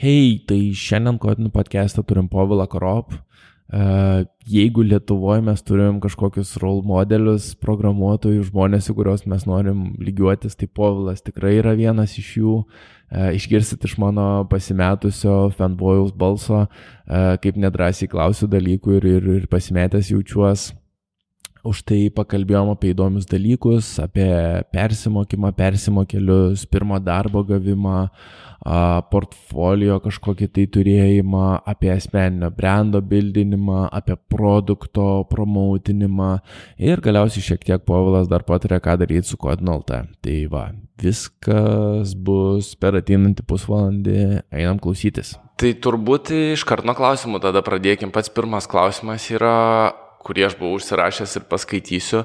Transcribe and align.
Hei, 0.00 0.38
tai 0.48 0.70
šiandien 0.72 1.18
kodinų 1.20 1.50
podcast'ą 1.52 2.00
turim 2.08 2.24
Povilą 2.32 2.64
Korop. 2.72 3.10
E, 3.12 3.80
jeigu 4.48 4.80
Lietuvoje 4.80 5.42
mes 5.44 5.60
turim 5.60 5.98
kažkokius 6.00 6.54
role 6.62 6.80
modelius, 6.88 7.50
programuotojų, 7.60 8.46
žmonės, 8.48 8.88
į 8.88 8.94
kuriuos 8.96 9.26
mes 9.28 9.44
norim 9.44 9.82
lygiuotis, 10.00 10.56
tai 10.56 10.70
Povilas 10.72 11.20
tikrai 11.20 11.58
yra 11.58 11.74
vienas 11.76 12.16
iš 12.16 12.32
jų. 12.38 12.54
E, 13.12 13.34
išgirsit 13.36 13.84
iš 13.84 13.98
mano 14.00 14.46
pasimetusio 14.48 15.50
fanbojaus 15.58 16.16
balso, 16.16 16.62
e, 16.64 17.22
kaip 17.44 17.60
nedrasiai 17.60 18.08
klausiu 18.08 18.48
dalykų 18.48 18.96
ir, 19.02 19.10
ir, 19.18 19.30
ir 19.42 19.48
pasimetęs 19.52 20.14
jaučiuosi. 20.14 20.79
Už 21.66 21.82
tai 21.84 22.08
pakalbėjom 22.14 22.70
apie 22.72 22.94
įdomius 22.94 23.26
dalykus, 23.28 23.92
apie 24.00 24.28
persimokymą, 24.72 25.50
persimokėlius, 25.56 26.64
pirmo 26.70 26.96
darbo 27.04 27.42
gavimą, 27.44 28.06
portfolio 29.12 29.98
kažkokį 30.04 30.48
tai 30.52 30.66
turėjimą, 30.72 31.62
apie 31.68 31.92
asmeninio 31.94 32.50
brando 32.52 33.00
bildinimą, 33.00 33.88
apie 33.92 34.16
produkto 34.28 35.24
promautinimą 35.30 36.32
ir 36.76 37.00
galiausiai 37.00 37.44
šiek 37.44 37.64
tiek 37.64 37.84
Povilas 37.88 38.28
dar 38.28 38.44
patarė, 38.44 38.80
ką 38.80 38.98
daryti 39.00 39.32
su 39.32 39.40
Kodinolta. 39.40 40.04
Tai 40.20 40.36
va, 40.52 40.66
viskas 41.00 42.12
bus 42.14 42.74
per 42.80 43.00
ateinantį 43.00 43.46
pusvalandį, 43.48 44.18
einam 44.52 44.80
klausytis. 44.80 45.36
Tai 45.60 45.72
turbūt 45.76 46.32
iš 46.56 46.64
karto 46.68 46.88
nuo 46.88 46.96
klausimų 46.96 47.40
tada 47.44 47.60
pradėkim. 47.64 48.12
Pats 48.12 48.32
pirmas 48.32 48.68
klausimas 48.68 49.26
yra, 49.32 49.92
kurį 50.24 50.46
aš 50.50 50.56
buvau 50.60 50.78
užsirašęs 50.78 51.40
ir 51.40 51.48
paskaitysiu. 51.50 52.24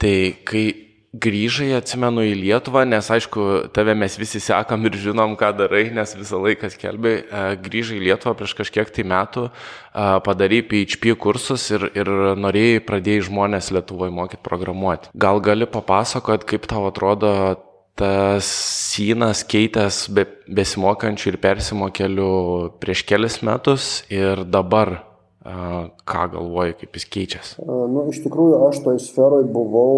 Tai 0.00 0.14
kai 0.48 0.64
grįžai, 1.10 1.72
atsimenu, 1.74 2.22
į 2.22 2.36
Lietuvą, 2.38 2.84
nes 2.86 3.08
aišku, 3.10 3.72
tave 3.74 3.96
mes 3.98 4.14
visi 4.18 4.38
sekam 4.42 4.84
ir 4.86 4.94
žinom, 4.94 5.34
ką 5.38 5.50
darai, 5.58 5.88
nes 5.94 6.14
visą 6.14 6.38
laiką 6.38 6.70
skelbi, 6.70 7.14
e, 7.18 7.40
grįžai 7.64 7.98
į 7.98 8.04
Lietuvą 8.06 8.36
prieš 8.38 8.54
kažkiek 8.60 8.92
tai 8.94 9.04
metų, 9.10 9.48
e, 9.50 10.04
padarai 10.22 10.62
PHP 10.62 11.16
kursus 11.18 11.66
ir, 11.74 11.88
ir 11.98 12.06
norėjai 12.38 12.84
pradėjai 12.86 13.26
žmonės 13.26 13.72
Lietuvoje 13.74 14.14
mokyti 14.14 14.46
programuoti. 14.46 15.10
Gal 15.14 15.42
gali 15.42 15.66
papasakot, 15.66 16.46
kaip 16.46 16.70
tau 16.70 16.86
atrodo 16.86 17.58
tas 17.98 18.46
synas 18.94 19.42
keitęs 19.44 20.06
be, 20.14 20.24
besimokančių 20.48 21.34
ir 21.34 21.40
persimokelių 21.42 22.32
prieš 22.80 23.02
kelias 23.04 23.42
metus 23.44 24.04
ir 24.08 24.46
dabar 24.46 25.09
ką 25.40 26.24
galvoji, 26.32 26.74
kaip 26.82 26.96
jis 26.98 27.06
keičiasi? 27.14 27.54
Nu, 27.64 28.04
iš 28.12 28.20
tikrųjų, 28.26 28.58
aš 28.66 28.82
toj 28.84 28.98
sferoj 29.00 29.46
buvau 29.48 29.94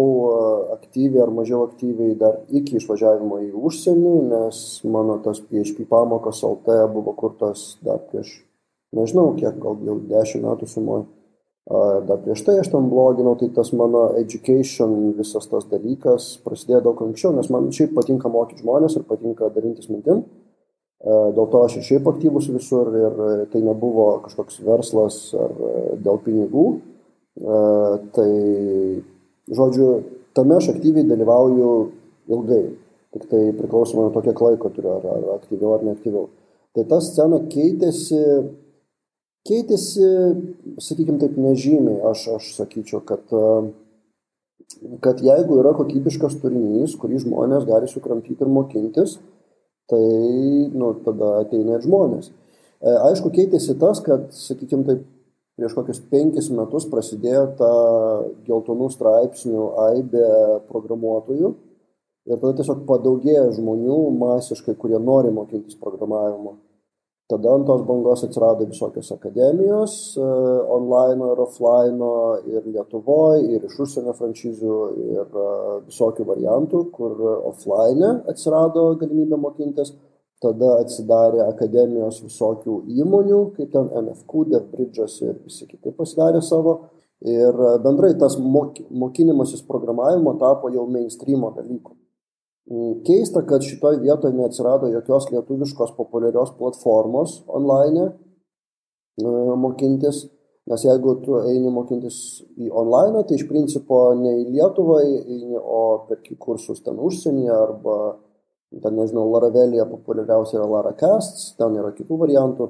aktyviai 0.77 1.25
ar 1.25 1.33
mažiau 1.35 1.65
aktyviai 1.67 2.15
dar 2.19 2.37
iki 2.47 2.77
išvažiavimo 2.79 3.41
į 3.43 3.49
užsienį, 3.51 4.13
nes 4.29 4.61
mano 4.87 5.17
tas 5.25 5.41
PHP 5.43 5.83
pamokas 5.89 6.39
LT 6.47 6.77
buvo 6.93 7.15
kurtas 7.19 7.73
dar 7.83 7.99
prieš, 8.07 8.37
nežinau, 8.95 9.33
kiek, 9.35 9.59
gal 9.59 9.83
jau 9.83 9.97
dešimt 10.13 10.47
metų 10.47 10.69
sumoju. 10.71 11.09
Dar 12.07 12.19
prieš 12.23 12.41
tai 12.43 12.57
aš 12.59 12.71
tam 12.71 12.89
bloginau, 12.91 13.35
tai 13.39 13.47
tas 13.55 13.71
mano 13.75 14.09
education, 14.19 15.13
visas 15.15 15.47
tas 15.47 15.67
dalykas 15.67 16.37
prasidėjo 16.43 16.81
daug 16.87 17.03
anksčiau, 17.03 17.31
nes 17.35 17.51
man 17.51 17.69
šiaip 17.71 17.93
patinka 17.95 18.31
mokyti 18.31 18.63
žmonės 18.63 18.97
ir 18.99 19.05
patinka 19.07 19.51
dalintis 19.51 19.91
mintim. 19.91 20.23
E, 20.23 20.42
dėl 21.03 21.47
to 21.51 21.63
aš 21.67 21.77
ir 21.79 21.87
šiaip 21.87 22.07
aktyvus 22.07 22.47
visur 22.53 22.93
ir 22.95 23.17
e, 23.25 23.31
tai 23.51 23.59
nebuvo 23.63 24.05
kažkoks 24.23 24.61
verslas 24.63 25.17
ar 25.35 25.51
e, 25.51 25.73
dėl 26.03 26.19
pinigų. 26.23 26.67
Tai, 28.13 28.29
žodžiu, 29.57 29.87
tame 30.37 30.59
aš 30.59 30.67
aktyviai 30.75 31.07
dalyvauju 31.09 31.69
ilgai. 32.29 32.65
Tik 33.13 33.25
tai 33.31 33.41
priklausomai 33.57 34.05
nuo 34.05 34.13
to, 34.13 34.21
kiek 34.21 34.37
laiko 34.37 34.69
turiu, 34.69 34.91
ar, 34.99 35.07
ar 35.15 35.39
aktyviau 35.39 35.73
ar 35.73 35.85
neaktyviau. 35.87 36.27
Tai 36.77 36.85
ta 36.91 36.99
scena 37.01 37.39
keitėsi, 37.49 38.21
keitėsi, 39.49 40.07
sakykime 40.81 41.17
taip, 41.21 41.35
nežymiai. 41.41 41.99
Aš, 42.11 42.27
aš 42.37 42.53
sakyčiau, 42.59 43.01
kad, 43.05 43.25
kad 45.01 45.25
jeigu 45.25 45.57
yra 45.61 45.73
kokybiškas 45.77 46.37
turinys, 46.41 46.93
kurį 47.01 47.25
žmonės 47.25 47.65
gali 47.69 47.89
sukramtyti 47.89 48.45
ir 48.45 48.53
mokintis, 48.53 49.17
tai 49.91 50.03
nu, 50.73 50.93
tada 51.05 51.39
ateina 51.41 51.77
ir 51.77 51.85
žmonės. 51.85 52.31
E, 52.83 52.93
aišku, 53.09 53.31
keitėsi 53.35 53.75
tas, 53.79 54.01
kad, 54.03 54.29
sakykime, 54.35 54.85
taip, 54.87 55.03
prieš 55.59 55.75
kokius 55.77 56.01
penkis 56.09 56.49
metus 56.53 56.87
prasidėjo 56.89 57.43
ta 57.59 57.71
geltonų 58.47 58.89
straipsnių 58.93 59.67
aibė 59.87 60.27
programuotojų 60.71 61.53
ir 62.29 62.39
tada 62.39 62.53
tiesiog 62.57 62.85
padaugėjo 62.89 63.51
žmonių 63.59 63.97
masiškai, 64.17 64.75
kurie 64.79 64.99
nori 64.99 65.33
mokintis 65.35 65.77
programavimo. 65.79 66.57
Tada 67.33 67.49
ant 67.49 67.65
tos 67.65 67.81
bangos 67.81 68.21
atsirado 68.23 68.65
visokios 68.69 69.11
akademijos, 69.11 69.93
e, 70.17 70.25
online 70.77 71.29
ir 71.31 71.39
offline, 71.41 72.09
ir 72.45 72.67
Lietuvoje, 72.73 73.39
ir 73.55 73.63
iš 73.65 73.79
užsienio 73.85 74.13
franšizių, 74.19 74.75
ir 75.15 75.39
e, 75.43 75.45
visokių 75.87 76.27
variantų, 76.27 76.81
kur 76.93 77.23
offline 77.49 78.11
atsirado 78.29 78.83
galimybė 79.01 79.39
mokintis. 79.47 79.95
Tada 80.45 80.75
atsidarė 80.83 81.41
akademijos 81.47 82.21
visokių 82.27 82.77
įmonių, 83.01 83.41
kaip 83.57 83.73
ten 83.73 83.89
NFQ, 84.03 84.45
DevBridge'as 84.53 85.17
ir 85.25 85.33
visi 85.47 85.65
kiti 85.65 85.95
pasidarė 85.97 86.43
savo. 86.45 86.77
Ir 87.23 87.57
bendrai 87.81 88.13
tas 88.19 88.37
mokinimasis 88.37 89.65
programavimo 89.65 90.37
tapo 90.37 90.69
jau 90.69 90.85
mainstreamo 90.85 91.53
dalyku. 91.57 91.95
Keista, 93.03 93.41
kad 93.43 93.61
šitoje 93.61 93.99
vietoje 93.99 94.33
neatsirado 94.33 94.87
jokios 94.87 95.25
lietuviškos 95.31 95.91
populiarios 95.97 96.53
platformos 96.57 97.41
online 97.47 98.05
e, 98.07 98.13
mokintis, 99.59 100.21
nes 100.71 100.85
jeigu 100.87 101.17
tu 101.25 101.41
eini 101.41 101.73
mokintis 101.75 102.17
į 102.55 102.69
online, 102.71 103.25
tai 103.27 103.35
iš 103.35 103.49
principo 103.49 103.99
ne 104.15 104.37
į 104.39 104.45
Lietuvą 104.53 105.01
eini, 105.03 105.59
o 105.59 106.05
perki 106.07 106.37
kursus 106.39 106.79
ten 106.85 107.01
užsienyje 107.03 107.51
arba, 107.51 107.97
ten 108.79 108.95
nežinau, 108.95 109.27
Laravelėje 109.33 109.89
populiariausia 109.91 110.61
yra 110.61 110.69
Laracasts, 110.77 111.51
ten 111.59 111.75
yra 111.75 111.91
kitų 111.97 112.21
variantų. 112.23 112.69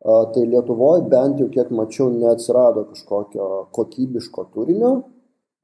Tai 0.00 0.42
Lietuvoje 0.48 1.08
bent 1.12 1.40
jau 1.40 1.48
kiek 1.52 1.72
mačiau 1.76 2.12
neatsirado 2.12 2.86
kažkokio 2.92 3.48
kokybiško 3.76 4.46
turinio, 4.52 4.92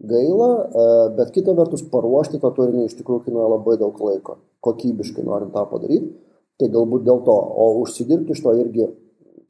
gaila, 0.00 0.50
e, 0.68 0.84
bet 1.16 1.32
kita 1.32 1.54
vertus 1.56 1.84
paruošti 1.92 2.40
tą 2.42 2.52
turinį 2.56 2.86
iš 2.86 2.96
tikrųjų 2.98 3.26
kainuoja 3.26 3.52
labai 3.54 3.76
daug 3.80 3.96
laiko, 4.04 4.38
kokybiškai 4.64 5.24
norint 5.24 5.54
tą 5.54 5.64
padaryti, 5.70 6.12
tai 6.60 6.68
galbūt 6.72 7.06
dėl 7.06 7.22
to, 7.24 7.36
o 7.36 7.70
užsidirbti 7.82 8.36
iš 8.36 8.42
to 8.44 8.52
irgi, 8.60 8.90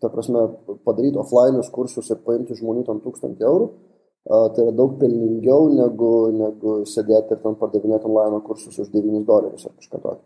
ta 0.02 0.10
prasme, 0.12 0.46
padaryti 0.86 1.18
offline'us 1.22 1.72
kursus 1.74 2.10
ir 2.12 2.22
paimti 2.26 2.58
žmonių 2.58 2.86
tam 2.86 3.02
tūkstantį 3.02 3.46
eurų, 3.48 3.66
e, 3.72 4.38
tai 4.54 4.68
yra 4.68 4.76
daug 4.76 4.96
pelningiau 5.00 5.66
negu, 5.72 6.14
negu 6.36 6.78
sėdėti 6.86 7.34
ir 7.34 7.42
ten 7.42 7.58
pardavinėti 7.58 8.06
online 8.06 8.42
kursus 8.46 8.78
už 8.78 8.94
9 8.94 9.26
dolerius 9.26 9.66
ar 9.66 9.74
kažką 9.74 10.02
tokio. 10.02 10.24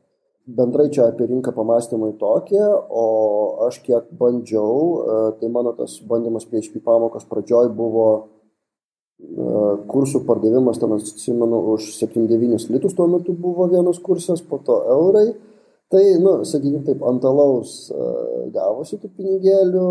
Bendrai 0.51 0.89
čia 0.91 1.05
apie 1.07 1.29
rinką 1.29 1.53
pamastymai 1.55 2.15
tokie, 2.19 2.63
o 2.91 3.07
aš 3.69 3.79
kiek 3.87 4.09
bandžiau, 4.21 4.77
e, 5.01 5.19
tai 5.41 5.49
mano 5.49 5.73
tas 5.79 5.97
bandymas 6.05 6.49
PHP 6.51 6.83
pamokos 6.85 7.29
pradžioj 7.31 7.73
buvo 7.77 8.07
kursų 9.91 10.25
pardavimas, 10.27 10.81
ten 10.81 10.93
atsimenu, 10.97 11.61
už 11.75 11.93
7-9 11.99 12.71
litus 12.73 12.97
tuo 12.97 13.07
metu 13.11 13.35
buvo 13.37 13.69
vienas 13.71 14.01
kursas, 14.03 14.43
po 14.43 14.59
to 14.65 14.81
eurai. 14.91 15.31
Tai, 15.91 16.03
nu, 16.23 16.37
sakykime 16.47 16.85
taip, 16.87 17.01
ant 17.03 17.25
alaus 17.27 17.91
gavosi 18.55 18.95
tų 19.03 19.09
pinigėlių 19.17 19.87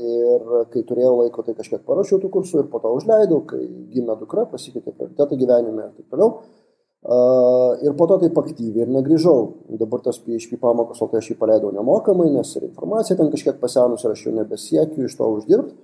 ir 0.00 0.52
kai 0.72 0.82
turėjau 0.88 1.18
laiko, 1.18 1.44
tai 1.44 1.52
kažkiek 1.58 1.82
parašiau 1.84 2.22
tų 2.22 2.30
kursų 2.32 2.62
ir 2.62 2.70
po 2.72 2.80
to 2.80 2.94
užleidau, 2.96 3.42
kai 3.50 3.60
gimė 3.92 4.16
dukra, 4.22 4.46
pasikeitė 4.48 4.94
prioritetai 4.94 5.36
gyvenime 5.42 5.84
ir 5.84 5.92
taip 5.98 6.14
toliau. 6.14 6.30
Ir 7.84 7.92
po 7.98 8.06
to 8.08 8.16
taip 8.22 8.38
aktyviai 8.40 8.86
ir 8.86 8.94
negrįžau. 8.94 9.40
Dabar 9.76 10.00
tas 10.06 10.16
PHP 10.24 10.56
pamokas, 10.62 11.02
o 11.04 11.10
tai 11.12 11.20
aš 11.20 11.34
jį 11.34 11.36
paleidau 11.42 11.74
nemokamai, 11.76 12.30
nes 12.32 12.56
ir 12.56 12.64
informacija 12.70 13.18
ten 13.18 13.28
kažkiek 13.34 13.60
pasenus 13.60 14.06
ir 14.06 14.14
aš 14.16 14.24
jau 14.24 14.32
nebesiekiu 14.38 15.04
iš 15.04 15.18
to 15.20 15.28
uždirbti. 15.36 15.76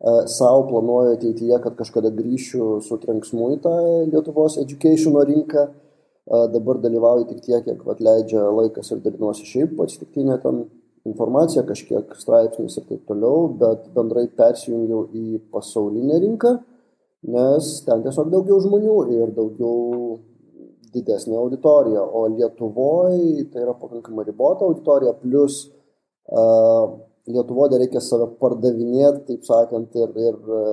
E, 0.00 0.26
savo 0.26 0.66
planuoju 0.68 1.12
ateityje, 1.12 1.58
kad 1.60 1.76
kažkada 1.76 2.08
grįšiu 2.16 2.78
su 2.86 2.96
trenksmu 3.02 3.50
į 3.54 3.60
tą 3.64 3.72
Lietuvos 4.08 4.56
educationo 4.62 5.26
rinką. 5.28 5.66
E, 5.68 6.40
dabar 6.54 6.80
dalyvauju 6.80 7.26
tik 7.28 7.42
tiek, 7.44 7.66
kiek 7.66 7.82
vat, 7.84 8.00
leidžia 8.00 8.46
laikas 8.48 8.94
ir 8.94 9.02
dalinuosi 9.04 9.44
šiaip 9.48 9.82
atsitiktinę 9.84 10.38
ten 10.40 10.62
informaciją, 11.08 11.66
kažkiek 11.68 12.16
straipsnius 12.16 12.78
ir 12.80 12.86
taip 12.88 13.04
toliau, 13.08 13.50
bet 13.60 13.90
bendrai 13.96 14.24
persijungiau 14.40 15.04
į 15.16 15.42
pasaulinę 15.52 16.16
rinką, 16.24 16.54
nes 17.36 17.70
ten 17.84 18.04
tiesiog 18.04 18.32
daugiau 18.32 18.60
žmonių 18.64 18.96
ir 19.16 19.32
daugiau 19.36 20.18
didesnė 20.94 21.36
auditorija, 21.40 22.02
o 22.04 22.24
Lietuvoje 22.32 23.46
tai 23.52 23.64
yra 23.64 23.76
pakankamai 23.78 24.24
ribota 24.26 24.66
auditorija, 24.66 25.14
plus 25.22 25.62
uh, 26.32 26.98
Lietuvoje 27.34 27.78
reikia 27.80 28.02
save 28.04 28.28
pardavinėti, 28.40 29.26
taip 29.28 29.46
sakant, 29.48 29.94
ir, 29.96 30.10
ir 30.18 30.56
e, 30.56 30.64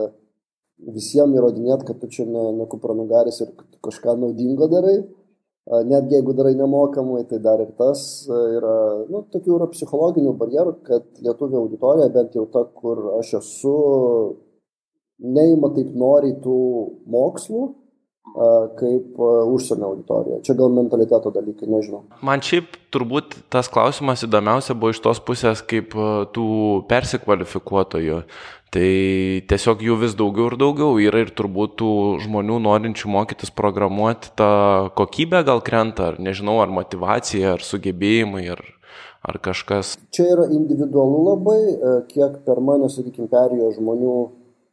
visiems 0.96 1.38
įrodinėti, 1.38 1.88
kad 1.88 2.02
tu 2.02 2.10
čia 2.14 2.26
ne, 2.30 2.50
ne 2.58 2.68
kupranugaris 2.70 3.42
ir 3.46 3.54
kažką 3.86 4.18
naudingo 4.22 4.70
darai. 4.72 5.00
netgi 5.68 6.16
jeigu 6.16 6.34
darai 6.34 6.54
nemokamai, 6.56 7.26
tai 7.28 7.40
dar 7.44 7.60
ir 7.60 7.74
tas 7.76 8.02
yra, 8.32 8.76
nu, 9.12 9.26
tokių 9.34 9.56
yra 9.58 9.66
psichologinių 9.68 10.32
barjerų, 10.40 10.74
kad 10.88 11.08
lietuvių 11.26 11.58
auditorija, 11.60 12.08
bent 12.14 12.38
jau 12.40 12.46
ta, 12.54 12.64
kur 12.64 13.02
aš 13.18 13.34
esu, 13.42 13.74
neima 15.20 15.74
taip 15.76 15.92
noriai 15.92 16.38
tų 16.44 16.62
mokslų, 17.12 17.66
kaip 18.78 19.20
užsienio 19.20 19.92
auditorija. 19.92 20.42
Čia 20.46 20.56
gal 20.60 20.74
mentaliteto 20.76 21.32
dalykai, 21.34 21.70
nežinau. 21.72 22.04
Man 22.24 22.44
šiaip 22.44 22.76
turbūt 22.98 23.38
tas 23.54 23.70
klausimas 23.72 24.26
įdomiausia 24.26 24.76
buvo 24.76 24.92
iš 24.92 25.00
tos 25.06 25.22
pusės 25.24 25.62
kaip 25.62 25.94
tų 26.36 26.48
persikvalifikuotojų. 26.90 28.22
Tai 28.68 28.88
tiesiog 29.48 29.84
jų 29.86 29.96
vis 30.02 30.16
daugiau 30.20 30.50
ir 30.52 30.58
daugiau 30.60 30.98
yra 31.00 31.22
ir 31.24 31.30
turbūt 31.32 31.78
tų 31.80 31.92
žmonių 32.26 32.58
norinčių 32.66 33.12
mokytis 33.14 33.54
programuoti, 33.56 34.34
ta 34.36 34.50
kokybė 34.98 35.46
gal 35.48 35.64
krenta, 35.64 36.12
ar 36.12 36.18
nežinau, 36.20 36.58
ar 36.60 36.74
motivacija, 36.76 37.54
ar 37.56 37.64
sugebėjimai, 37.64 38.44
ar, 38.58 38.66
ar 39.24 39.40
kažkas. 39.40 39.96
Čia 40.12 40.28
yra 40.34 40.50
individualu 40.52 41.24
labai, 41.30 41.62
kiek 42.12 42.42
per 42.44 42.60
mane, 42.60 42.92
sakykime, 42.92 43.32
perėjo 43.32 43.72
žmonių 43.80 44.18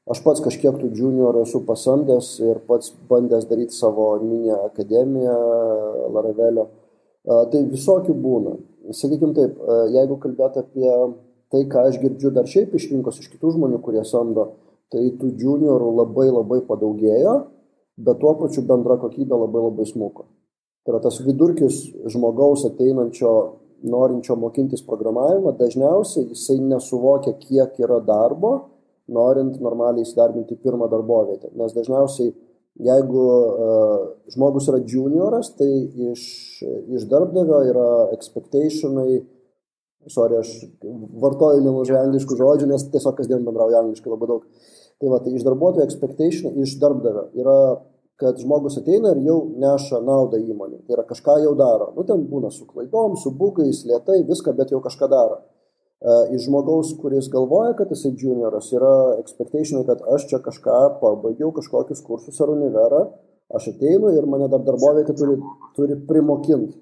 Aš 0.05 0.19
pats 0.21 0.43
kažkiek 0.45 0.75
tų 0.77 0.91
juniorų 0.93 1.47
esu 1.47 1.63
pasamdęs 1.65 2.27
ir 2.45 2.59
pats 2.69 2.91
bandęs 3.09 3.47
daryti 3.49 3.73
savo 3.73 4.11
mini 4.21 4.53
akademiją 4.53 5.37
Laravelio. 6.13 6.67
Tai 7.25 7.63
visokių 7.71 8.15
būna. 8.21 8.59
Sakykime 8.93 9.33
taip, 9.37 9.57
jeigu 9.95 10.19
kalbėt 10.21 10.59
apie 10.61 10.91
tai, 11.53 11.63
ką 11.71 11.87
aš 11.89 11.99
girdžiu 12.03 12.33
dar 12.35 12.49
šiaip 12.51 12.75
iš 12.77 12.91
rinkos, 12.93 13.21
iš 13.23 13.31
kitų 13.33 13.55
žmonių, 13.57 13.81
kurie 13.85 14.03
samdo, 14.05 14.51
tai 14.93 15.07
tų 15.19 15.31
juniorų 15.41 15.91
labai 16.03 16.29
labai 16.29 16.61
padaugėjo, 16.69 17.35
bet 18.05 18.21
tuo 18.21 18.35
pačiu 18.41 18.67
bendra 18.69 18.99
kokybė 19.01 19.39
labai 19.41 19.63
labai 19.71 19.87
smuko. 19.89 20.27
Tai 20.85 20.93
yra 20.93 21.01
tas 21.07 21.17
vidurkis 21.25 21.81
žmogaus 22.13 22.67
ateinančio, 22.69 23.33
norinčio 23.89 24.37
mokintis 24.41 24.85
programavimą, 24.85 25.55
dažniausiai 25.57 26.29
jisai 26.31 26.59
nesuvokia, 26.61 27.35
kiek 27.41 27.81
yra 27.81 28.03
darbo 28.05 28.55
norint 29.09 29.59
normaliai 29.61 30.05
įsidarbinti 30.05 30.57
pirmą 30.65 30.89
darbovietę. 30.93 31.51
Nes 31.59 31.75
dažniausiai, 31.77 32.33
jeigu 32.81 33.25
uh, 33.25 34.01
žmogus 34.35 34.67
yra 34.73 34.81
junioras, 34.83 35.53
tai 35.59 35.69
iš, 36.13 36.25
iš 36.97 37.07
darbdavio 37.11 37.61
yra 37.71 37.89
expectationai, 38.17 39.23
sorry, 40.11 40.41
aš 40.43 40.51
vartoju 41.23 41.63
nemažai 41.65 42.01
angliškų 42.03 42.39
žodžių, 42.41 42.71
nes 42.73 42.89
tiesiog 42.93 43.17
kasdien 43.19 43.47
bendrauju 43.47 43.79
angliškai 43.81 44.13
labai 44.13 44.31
daug. 44.35 44.47
Tai 45.03 45.11
va, 45.11 45.21
tai 45.23 45.35
iš 45.35 45.47
darbuotojo 45.47 45.87
expectation, 45.87 46.55
iš 46.63 46.77
darbdavio 46.83 47.29
yra 47.39 47.59
kad 48.21 48.39
žmogus 48.39 48.79
ateina 48.79 49.11
ir 49.11 49.23
jau 49.27 49.39
neša 49.59 50.01
naudą 50.07 50.39
įmonė. 50.39 50.85
Tai 50.87 50.97
yra 50.97 51.05
kažką 51.09 51.41
jau 51.43 51.55
daro. 51.59 51.91
Nu, 51.97 52.05
ten 52.07 52.23
būna 52.31 52.51
su 52.55 52.67
klaidom, 52.69 53.17
su 53.19 53.33
būkais, 53.35 53.83
lietai, 53.89 54.21
viską, 54.29 54.55
bet 54.59 54.71
jau 54.75 54.81
kažką 54.85 55.09
daro. 55.11 55.41
Iš 56.05 56.49
žmogaus, 56.49 56.91
kuris 57.01 57.31
galvoja, 57.33 57.73
kad 57.79 57.93
jisai 57.93 58.13
junioras, 58.21 58.67
yra 58.77 59.17
expectationai, 59.23 59.87
kad 59.89 60.03
aš 60.15 60.27
čia 60.29 60.41
kažką 60.45 60.81
pabaigiau, 61.01 61.53
kažkokius 61.57 62.03
kursus 62.05 62.41
ar 62.45 62.53
univerą, 62.53 63.07
aš 63.57 63.71
ateinu 63.73 64.11
ir 64.13 64.27
mane 64.29 64.51
dar 64.53 64.65
darbovietė 64.67 65.15
turi, 65.17 65.39
turi 65.77 65.97
primokinti. 66.09 66.77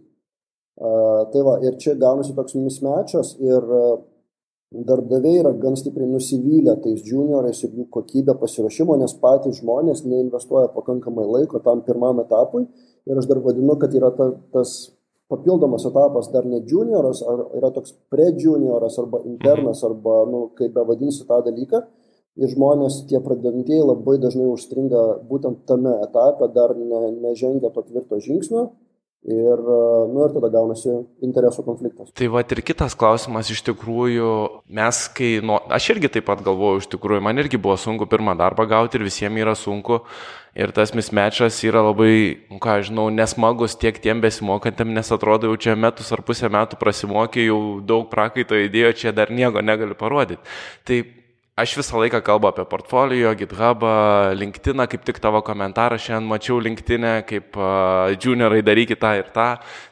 Uh, 0.82 1.29
tai 1.31 1.43
va, 1.47 1.59
ir 1.62 1.76
čia 1.79 1.93
gaunasi 2.00 2.32
toks 2.35 2.56
mismečias 2.56 3.35
ir 3.44 3.62
uh, 3.62 4.00
darbdaviai 4.73 5.43
yra 5.43 5.53
gan 5.61 5.76
stipriai 5.76 6.09
nusivylę 6.09 6.79
tais 6.82 7.05
juniorais 7.05 7.61
ir 7.67 7.75
jų 7.76 7.87
kokybę 7.93 8.35
pasiruošimo, 8.41 8.97
nes 8.97 9.12
patys 9.20 9.61
žmonės 9.61 10.03
neinvestuoja 10.09 10.73
pakankamai 10.73 11.26
laiko 11.29 11.61
tam 11.61 11.85
pirmam 11.87 12.23
etapui 12.25 12.64
ir 13.06 13.20
aš 13.20 13.29
dar 13.29 13.43
vadinu, 13.44 13.76
kad 13.79 13.94
yra 13.94 14.11
ta, 14.17 14.31
tas 14.55 14.75
papildomas 15.32 15.88
etapas 15.88 16.29
dar 16.34 16.46
ne 16.46 16.61
junioras, 16.69 17.25
ar 17.25 17.46
yra 17.58 17.73
toks 17.75 17.96
pre-junioras 18.12 19.00
arba 19.02 19.23
internas, 19.25 19.82
mhm. 19.82 19.90
arba, 19.90 20.20
nu, 20.31 20.44
kaip 20.58 20.76
be 20.76 20.87
vadinsi 20.93 21.26
tą 21.29 21.40
dalyką. 21.49 21.82
Ir 22.40 22.49
žmonės, 22.49 23.02
tie 23.11 23.19
pradedantieji 23.20 23.84
labai 23.84 24.14
dažnai 24.20 24.46
užstringa 24.49 25.02
būtent 25.29 25.67
tame 25.69 25.93
etape, 26.06 26.46
dar 26.55 26.73
ne, 26.79 27.00
nežengia 27.26 27.69
to 27.75 27.82
tvirto 27.90 28.20
žingsnio 28.25 28.70
Ir, 29.22 29.60
nu, 30.10 30.24
ir 30.26 30.32
tada 30.34 30.48
gaunasi 30.50 30.90
interesų 31.22 31.62
konfliktas. 31.62 32.08
Tai 32.19 32.26
va 32.34 32.40
ir 32.42 32.60
kitas 32.66 32.96
klausimas 32.98 33.52
iš 33.54 33.60
tikrųjų, 33.69 34.30
mes 34.74 35.02
kai, 35.14 35.36
nu, 35.46 35.60
aš 35.70 35.92
irgi 35.94 36.10
taip 36.16 36.26
pat 36.26 36.42
galvoju, 36.42 36.80
iš 36.82 36.88
tikrųjų, 36.90 37.22
man 37.22 37.38
irgi 37.38 37.60
buvo 37.62 37.76
sunku 37.78 38.08
pirmą 38.10 38.34
darbą 38.40 38.66
gauti 38.66 38.98
ir 38.98 39.06
visiems 39.06 39.38
yra 39.44 39.54
sunku. 39.54 40.00
Ir 40.58 40.74
tas 40.74 40.90
mismečas 40.92 41.62
yra 41.64 41.84
labai, 41.86 42.42
nu, 42.50 42.58
ką 42.60 42.80
žinau, 42.88 43.06
nesmagus 43.14 43.78
tiek 43.78 43.96
tiem 44.02 44.19
besimokantiem, 44.20 44.90
nes 44.92 45.14
atrodo 45.14 45.52
jau 45.52 45.60
čia 45.68 45.78
metus 45.78 46.10
ar 46.12 46.26
pusę 46.26 46.50
metų 46.52 46.82
prasimokė, 46.82 47.46
jau 47.46 47.62
daug 47.86 48.10
prakaito 48.10 48.58
įdėjo, 48.58 48.90
čia 49.04 49.14
dar 49.16 49.30
nieko 49.30 49.62
negali 49.62 49.94
parodyti. 49.96 50.42
Tai 50.82 50.98
Aš 51.52 51.75
visą 51.76 51.99
laiką 52.00 52.22
kalbu 52.25 52.49
apie 52.49 52.64
portfolio, 52.64 53.34
GitHubą, 53.37 53.88
LinkedIną, 54.40 54.87
kaip 54.88 55.02
tik 55.04 55.19
tavo 55.20 55.43
komentarą 55.44 55.99
šiandien 56.00 56.31
mačiau 56.31 56.54
LinkedIn'e, 56.64 57.10
kaip 57.28 57.58
uh, 57.60 58.08
juniorai 58.16 58.62
darykit 58.64 58.96
tą 59.02 59.10
ir 59.19 59.28
tą. 59.34 59.50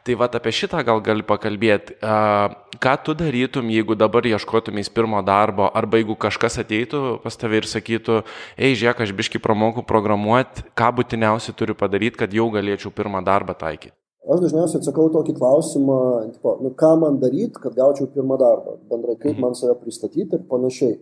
Tai 0.09 0.17
va 0.23 0.31
apie 0.39 0.55
šitą 0.57 0.81
gal 0.89 1.03
gali 1.05 1.21
pakalbėti. 1.21 1.99
Uh, 2.01 2.55
ką 2.81 2.95
tu 3.05 3.13
darytum, 3.13 3.69
jeigu 3.77 3.93
dabar 3.93 4.25
ieškotumės 4.25 4.89
pirmo 4.89 5.21
darbo, 5.21 5.69
arba 5.77 6.01
jeigu 6.01 6.17
kažkas 6.17 6.57
ateitų 6.65 7.21
pas 7.21 7.37
tave 7.37 7.61
ir 7.61 7.69
sakytų, 7.69 8.23
ei, 8.57 8.73
žiūrėk, 8.73 9.05
aš 9.05 9.13
biški 9.21 9.45
pramokau 9.45 9.85
programuoti, 9.85 10.65
ką 10.73 10.91
būtiniausiai 10.97 11.53
turiu 11.61 11.77
padaryti, 11.77 12.23
kad 12.25 12.33
jau 12.33 12.49
galėčiau 12.57 12.89
pirmą 12.89 13.21
darbą 13.21 13.53
taikyti. 13.53 13.93
Aš 14.33 14.47
dažniausiai 14.49 14.81
atsakau 14.81 15.11
tokį 15.13 15.37
klausimą, 15.37 16.01
tipo, 16.33 16.57
nu, 16.65 16.73
ką 16.73 16.97
man 17.05 17.21
daryti, 17.21 17.61
kad 17.61 17.77
gaučiau 17.77 18.09
pirmą 18.17 18.41
darbą, 18.41 18.81
bendrai 18.89 19.21
kaip 19.21 19.35
mhm. 19.37 19.45
man 19.45 19.61
save 19.61 19.77
pristatyti 19.85 20.41
ir 20.41 20.49
panašiai. 20.49 20.97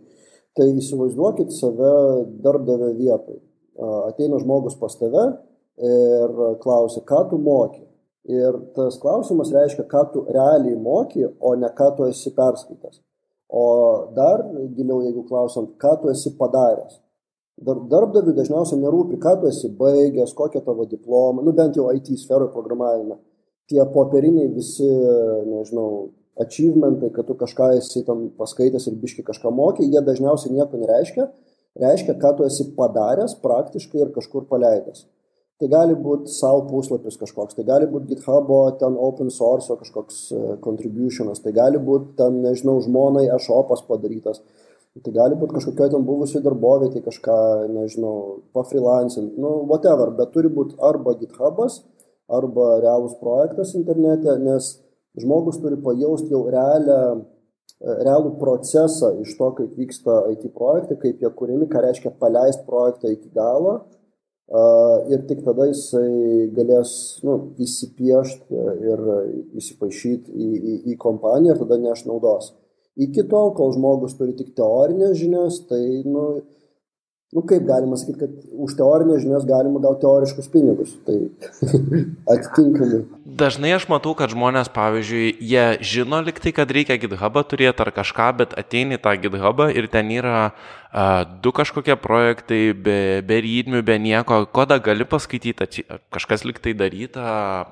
Tai 0.58 0.66
įsivaizduokit 0.74 1.52
save 1.54 1.90
darbdavio 2.42 2.90
vietoj. 2.98 3.38
Ateina 4.08 4.40
žmogus 4.42 4.74
pas 4.80 4.96
tave 4.98 5.26
ir 5.78 6.32
klausia, 6.62 7.04
ką 7.06 7.28
tu 7.30 7.38
moki. 7.38 7.84
Ir 8.28 8.56
tas 8.74 8.98
klausimas 9.00 9.52
reiškia, 9.54 9.86
ką 9.88 10.02
tu 10.12 10.24
realiai 10.26 10.74
moki, 10.76 11.22
o 11.24 11.54
ne 11.56 11.70
ką 11.78 11.92
tu 11.96 12.08
esi 12.10 12.34
perskaitęs. 12.34 12.98
O 13.48 13.62
dar 14.16 14.42
giliau, 14.74 14.98
jeigu 15.06 15.22
klausant, 15.30 15.70
ką 15.80 15.94
tu 16.02 16.10
esi 16.12 16.34
padaręs. 16.36 16.98
Dar, 17.64 17.78
darbdaviui 17.90 18.34
dažniausiai 18.36 18.82
nerūpi, 18.82 19.16
ką 19.22 19.38
tu 19.40 19.48
esi 19.48 19.70
baigęs, 19.78 20.34
kokia 20.36 20.60
tavo 20.66 20.84
diploma, 20.90 21.42
nu 21.42 21.54
bent 21.56 21.78
jau 21.78 21.88
IT 21.94 22.10
sferoje 22.18 22.52
programavime. 22.52 23.16
Tie 23.70 23.80
popieriniai 23.94 24.50
visi, 24.52 24.86
nežinau, 25.48 26.10
achievementai, 26.44 27.10
kad 27.14 27.26
tu 27.28 27.36
kažką 27.38 27.72
esi 27.78 28.04
tam 28.06 28.28
paskaitęs 28.38 28.88
ir 28.90 28.96
biški 29.02 29.24
kažką 29.26 29.52
mokė, 29.54 29.86
jie 29.86 30.02
dažniausiai 30.06 30.54
nieko 30.54 30.80
nereiškia. 30.80 31.28
Reiškia, 31.78 32.16
ką 32.18 32.34
tu 32.38 32.46
esi 32.46 32.70
padaręs 32.78 33.36
praktiškai 33.42 34.02
ir 34.02 34.12
kažkur 34.14 34.48
paleidęs. 34.50 35.04
Tai 35.58 35.66
gali 35.72 35.94
būti 35.98 36.30
savo 36.30 36.62
puslapis 36.68 37.18
kažkoks, 37.18 37.56
tai 37.58 37.64
gali 37.66 37.88
būti 37.90 38.12
GitHub'o 38.12 38.60
ten 38.78 38.94
open 38.94 39.30
source 39.34 39.74
kažkoks 39.80 40.18
e, 40.30 40.42
contributionas, 40.62 41.42
tai 41.42 41.50
gali 41.56 41.80
būti 41.82 42.14
ten, 42.20 42.36
nežinau, 42.44 42.76
žmonai 42.84 43.24
e-shopas 43.34 43.82
padarytas, 43.88 44.38
tai 45.02 45.14
gali 45.16 45.38
būti 45.38 45.56
kažkokio 45.56 45.88
ten 45.96 46.06
buvusiai 46.06 46.44
darbovietė 46.44 47.02
kažką, 47.02 47.38
nežinau, 47.74 48.14
pafreelancing, 48.54 49.32
nu, 49.34 49.56
whatever, 49.70 50.14
bet 50.20 50.30
turi 50.36 50.50
būti 50.54 50.78
arba 50.78 51.16
GitHub'as, 51.18 51.80
arba 52.30 52.76
realus 52.84 53.18
projektas 53.18 53.74
internete, 53.74 54.38
nes 54.38 54.76
žmogus 55.22 55.60
turi 55.62 55.78
pajausti 55.82 56.32
jau 56.34 56.44
realią, 56.52 57.02
e, 57.18 57.98
realų 58.08 58.34
procesą 58.40 59.14
iš 59.22 59.36
to, 59.38 59.52
kaip 59.60 59.78
vyksta 59.78 60.24
IT 60.34 60.48
projektai, 60.54 60.98
kaip 61.04 61.22
jie 61.22 61.30
kūrimi, 61.40 61.68
ką 61.70 61.84
reiškia 61.86 62.14
paleisti 62.20 62.66
projektą 62.66 63.14
iki 63.14 63.32
galo. 63.34 63.80
Ir 65.12 65.26
tik 65.28 65.42
tada 65.44 65.66
jisai 65.68 66.46
galės 66.56 66.90
nu, 67.20 67.34
įsipiešti 67.60 68.62
ir 68.88 69.02
įsipaišyti 69.60 70.32
į, 70.32 70.46
į, 70.56 70.76
į 70.88 70.96
kompaniją 71.02 71.52
ir 71.52 71.60
tada 71.60 71.76
neš 71.82 72.06
naudos. 72.08 72.54
Iki 72.96 73.26
tol, 73.28 73.52
kol 73.58 73.74
žmogus 73.76 74.16
turi 74.16 74.32
tik 74.38 74.54
teorinės 74.56 75.18
žinias, 75.20 75.60
tai 75.68 75.82
nu, 76.08 76.40
nu 77.36 77.42
kaip 77.44 77.66
galima 77.68 77.98
sakyti, 78.00 78.18
kad 78.22 78.56
už 78.64 78.74
teorinės 78.78 79.20
žinias 79.24 79.44
galima 79.48 79.82
gauti 79.84 80.04
teoriškus 80.06 80.48
pinigus. 80.52 80.94
Tai 81.04 81.18
atitinkamai. 82.34 83.02
Dažnai 83.38 83.74
aš 83.76 83.84
matau, 83.92 84.14
kad 84.18 84.32
žmonės, 84.32 84.70
pavyzdžiui, 84.74 85.34
jie 85.44 85.66
žino 85.84 86.22
liktai, 86.24 86.54
kad 86.56 86.72
reikia 86.72 86.96
GitHubą 87.00 87.44
turėti 87.46 87.84
ar 87.84 87.92
kažką, 87.94 88.30
bet 88.40 88.56
ateini 88.58 88.98
tą 89.02 89.12
GitHubą 89.20 89.68
ir 89.76 89.90
ten 89.92 90.08
yra 90.14 90.48
uh, 90.48 91.22
du 91.44 91.52
kažkokie 91.52 91.98
projektai 92.00 92.72
be, 92.72 93.20
be 93.28 93.40
rydmių, 93.44 93.84
be 93.84 93.98
nieko, 94.00 94.42
kodą 94.48 94.80
gali 94.80 95.04
paskaityti, 95.04 95.84
kažkas 96.14 96.48
liktai 96.48 96.72
daryta, 96.72 97.68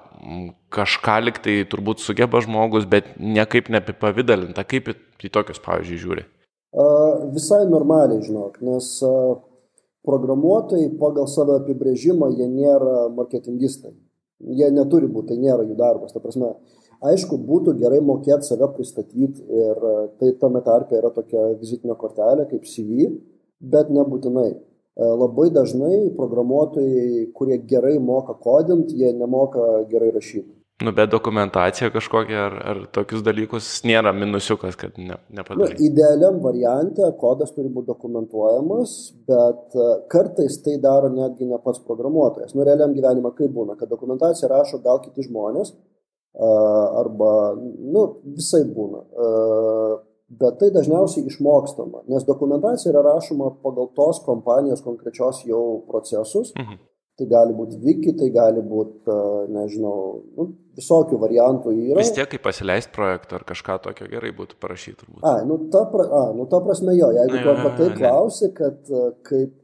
kažką 0.75 1.19
liktai 1.25 1.59
turbūt 1.71 2.05
sugeba 2.05 2.45
žmogus, 2.45 2.85
bet 2.85 3.15
niekaip 3.17 3.73
neapipavydalinta, 3.73 4.69
kaip 4.69 4.93
į, 4.93 4.99
į 5.25 5.33
tokius, 5.33 5.63
pavyzdžiui, 5.65 6.03
žiūri. 6.05 6.27
Visai 7.33 7.65
normaliai, 7.71 8.21
žinok, 8.21 8.59
nes 8.61 8.89
programuotojai 10.07 10.91
pagal 11.01 11.29
savo 11.31 11.59
apibrėžimą 11.61 12.31
jie 12.37 12.49
nėra 12.51 13.07
marketingistai. 13.15 13.95
Jie 14.57 14.69
neturi 14.71 15.09
būti, 15.09 15.33
tai 15.33 15.39
nėra 15.43 15.65
jų 15.65 15.77
darbas. 15.79 16.13
Ta 16.13 16.21
prasme, 16.21 16.53
aišku, 17.11 17.39
būtų 17.49 17.77
gerai 17.81 18.03
mokėti 18.05 18.49
save 18.51 18.69
pristatyti 18.77 19.43
ir 19.43 19.87
e, 19.91 19.95
tai 20.21 20.33
tame 20.41 20.61
tarpe 20.65 20.99
yra 20.99 21.11
tokia 21.15 21.49
vizitinė 21.61 21.97
kortelė 21.99 22.45
kaip 22.51 22.69
CV, 22.69 23.11
bet 23.61 23.93
nebūtinai. 23.93 24.51
E, 24.53 25.09
labai 25.23 25.49
dažnai 25.55 26.11
programuotojai, 26.19 27.31
kurie 27.37 27.59
gerai 27.73 27.97
moka 27.99 28.37
kodint, 28.41 28.93
jie 28.93 29.15
nemoka 29.17 29.87
gerai 29.91 30.13
rašyti. 30.15 30.56
Nu, 30.85 30.93
bet 30.93 31.11
dokumentacija 31.11 31.89
kažkokia 31.91 32.41
ar, 32.47 32.55
ar 32.71 32.79
tokius 32.93 33.23
dalykus 33.25 33.69
nėra 33.89 34.11
minusiukas, 34.13 34.77
kad 34.77 34.99
ne, 35.01 35.17
nepadarai. 35.33 35.73
Nu, 35.73 35.85
idealiam 35.89 36.37
variante 36.45 37.07
kodas 37.21 37.55
turi 37.57 37.71
būti 37.73 37.89
dokumentuojamas, 37.89 38.91
bet 39.31 39.73
e, 39.73 39.87
kartais 40.13 40.59
tai 40.67 40.75
daro 40.83 41.09
netgi 41.15 41.49
ne 41.49 41.57
pats 41.65 41.81
programuotojas. 41.87 42.53
Nu, 42.53 42.67
realiam 42.69 42.93
gyvenime 42.93 43.33
kaip 43.39 43.55
būna, 43.57 43.79
kad 43.81 43.89
dokumentaciją 43.89 44.51
rašo 44.53 44.83
gal 44.85 45.01
kiti 45.07 45.25
žmonės, 45.31 45.73
e, 45.73 46.51
arba, 47.01 47.31
nu, 47.57 48.03
visai 48.37 48.67
būna. 48.69 49.01
E, 49.01 49.31
bet 50.43 50.59
tai 50.61 50.69
dažniausiai 50.77 51.25
išmokstama, 51.31 52.05
nes 52.13 52.29
dokumentacija 52.29 52.93
yra 52.93 53.07
rašoma 53.15 53.55
pagal 53.65 53.89
tos 53.97 54.21
kompanijos 54.29 54.85
konkrečios 54.85 55.41
jau 55.49 55.65
procesus. 55.89 56.53
Mhm. 56.53 56.85
Tai 57.17 57.25
gali 57.31 57.55
būti 57.57 57.79
Viki, 57.81 58.13
tai 58.13 58.27
gali 58.29 58.61
būti, 58.61 59.13
nežinau, 59.49 60.01
nu, 60.37 60.45
visokių 60.77 61.17
variantų 61.23 61.73
yra. 61.73 62.03
Vis 62.03 62.13
tiek, 62.13 62.29
kai 62.29 62.41
pasileist 62.45 62.91
projektą 62.93 63.39
ar 63.39 63.47
kažką 63.49 63.79
tokio 63.87 64.09
gerai 64.11 64.35
būtų 64.37 64.59
parašyti, 64.61 64.99
turbūt. 65.01 65.23
A, 65.25 65.39
nu 65.49 65.57
ta, 65.73 65.87
pra, 65.89 66.05
a, 66.05 66.21
nu 66.37 66.45
ta 66.53 66.61
prasme 66.61 66.93
jo, 66.99 67.09
jeigu 67.17 67.41
tu 67.41 67.55
apie 67.55 67.73
tai 67.79 67.89
klausi, 67.97 68.53
kad 68.59 68.93
kaip, 69.31 69.57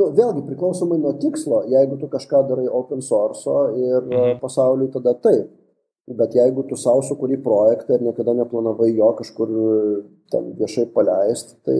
nu 0.00 0.10
vėlgi 0.18 0.42
priklausomai 0.48 0.98
nuo 0.98 1.14
tikslo, 1.22 1.62
jeigu 1.70 2.00
tu 2.02 2.10
kažką 2.10 2.42
darai 2.50 2.66
open 2.66 3.06
source 3.06 3.54
ir 3.78 4.02
mhm. 4.02 4.42
pasauliui 4.42 4.90
tada 4.98 5.14
taip. 5.22 5.54
Bet 6.08 6.32
jeigu 6.32 6.62
tu 6.64 6.76
savo 6.80 7.02
sukūri 7.04 7.36
projektą 7.44 7.98
ir 7.98 8.06
niekada 8.06 8.32
neplanavai 8.32 8.88
jo 8.96 9.10
kažkur 9.18 9.50
ten 10.32 10.54
viešai 10.56 10.86
paleisti, 10.94 11.58
tai... 11.68 11.76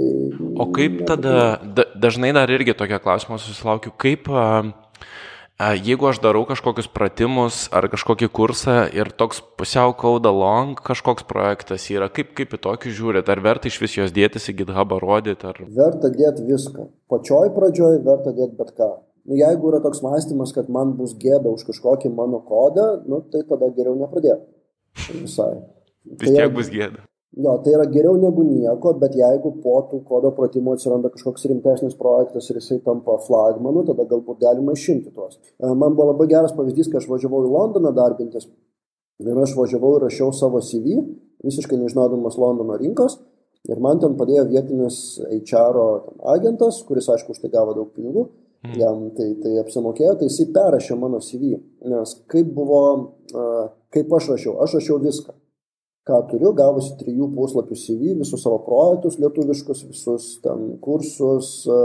O 0.60 0.66
kaip 0.76 1.00
tada, 1.08 1.56
da, 1.64 1.86
dažnai 1.96 2.34
dar 2.36 2.52
irgi 2.52 2.76
tokia 2.76 3.00
klausimą 3.02 3.40
susilaukiu, 3.40 3.96
kaip... 3.98 4.28
Uh, 4.28 4.68
Jeigu 5.58 6.06
aš 6.06 6.20
darau 6.22 6.44
kažkokius 6.46 6.86
pratimus 6.94 7.64
ar 7.74 7.88
kažkokį 7.90 8.28
kursą 8.30 8.76
ir 8.94 9.08
toks 9.10 9.40
pusiau 9.58 9.90
code 9.98 10.30
along 10.30 10.78
kažkoks 10.86 11.26
projektas 11.26 11.88
yra, 11.90 12.06
kaip, 12.06 12.30
kaip 12.38 12.54
į 12.54 12.60
tokį 12.62 12.92
žiūrit, 12.94 13.26
ar 13.26 13.42
verta 13.42 13.66
iš 13.66 13.80
vis 13.82 13.96
jos 13.96 14.14
dėtis 14.14 14.46
į 14.52 14.54
GitHubą 14.60 15.00
rodyti? 15.02 15.48
Ar... 15.50 15.58
Verta 15.80 16.12
dėti 16.14 16.46
viską. 16.46 16.86
Pačioj 17.10 17.50
pradžioj 17.58 17.98
verta 18.06 18.36
dėti 18.38 18.54
bet 18.54 18.70
ką. 18.78 18.88
Nu, 19.26 19.34
jeigu 19.34 19.72
yra 19.72 19.82
toks 19.82 19.98
mąstymas, 20.06 20.54
kad 20.54 20.70
man 20.70 20.94
bus 21.00 21.18
gėda 21.18 21.50
už 21.50 21.66
kažkokį 21.72 22.14
mano 22.14 22.38
kodą, 22.46 22.86
nu, 23.10 23.18
tai 23.26 23.42
tada 23.50 23.72
geriau 23.74 23.98
nepradėti. 23.98 24.46
Visai. 25.24 25.56
Vis 26.06 26.22
tiek 26.22 26.38
tai, 26.38 26.52
bus 26.54 26.70
gėda. 26.70 27.02
Jo, 27.36 27.58
tai 27.60 27.74
yra 27.76 27.84
geriau 27.92 28.16
negu 28.16 28.42
nieko, 28.46 28.94
bet 28.96 29.12
jeigu 29.18 29.50
po 29.62 29.74
tų 29.90 30.00
kodo 30.08 30.30
pratimų 30.34 30.78
atsiranda 30.78 31.10
kažkoks 31.12 31.44
rimtesnis 31.50 31.96
projektas 31.98 32.48
ir 32.48 32.56
jisai 32.56 32.78
tampa 32.86 33.18
flagmanu, 33.26 33.82
tada 33.84 34.06
galbūt 34.08 34.40
galima 34.40 34.72
išimti 34.72 35.12
tuos. 35.12 35.36
E, 35.36 35.68
man 35.68 35.92
buvo 35.92 36.14
labai 36.14 36.26
geras 36.30 36.54
pavyzdys, 36.56 36.88
kai 36.88 37.02
aš 37.02 37.08
važiavau 37.10 37.42
į 37.44 37.50
Londoną 37.52 37.92
darbintis. 37.94 38.48
Ir 39.20 39.40
aš 39.44 39.52
važiavau 39.58 39.98
ir 39.98 40.06
rašiau 40.06 40.32
savo 40.32 40.62
CV, 40.64 41.02
visiškai 41.44 41.76
nežinodamas 41.76 42.38
Londono 42.40 42.78
rinkos. 42.80 43.18
Ir 43.68 43.82
man 43.84 44.00
ten 44.00 44.14
padėjo 44.16 44.46
vietinis 44.48 45.18
HR 45.36 45.82
agentas, 46.32 46.78
kuris 46.88 47.10
aišku 47.12 47.34
už 47.34 47.42
tai 47.42 47.50
gavo 47.52 47.74
daug 47.76 47.90
pinigų, 47.92 48.22
mm. 48.64 48.78
jam 48.80 49.02
tai, 49.18 49.34
tai 49.42 49.58
apsimokėjo, 49.60 50.14
tai 50.16 50.30
jisai 50.30 50.48
perrašė 50.54 50.96
mano 50.96 51.20
CV, 51.20 51.58
nes 51.92 52.14
kaip 52.32 52.54
buvo, 52.56 52.80
e, 53.28 53.50
kaip 53.92 54.16
aš 54.16 54.32
rašiau, 54.32 54.56
aš 54.64 54.78
rašiau 54.78 54.98
viską 55.04 55.36
ką 56.08 56.22
turiu, 56.30 56.54
gavusi 56.56 56.96
trijų 57.00 57.28
puslapių 57.34 57.76
CV, 57.76 58.14
visus 58.22 58.42
savo 58.44 58.62
projektus 58.64 59.18
lietuviškus, 59.20 59.84
visus 59.90 60.28
ten 60.44 60.78
kursus 60.84 61.50
e, 61.68 61.78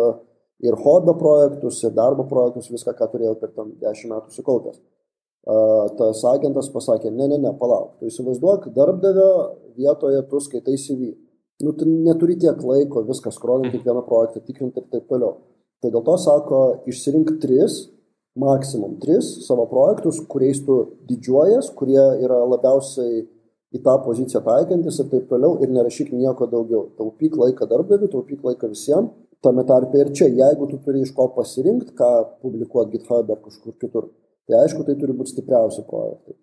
ir 0.64 0.78
hobio 0.80 1.16
projektus, 1.20 1.82
ir 1.84 1.94
darbo 1.98 2.26
projektus, 2.30 2.72
viską, 2.72 2.96
ką 2.98 3.10
turėjau 3.12 3.36
per 3.42 3.52
tam 3.58 3.74
dešimt 3.82 4.16
metų 4.16 4.36
sukaupęs. 4.38 4.80
E, 4.80 5.58
tas 6.00 6.24
agentas 6.32 6.72
pasakė, 6.72 7.12
ne, 7.12 7.28
ne, 7.34 7.42
ne, 7.44 7.52
palauk, 7.60 7.98
tu 8.00 8.08
įsivaizduok, 8.08 8.70
darbdavio 8.76 9.32
vietoje 9.76 10.24
tu 10.32 10.42
skaitai 10.48 10.78
CV. 10.80 11.14
Nu, 11.64 11.76
tu 11.78 11.88
neturi 11.88 12.38
tiek 12.40 12.60
laiko 12.64 13.04
viską 13.08 13.32
skrolinti, 13.32 13.78
kiekvieną 13.78 14.06
projektą 14.08 14.42
tikrinti 14.44 14.82
ir 14.82 14.88
taip 14.92 15.12
toliau. 15.12 15.38
Tai 15.84 15.92
dėl 15.92 16.04
to 16.08 16.16
sako, 16.20 16.64
išsirink 16.88 17.38
tris, 17.44 17.84
maksimum 18.40 18.98
tris 19.04 19.28
savo 19.46 19.68
projektus, 19.70 20.22
kuriais 20.32 20.64
tu 20.66 20.80
didžiuojas, 21.10 21.70
kurie 21.78 22.02
yra 22.24 22.40
labiausiai 22.48 23.26
į 23.74 23.82
tą 23.86 23.98
poziciją 24.06 24.44
taikantis 24.46 25.00
ir 25.02 25.10
taip 25.12 25.28
toliau 25.32 25.58
ir 25.64 25.72
nerašyk 25.74 26.14
nieko 26.14 26.48
daugiau. 26.52 26.88
Taupyk 27.00 27.38
laiką 27.42 27.68
darbdaviui, 27.72 28.12
taupyk 28.14 28.46
laiką 28.50 28.70
visiems, 28.74 29.12
tame 29.44 29.66
tarpe 29.68 30.00
ir 30.00 30.14
čia, 30.16 30.30
jeigu 30.30 30.70
tu 30.70 30.80
turi 30.86 31.04
iš 31.04 31.12
ko 31.18 31.28
pasirinkti, 31.36 31.96
ką 31.98 32.12
publikuoti 32.46 32.98
GitHub 32.98 33.34
ar 33.34 33.42
kažkur 33.44 33.76
kitur, 33.82 34.10
tai 34.48 34.64
aišku, 34.64 34.86
tai 34.88 34.96
turi 35.00 35.16
būti 35.18 35.36
stipriausi 35.36 35.86
projektai. 35.90 36.38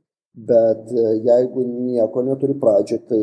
Bet 0.51 0.93
e, 0.95 1.07
jeigu 1.27 1.65
nieko 1.67 2.23
neturi 2.23 2.55
pradžiai, 2.61 3.01
tai 3.09 3.23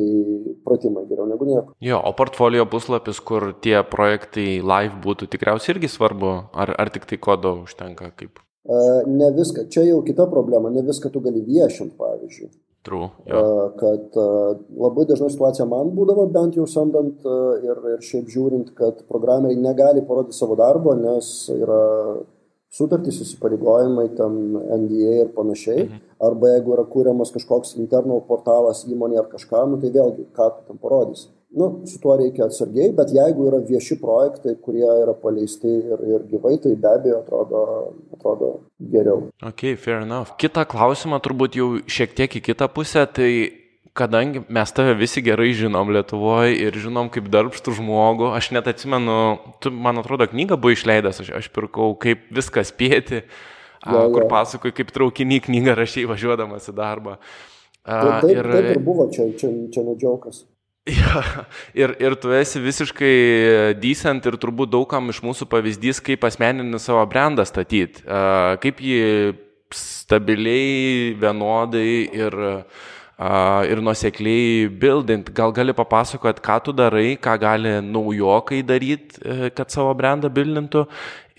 pratimai 0.68 1.06
geriau 1.08 1.28
negu 1.30 1.48
nieko. 1.48 1.72
Jo, 1.84 2.02
o 2.04 2.12
portfolio 2.18 2.66
puslapis, 2.68 3.22
kur 3.24 3.54
tie 3.64 3.78
projektai 3.88 4.60
live 4.60 5.00
būtų, 5.06 5.30
tikriausiai 5.32 5.78
irgi 5.78 5.92
svarbu, 5.94 6.34
ar, 6.52 6.74
ar 6.76 6.92
tik 6.92 7.08
tai 7.08 7.20
kodo 7.24 7.62
užtenka 7.64 8.12
kaip? 8.20 8.42
E, 8.68 8.82
ne 9.08 9.32
viską, 9.38 9.70
čia 9.72 9.86
jau 9.88 10.02
kita 10.04 10.28
problema, 10.28 10.74
ne 10.74 10.84
viską 10.84 11.14
tu 11.14 11.24
gali 11.24 11.46
viešinti, 11.48 11.96
pavyzdžiui. 11.96 12.52
True, 12.88 13.10
jo. 13.28 13.44
kad 13.80 14.16
labai 14.80 15.04
dažnai 15.10 15.28
situacija 15.34 15.68
man 15.68 15.92
būdavo, 15.96 16.24
bent 16.32 16.56
jau 16.56 16.64
samdant 16.72 17.26
ir, 17.68 17.84
ir 17.94 18.04
šiaip 18.10 18.32
žiūrint, 18.32 18.72
kad 18.78 19.04
programeriai 19.12 19.60
negali 19.60 20.06
parodyti 20.08 20.40
savo 20.40 20.56
darbo, 20.56 20.96
nes 20.96 21.30
yra 21.52 21.82
sutartys, 22.72 23.20
įsipareigojimai, 23.24 24.08
tam 24.16 24.38
NDA 24.56 25.18
ir 25.26 25.34
panašiai. 25.36 25.88
Mhm. 25.88 26.04
Arba 26.28 26.56
jeigu 26.56 26.78
yra 26.78 26.88
kūriamas 26.88 27.34
kažkoks 27.36 27.76
internal 27.78 28.24
portalas 28.28 28.86
įmonė 28.88 29.20
ar 29.22 29.28
kažką, 29.32 29.68
nu, 29.72 29.82
tai 29.84 29.92
vėlgi, 29.94 30.30
ką 30.38 30.52
tu 30.56 30.70
tam 30.72 30.80
parodysi 30.82 31.28
nu, 31.50 31.82
su 31.86 32.00
tuo 32.02 32.16
reikia 32.20 32.48
atsargiai, 32.48 32.92
bet 32.96 33.14
jeigu 33.16 33.48
yra 33.50 33.60
vieši 33.68 33.98
projektai, 34.02 34.58
kurie 34.64 34.88
yra 34.88 35.14
paleisti 35.22 35.70
ir, 35.80 36.04
ir 36.16 36.26
gyvai, 36.32 36.58
tai 36.64 36.74
be 36.76 36.90
abejo 36.92 37.22
atrodo, 37.22 37.62
atrodo 38.18 38.50
geriau. 38.80 39.30
Ok, 39.46 39.70
fair 39.80 40.04
enough. 40.04 40.36
Kita 40.42 40.68
klausimą 40.70 41.22
turbūt 41.24 41.58
jau 41.60 41.70
šiek 41.88 42.18
tiek 42.18 42.40
į 42.40 42.44
kitą 42.50 42.68
pusę, 42.74 43.06
tai 43.08 43.32
kadangi 43.98 44.44
mes 44.54 44.74
tave 44.76 44.94
visi 44.98 45.24
gerai 45.26 45.50
žinom 45.58 45.90
Lietuvoje 45.96 46.58
ir 46.68 46.76
žinom 46.78 47.10
kaip 47.14 47.30
darbštų 47.34 47.78
žmogų, 47.80 48.32
aš 48.38 48.52
net 48.54 48.68
atsimenu, 48.70 49.16
tu, 49.64 49.72
man 49.74 50.04
atrodo, 50.04 50.28
knygą 50.30 50.60
buvo 50.60 50.76
išleidęs, 50.76 51.24
aš, 51.24 51.32
aš 51.40 51.50
pirkau, 51.56 51.94
kaip 52.02 52.28
viską 52.38 52.66
spėti, 52.68 53.24
ja, 53.24 54.04
kur 54.14 54.26
ja. 54.26 54.30
pasakoju, 54.36 54.76
kaip 54.78 54.94
traukinį 54.94 55.42
knygą 55.48 55.80
rašiai 55.80 56.06
važiuodamas 56.12 56.70
į 56.70 56.76
darbą. 56.78 57.18
Taip, 57.88 58.28
taip, 58.28 58.36
ir, 58.36 58.52
taip 58.52 58.70
ir 58.76 58.84
buvo, 58.84 59.08
čia, 59.16 59.30
čia, 59.40 59.50
čia 59.74 59.88
nedžiaukas. 59.88 60.44
Ja, 60.88 61.22
ir, 61.76 61.92
ir 62.00 62.16
tu 62.22 62.32
esi 62.32 62.62
visiškai 62.64 63.16
decent 63.82 64.28
ir 64.30 64.38
turbūt 64.40 64.72
daugam 64.72 65.12
iš 65.12 65.20
mūsų 65.26 65.50
pavyzdys, 65.52 66.00
kaip 66.04 66.24
asmeninį 66.24 66.80
savo 66.80 67.02
brandą 67.12 67.44
statyti, 67.48 68.06
kaip 68.64 68.80
jį 68.80 69.02
stabiliai, 69.76 71.12
vienodai 71.20 71.90
ir 72.16 72.38
uh, 72.40 72.86
ir 73.18 73.82
nusekliai 73.82 74.68
buildint. 74.70 75.32
Gal 75.34 75.54
gali 75.54 75.74
papasakot, 75.74 76.42
ką 76.44 76.58
tu 76.64 76.74
darai, 76.74 77.18
ką 77.18 77.34
gali 77.42 77.72
naujokai 77.82 78.62
daryti, 78.62 79.18
e, 79.26 79.50
kad 79.50 79.74
savo 79.74 79.96
brandą 79.98 80.30
buildintų 80.30 80.86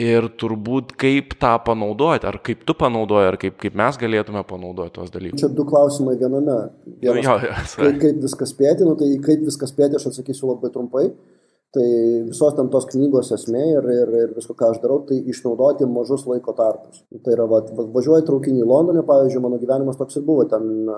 ir 0.03 0.27
turbūt 0.39 0.97
kaip 0.99 1.37
tą 1.39 1.55
panaudoti, 1.63 2.27
ar 2.27 2.41
kaip 2.43 2.67
tu 2.67 2.75
panaudoji, 2.75 3.31
ar 3.31 3.39
kaip, 3.39 3.57
kaip 3.63 3.79
mes 3.79 3.99
galėtume 3.99 4.43
panaudoti 4.47 4.95
tos 4.99 5.15
dalykus. 5.15 5.41
Čia 5.41 5.51
du 5.55 5.67
klausimai 5.67 6.19
viename. 6.19 6.59
Vienas, 6.99 7.23
nu, 7.23 7.23
jo, 7.23 7.39
jo, 7.47 7.65
kaip, 7.79 8.03
kaip 8.03 8.23
viskas 8.27 8.55
spėti, 8.55 8.87
nu, 8.87 8.99
tai 8.99 9.15
kaip 9.23 9.47
viskas 9.47 9.75
spėti, 9.75 9.99
aš 9.99 10.11
atsakysiu 10.11 10.51
labai 10.51 10.75
trumpai. 10.75 11.09
Uh, 11.09 11.38
Tai 11.77 11.85
visos 12.25 12.55
ten 12.57 12.71
tos 12.73 12.87
knygos 12.89 13.29
esmė 13.37 13.61
ir, 13.75 13.87
ir, 13.93 14.13
ir 14.23 14.31
visko, 14.33 14.55
ką 14.57 14.71
aš 14.73 14.79
darau, 14.81 15.03
tai 15.05 15.19
išnaudoti 15.29 15.85
mažus 15.85 16.25
laiko 16.25 16.55
tarpus. 16.57 17.03
Tai 17.25 17.35
yra, 17.35 17.45
va, 17.51 17.61
važiuoju 17.93 18.25
traukinį 18.25 18.63
į 18.65 18.69
Londoną, 18.71 19.03
pavyzdžiui, 19.09 19.43
mano 19.45 19.59
gyvenimas 19.61 19.99
toks 20.01 20.17
ir 20.17 20.25
buvo, 20.25 20.47
ten 20.49 20.89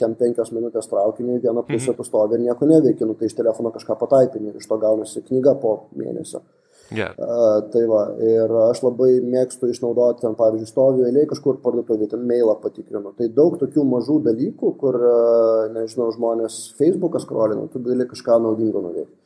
kem 0.00 0.16
penkios 0.18 0.50
minutės 0.50 0.90
traukiniui, 0.90 1.38
vieną 1.44 1.62
pusę 1.68 1.92
mhm. 1.92 2.00
tu 2.00 2.06
stovi 2.08 2.34
ir 2.34 2.48
nieko 2.48 2.66
neveiki, 2.66 3.06
nu, 3.06 3.14
tai 3.14 3.30
iš 3.30 3.36
telefono 3.38 3.70
kažką 3.74 3.94
pataipini 4.00 4.50
ir 4.50 4.58
iš 4.58 4.66
to 4.66 4.80
gaunasi 4.82 5.22
knyga 5.28 5.54
po 5.62 5.76
mėnesio. 5.94 6.42
Yeah. 6.90 7.12
Uh, 7.20 7.68
tai 7.68 7.82
va, 7.84 8.00
ir 8.24 8.52
aš 8.64 8.80
labai 8.86 9.18
mėgstu 9.20 9.68
išnaudoti 9.68 10.24
ten, 10.24 10.34
pavyzdžiui, 10.38 10.70
stoviu 10.70 11.06
eiliai 11.08 11.28
kažkur 11.28 11.60
parduotuvėje, 11.64 12.14
ten 12.14 12.24
mailą 12.26 12.54
patikrinu. 12.62 13.12
Tai 13.18 13.28
daug 13.36 13.58
tokių 13.60 13.84
mažų 13.86 14.18
dalykų, 14.24 14.72
kur, 14.80 14.96
uh, 14.96 15.66
nežinau, 15.74 16.08
žmonės 16.16 16.58
Facebooką 16.80 17.20
skrolina, 17.22 17.68
tu 17.72 17.84
gali 17.84 18.08
kažką 18.08 18.40
naudingo 18.40 18.82
nuveikti. 18.86 19.17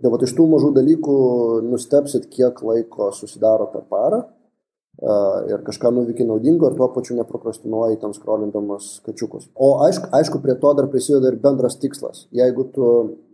Tai 0.00 0.12
va 0.12 0.20
iš 0.24 0.32
tų 0.36 0.46
mažų 0.48 0.74
dalykų 0.76 1.16
nustepsit, 1.68 2.28
kiek 2.32 2.60
laiko 2.64 3.10
susidaro 3.16 3.68
per 3.72 3.88
parą. 3.88 4.22
ir 5.48 5.62
kažką 5.64 5.90
nuvykiai 5.96 6.26
naudingo 6.28 6.68
ir 6.68 6.74
tuo 6.76 6.88
pačiu 6.92 7.14
neprokrastinuoji 7.16 7.96
ten 8.02 8.12
skrolindamas 8.12 8.88
kačiukus. 9.06 9.46
O 9.54 9.78
aišku, 9.86 10.10
aišku, 10.12 10.40
prie 10.44 10.54
to 10.60 10.72
dar 10.76 10.90
prisideda 10.92 11.30
ir 11.30 11.38
bendras 11.40 11.78
tikslas. 11.80 12.26
Jeigu 12.36 12.66
tu, 12.74 12.90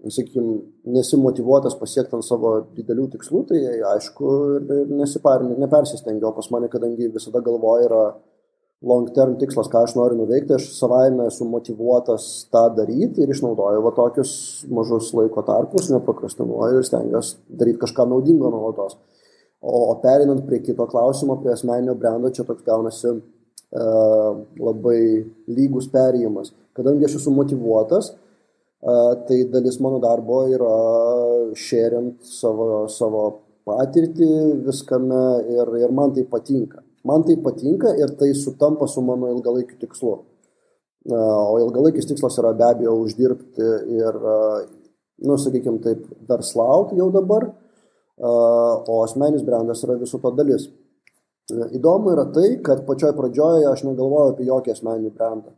sakykime, 0.07 0.61
nesi 0.95 1.19
motivuotas 1.19 1.75
pasiekti 1.81 2.15
ant 2.15 2.27
savo 2.27 2.53
didelių 2.77 3.09
tikslų, 3.17 3.43
tai 3.51 3.63
aišku, 3.97 4.31
nesiparinė, 4.93 5.59
nepersistengiau, 5.65 6.31
pas 6.37 6.51
mane, 6.55 6.71
kadangi 6.71 7.11
visada 7.17 7.43
galvoja 7.43 7.89
yra 7.89 8.05
long 8.83 9.09
term 9.14 9.37
tikslas, 9.40 9.71
ką 9.73 9.85
aš 9.87 9.95
noriu 9.97 10.18
nuveikti, 10.21 10.56
aš 10.56 10.68
savaime 10.76 11.26
esu 11.30 11.47
motivuotas 11.49 12.26
tą 12.52 12.66
daryti 12.76 13.25
ir 13.25 13.33
išnaudoju 13.33 13.85
va 13.85 13.92
tokius 13.97 14.33
mažus 14.68 15.12
laiko 15.16 15.45
tarpus, 15.47 15.88
neprokrastinuoju 15.95 16.83
ir 16.83 16.88
stengiuosi 16.88 17.38
daryti 17.49 17.80
kažką 17.85 18.09
naudingo 18.11 18.52
nuolatos. 18.52 18.99
O, 19.61 19.73
o 19.90 19.95
perinant 20.02 20.45
prie 20.47 20.61
kito 20.62 20.85
klausimo, 20.90 21.38
prie 21.40 21.54
asmeninio 21.54 21.97
brendo, 21.99 22.30
čia 22.30 22.45
toks 22.45 22.66
gaunasi 22.66 23.14
uh, 23.16 24.45
labai 24.61 25.00
lygus 25.49 25.88
perėjimas. 25.90 26.52
Kadangi 26.76 27.09
aš 27.09 27.16
esu 27.23 27.33
motivuotas, 27.33 28.12
uh, 28.12 29.16
tai 29.26 29.40
dalis 29.50 29.80
mano 29.80 30.02
darbo 30.04 30.45
yra 30.52 30.76
šeriant 31.56 32.21
savo, 32.28 32.85
savo 32.92 33.25
patirtį 33.66 34.28
viskame 34.68 35.25
ir, 35.56 35.73
ir 35.80 35.97
man 35.97 36.12
tai 36.14 36.28
patinka. 36.28 36.86
Man 37.07 37.27
tai 37.27 37.37
patinka 37.43 37.93
ir 37.99 38.17
tai 38.19 38.33
sutampa 38.35 38.89
su 38.91 39.03
mano 39.05 39.31
ilgalaikiu 39.35 39.79
tikslu. 39.83 40.17
Uh, 41.07 41.45
o 41.53 41.59
ilgalaikis 41.63 42.09
tikslas 42.09 42.39
yra 42.43 42.51
be 42.59 42.65
abejo 42.67 42.97
uždirbti 43.05 43.67
ir, 43.95 44.17
nu, 45.23 45.37
sakykime 45.39 45.79
taip, 45.85 46.03
verslauti 46.27 46.99
jau 46.99 47.13
dabar 47.15 47.47
o 48.19 49.03
asmenis 49.05 49.43
brandas 49.43 49.85
yra 49.85 49.97
viso 50.01 50.19
to 50.19 50.31
dalis. 50.33 50.69
Įdomu 51.47 52.11
yra 52.15 52.27
tai, 52.35 52.57
kad 52.65 52.87
pačioj 52.87 53.13
pradžioje 53.15 53.69
aš 53.71 53.85
negalvojau 53.87 54.33
apie 54.33 54.47
jokį 54.49 54.73
asmeninį 54.73 55.13
brandą. 55.15 55.53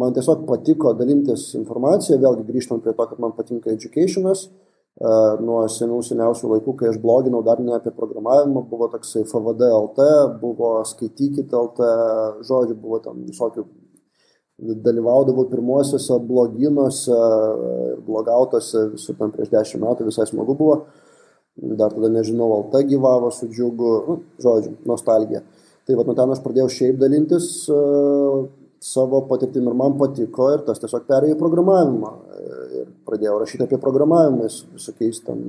Man 0.00 0.14
tiesiog 0.16 0.46
patiko 0.48 0.92
dalintis 0.96 1.50
informaciją, 1.56 2.18
vėlgi 2.20 2.46
grįžtant 2.48 2.82
prie 2.84 2.94
to, 2.96 3.06
kad 3.10 3.20
man 3.20 3.34
patinka 3.36 3.72
educationas. 3.72 4.46
Nuo 4.96 5.58
senų 5.68 5.98
seniausių 6.06 6.54
laikų, 6.54 6.72
kai 6.80 6.86
aš 6.88 7.00
bloginau 7.02 7.42
dar 7.44 7.58
ne 7.60 7.74
apie 7.76 7.90
programavimą, 7.92 8.62
buvo 8.70 8.88
toksai 8.94 9.26
FVD 9.26 9.68
LT, 9.68 10.06
buvo 10.40 10.70
skaitykit 10.88 11.52
LT, 11.52 11.88
žodžiu, 12.48 12.78
buvo 12.80 13.02
tam 13.04 13.18
visokių, 13.26 13.66
dalyvaudavau 14.86 15.44
pirmuosiuose 15.50 16.16
bloginuose 16.24 17.18
blogautose 18.06 18.86
visur 18.94 19.18
tam 19.18 19.34
prieš 19.34 19.52
dešimt 19.52 19.84
metų, 19.84 20.08
visai 20.08 20.24
smagu 20.30 20.56
buvo 20.56 20.78
dar 21.56 21.92
tada 21.92 22.08
nežinau, 22.08 22.52
Alta 22.52 22.82
gyvavo 22.84 23.30
su 23.32 23.48
džiugu, 23.48 23.92
nu, 24.08 24.18
žodžiu, 24.42 24.76
nostalgija. 24.88 25.42
Tai 25.86 25.96
va, 25.96 26.04
nuo 26.04 26.14
ten 26.18 26.32
aš 26.34 26.42
pradėjau 26.44 26.68
šiaip 26.72 26.98
dalintis 27.00 27.46
uh, 27.72 28.46
savo 28.82 29.22
patirtim 29.30 29.68
ir 29.70 29.76
man 29.78 29.96
patiko 29.98 30.50
ir 30.54 30.64
tas 30.66 30.82
tiesiog 30.82 31.06
perėjo 31.08 31.36
į 31.36 31.40
programavimą. 31.40 32.12
Pradėjau 33.06 33.38
rašyti 33.40 33.66
apie 33.66 33.78
programavimą 33.82 34.48
su 34.50 34.66
visokiais 34.74 35.22
tam 35.26 35.40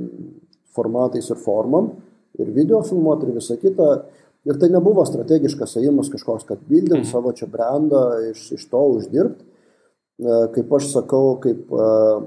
formatais 0.77 1.29
ir 1.33 1.39
formom, 1.41 1.91
ir 2.37 2.53
video 2.53 2.83
filmuoti 2.85 3.27
ir 3.27 3.37
visą 3.39 3.57
kitą. 3.61 3.91
Ir 4.47 4.59
tai 4.61 4.69
nebuvo 4.71 5.03
strategiškas 5.03 5.75
ėjimas 5.81 6.11
kažkoks, 6.13 6.45
kad 6.47 6.61
bildint 6.69 7.01
mhm. 7.01 7.09
savo 7.09 7.33
čia 7.35 7.49
brandą, 7.51 8.03
iš, 8.29 8.45
iš 8.55 8.67
to 8.71 8.83
uždirbti. 8.95 9.43
Uh, 10.17 10.47
kaip 10.53 10.71
aš 10.73 10.87
sakau, 10.95 11.35
kaip 11.43 11.73
uh, 11.73 12.23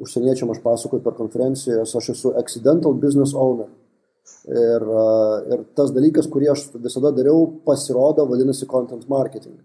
užsieniečiam 0.00 0.52
aš 0.52 0.60
pasakoju 0.64 1.02
per 1.04 1.16
konferencijas, 1.18 1.94
aš 1.98 2.12
esu 2.14 2.32
accidental 2.38 2.94
business 3.00 3.34
owner. 3.36 3.68
Ir, 4.46 4.82
ir 5.54 5.62
tas 5.78 5.90
dalykas, 5.94 6.28
kurį 6.30 6.52
aš 6.52 6.68
visada 6.82 7.12
dariau, 7.14 7.46
pasirodo, 7.66 8.26
vadinasi 8.30 8.66
content 8.70 9.06
marketing. 9.10 9.56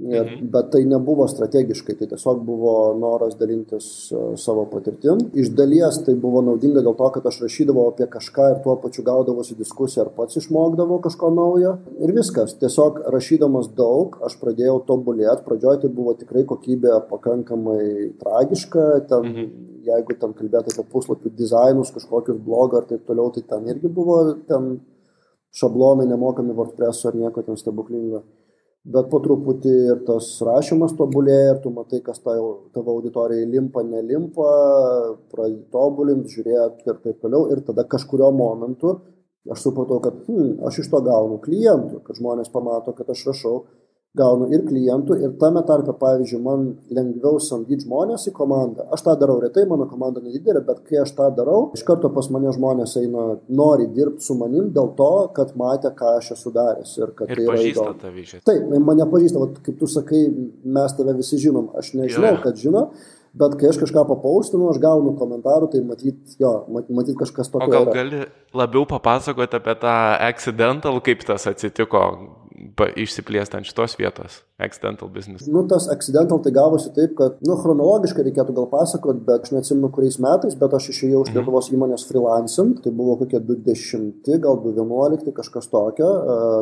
Ir, 0.00 0.24
mhm. 0.24 0.46
Bet 0.48 0.70
tai 0.72 0.80
nebuvo 0.88 1.26
strategiškai, 1.28 1.94
tai 1.98 2.06
tiesiog 2.08 2.38
buvo 2.46 2.72
noras 2.96 3.34
dalintis 3.36 4.08
uh, 4.14 4.30
savo 4.40 4.64
patirtim. 4.70 5.18
Iš 5.36 5.50
dalies 5.58 5.98
tai 6.06 6.14
buvo 6.22 6.40
naudinga 6.46 6.80
dėl 6.80 6.96
to, 6.96 7.08
kad 7.16 7.28
aš 7.28 7.42
rašydavau 7.44 7.90
apie 7.90 8.06
kažką 8.08 8.46
ir 8.54 8.62
tuo 8.64 8.78
pačiu 8.80 9.04
gaudavosi 9.04 9.58
diskusiją 9.58 10.06
ar 10.06 10.12
pats 10.16 10.40
išmokdavau 10.40 11.02
kažko 11.04 11.32
naujo. 11.36 11.74
Ir 12.00 12.14
viskas. 12.16 12.56
Tiesiog 12.62 13.02
rašydamas 13.12 13.68
daug, 13.76 14.16
aš 14.24 14.38
pradėjau 14.40 14.78
tobulėti. 14.88 15.44
Pradžioje 15.44 15.84
tai 15.84 15.92
buvo 16.00 16.16
tikrai 16.16 16.46
kokybė 16.48 16.96
pakankamai 17.12 17.84
tragiška. 18.24 18.88
Ten, 19.12 19.28
mhm. 19.28 19.52
Jeigu 19.84 20.16
ten 20.20 20.32
kalbėtų 20.36 20.74
apie 20.74 20.88
puslapių 20.92 21.30
dizainus, 21.36 21.92
kažkokius 21.92 22.40
blogą 22.44 22.82
ar 22.82 22.88
taip 22.88 23.06
toliau, 23.08 23.30
tai 23.32 23.44
ten 23.48 23.68
irgi 23.68 23.88
buvo 23.88 24.20
ten 24.48 24.74
šablonai 25.56 26.08
nemokami 26.08 26.56
WordPress 26.56 27.08
ar 27.08 27.16
nieko 27.16 27.42
ten 27.44 27.56
stebuklingo 27.56 28.20
bet 28.84 29.10
po 29.12 29.20
truputį 29.20 29.72
ir 29.92 30.02
tas 30.06 30.28
rašymas 30.46 30.94
tobulėja, 30.96 31.54
ir 31.54 31.62
tu 31.64 31.72
matai, 31.74 32.00
kas 32.04 32.22
tavo, 32.24 32.70
tavo 32.74 32.96
auditorijai 32.96 33.48
limpa, 33.48 33.84
nelimpa, 33.84 34.50
pradedi 35.32 35.66
tobulinti, 35.74 36.36
žiūrėti 36.36 36.88
ir 36.88 37.00
taip 37.04 37.20
toliau. 37.20 37.50
Ir 37.52 37.60
tada 37.66 37.84
kažkurio 37.84 38.30
momentu 38.32 38.96
aš 39.50 39.66
supratau, 39.66 40.00
kad 40.04 40.16
hmm, 40.26 40.58
aš 40.68 40.82
iš 40.82 40.90
to 40.92 41.00
gaunu 41.04 41.38
klientų, 41.44 42.02
kad 42.06 42.18
žmonės 42.20 42.52
pamato, 42.52 42.92
kad 42.96 43.08
aš 43.12 43.24
rašau 43.30 43.54
gaunu 44.18 44.48
ir 44.50 44.64
klientų, 44.66 45.16
ir 45.22 45.34
tame 45.38 45.60
tarpe, 45.66 45.92
pavyzdžiui, 46.00 46.40
man 46.42 46.64
lengviau 46.90 47.38
samdyti 47.42 47.86
žmonės 47.86 48.26
į 48.26 48.32
komandą. 48.34 48.88
Aš 48.94 49.04
tą 49.06 49.14
darau 49.20 49.36
retai, 49.42 49.62
mano 49.70 49.86
komanda 49.90 50.22
nedidelė, 50.24 50.64
bet 50.66 50.80
kai 50.88 50.98
aš 51.04 51.12
tą 51.18 51.28
darau, 51.36 51.68
iš 51.76 51.84
karto 51.86 52.10
pas 52.14 52.26
mane 52.34 52.50
žmonės 52.56 52.96
eina, 52.98 53.28
nori 53.60 53.86
dirbti 53.94 54.26
su 54.26 54.34
manim 54.38 54.72
dėl 54.74 54.90
to, 54.98 55.12
kad 55.36 55.54
matė, 55.60 55.94
ką 55.94 56.16
aš 56.18 56.32
esu 56.34 56.50
daręs 56.56 56.96
ir 56.98 57.14
kad 57.14 57.30
ir 57.30 57.42
tai 57.42 57.46
yra 57.46 57.62
įdomu. 57.70 58.12
Taip, 58.50 58.76
mane 58.90 59.06
pažįsta, 59.14 59.44
vat, 59.44 59.62
kaip 59.68 59.78
tu 59.78 59.90
sakai, 59.90 60.26
mes 60.78 60.98
tave 60.98 61.14
visi 61.20 61.38
žinom, 61.46 61.70
aš 61.78 61.94
nežinau, 62.00 62.34
jo. 62.34 62.44
kad 62.48 62.58
žino. 62.66 62.86
Bet 63.30 63.54
kai 63.60 63.68
aš 63.70 63.78
kažką 63.78 64.02
papaustinu, 64.08 64.66
aš 64.72 64.80
gaunu 64.82 65.14
komentarų, 65.18 65.70
tai 65.70 65.84
matyt, 65.86 66.34
jo, 66.40 66.50
matyt 66.90 67.14
kažkas 67.20 67.52
tokio. 67.52 67.68
O 67.68 67.70
gal 67.70 67.86
yra. 67.86 67.94
gali 67.94 68.24
labiau 68.56 68.82
papasakoti 68.90 69.60
apie 69.60 69.76
tą 69.78 69.96
accidental, 70.26 70.98
kaip 71.06 71.22
tas 71.28 71.46
atsitiko, 71.46 72.02
išsiplėsti 72.98 73.56
ant 73.56 73.68
šitos 73.68 73.94
vietos, 74.00 74.40
accidental 74.58 75.08
business? 75.14 75.46
Nu, 75.46 75.62
tas 75.70 75.86
accidental 75.94 76.42
tai 76.42 76.52
gavosi 76.58 76.90
taip, 76.96 77.14
kad, 77.18 77.38
nu, 77.46 77.54
chronologiškai 77.62 78.26
reikėtų 78.26 78.56
gal 78.58 78.68
pasakoti, 78.72 79.22
bet 79.30 79.46
aš 79.46 79.54
neatsimenu 79.54 79.92
kuriais 79.94 80.18
metais, 80.22 80.58
bet 80.58 80.74
aš 80.76 80.90
išėjau 80.90 81.22
iš 81.22 81.30
mhm. 81.30 81.38
Lietuvos 81.38 81.70
įmonės 81.70 82.06
freelancing, 82.10 82.82
tai 82.82 82.92
buvo 82.98 83.14
kokie 83.22 83.38
20, 83.38 84.26
gal 84.42 84.58
2011, 84.66 85.30
kažkas 85.38 85.70
tokio, 85.70 86.10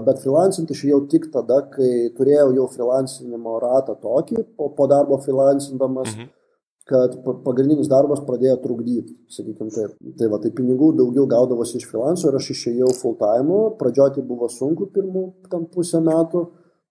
bet 0.07 0.21
freelancing 0.21 0.69
išėjau 0.71 1.07
tik 1.11 1.31
tada, 1.33 1.65
kai 1.73 2.11
turėjau 2.19 2.51
jau 2.61 2.69
freelancinimo 2.77 3.57
ratą 3.65 3.97
tokį, 3.99 4.45
po, 4.59 4.69
po 4.77 4.91
darbo 4.91 5.17
freelancindamas. 5.25 6.13
Mhm 6.13 6.35
kad 6.89 7.17
pagrindinis 7.45 7.91
darbas 7.91 8.23
pradėjo 8.25 8.57
trukdyti, 8.63 9.15
sakykime 9.33 9.73
taip. 9.75 9.97
Tai 10.19 10.29
va, 10.33 10.39
tai 10.41 10.53
pinigų 10.57 10.95
daugiau 10.97 11.27
gaudavosi 11.29 11.77
iš 11.79 11.89
freelanco 11.91 12.31
ir 12.31 12.39
aš 12.39 12.49
išėjau 12.55 12.93
full 12.97 13.19
time, 13.21 13.59
pradžioje 13.81 14.17
tai 14.17 14.25
buvo 14.29 14.49
sunku 14.53 14.89
pirmų 14.95 15.25
tam 15.53 15.67
pusę 15.73 16.01
metų, 16.05 16.47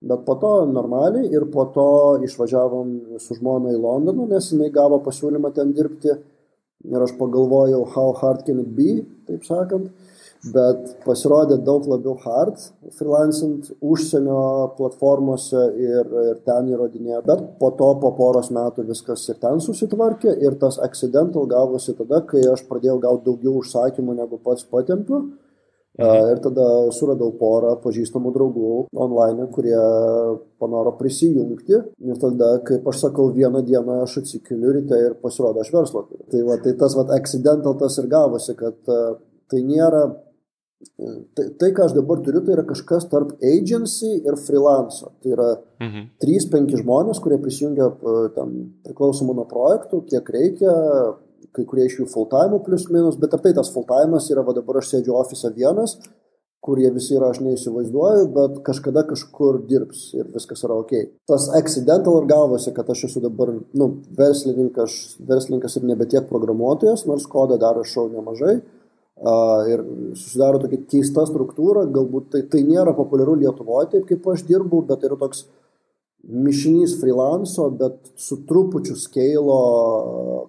bet 0.08 0.22
po 0.28 0.38
to 0.42 0.52
normaliai 0.70 1.32
ir 1.34 1.48
po 1.54 1.66
to 1.74 1.88
išvažiavom 2.28 2.94
su 3.24 3.40
žmona 3.40 3.74
į 3.74 3.82
Londoną, 3.82 4.28
nes 4.30 4.52
jinai 4.54 4.70
gavo 4.74 5.02
pasiūlymą 5.06 5.54
ten 5.56 5.74
dirbti. 5.78 6.14
Ir 6.88 7.02
aš 7.02 7.16
pagalvojau, 7.18 7.82
how 7.96 8.14
hard 8.20 8.46
can 8.46 8.62
it 8.62 8.70
be, 8.78 9.02
taip 9.26 9.42
sakant 9.44 9.90
bet 10.54 10.94
pasirodė 11.06 11.58
daug 11.66 11.88
labiau 11.90 12.16
hard 12.24 12.60
freelancing 12.98 13.66
užsienio 13.82 14.74
platformose 14.78 15.64
ir, 15.82 16.14
ir 16.30 16.38
ten 16.46 16.70
įrodinėjo, 16.72 17.24
bet 17.28 17.44
po 17.62 17.72
to 17.80 17.90
po 18.02 18.14
poros 18.18 18.52
metų 18.54 18.88
viskas 18.92 19.26
ir 19.32 19.42
ten 19.42 19.62
susitvarkė 19.64 20.38
ir 20.44 20.60
tas 20.62 20.80
accidental 20.84 21.50
gavosi 21.50 21.98
tada, 21.98 22.22
kai 22.30 22.46
aš 22.54 22.68
pradėjau 22.70 23.00
gauti 23.04 23.28
daugiau 23.28 23.58
užsakymų 23.64 24.18
negu 24.22 24.40
pats 24.44 24.68
patempiu. 24.70 25.26
Mhm. 25.98 26.28
Ir 26.32 26.42
tada 26.44 26.66
suradau 26.94 27.32
porą 27.40 27.72
pažįstamų 27.82 28.30
draugų 28.36 28.74
online, 28.94 29.48
kurie 29.50 29.80
panoro 30.62 30.92
prisijungti. 31.00 31.80
Ir 32.06 32.20
tada, 32.22 32.52
kaip 32.68 32.86
aš 32.86 33.00
sakau, 33.08 33.32
vieną 33.34 33.64
dieną 33.66 34.04
aš 34.04 34.20
atsikeliu 34.22 34.76
ryte 34.76 35.00
ir 35.08 35.16
pasirodo, 35.24 35.66
aš 35.66 35.74
verslo 35.74 36.06
turiu. 36.06 36.28
Tai, 36.30 36.44
va, 36.46 36.60
tai 36.62 36.76
tas 36.78 36.94
va, 36.94 37.08
accidental 37.18 37.80
tas 37.82 37.98
ir 37.98 38.12
gavosi, 38.14 38.54
kad 38.60 38.78
tai 39.50 39.64
nėra 39.66 40.04
Tai, 40.78 41.46
tai, 41.58 41.72
ką 41.74 41.88
aš 41.88 41.94
dabar 41.96 42.20
turiu, 42.22 42.44
tai 42.46 42.54
yra 42.54 42.64
kažkas 42.66 43.08
tarp 43.10 43.32
agency 43.42 44.12
ir 44.20 44.36
freelancer. 44.38 45.10
Tai 45.24 45.32
yra 45.34 45.48
mhm. 45.82 46.04
3-5 46.22 46.76
žmonės, 46.84 47.22
kurie 47.24 47.40
prisijungia 47.42 47.90
tam 48.36 48.54
priklausomai 48.86 49.40
nuo 49.40 49.48
projektų, 49.50 50.04
kiek 50.12 50.30
reikia, 50.36 50.76
kai 51.58 51.66
kurie 51.66 51.88
iš 51.90 51.98
jų 52.02 52.06
full 52.12 52.30
time 52.30 52.62
plus 52.66 52.86
minus, 52.94 53.18
bet 53.18 53.34
ar 53.34 53.42
tai 53.42 53.56
tas 53.58 53.74
full 53.74 53.88
time 53.90 54.22
yra, 54.22 54.46
va 54.46 54.54
dabar 54.54 54.78
aš 54.78 54.94
sėdžiu 54.94 55.18
ofise 55.18 55.50
vienas, 55.58 55.98
kurie 56.62 56.90
visi 56.94 57.16
yra, 57.18 57.32
aš 57.34 57.42
neįsivaizduoju, 57.42 58.30
bet 58.38 58.62
kažkada 58.68 59.06
kažkur 59.10 59.64
dirbs 59.70 60.12
ir 60.18 60.30
viskas 60.34 60.62
yra 60.68 60.78
ok. 60.78 60.94
Tas 61.30 61.50
accidental 61.58 62.22
ir 62.22 62.30
gavosi, 62.30 62.74
kad 62.76 62.90
aš 62.94 63.08
esu 63.10 63.24
dabar, 63.24 63.56
nu, 63.74 63.92
verslininkas, 64.18 65.18
verslininkas 65.26 65.80
ir 65.80 65.90
nebe 65.90 66.06
tiek 66.10 66.30
programuotojas, 66.30 67.08
nors 67.10 67.26
kodą 67.30 67.58
dar 67.62 67.80
rašau 67.82 68.12
nemažai 68.14 68.60
ir 69.72 69.84
susidaro 70.14 70.60
tokia 70.62 70.84
keista 70.92 71.26
struktūra, 71.26 71.88
galbūt 71.90 72.30
tai, 72.34 72.42
tai 72.52 72.62
nėra 72.68 72.94
populiaru 72.98 73.38
Lietuvoje, 73.42 73.90
taip 73.94 74.10
kaip 74.10 74.28
aš 74.34 74.44
dirbu, 74.46 74.84
bet 74.90 75.02
tai 75.02 75.10
yra 75.10 75.18
toks 75.18 75.48
mišinys 76.28 76.98
freelanco, 77.02 77.70
bet 77.80 77.98
su 78.20 78.42
trupučiu 78.46 78.98
skeilo 79.00 79.58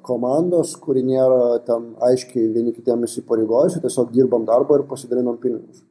komandos, 0.04 0.74
kuri 0.80 1.02
nėra 1.06 1.58
ten 1.66 1.90
aiškiai 2.04 2.46
vieni 2.54 2.72
kitiems 2.76 3.12
įsipareigojusi, 3.12 3.80
tiesiog 3.82 4.12
dirbam 4.14 4.46
darbą 4.48 4.78
ir 4.78 4.84
pasidalinam 4.90 5.38
pinigus. 5.42 5.82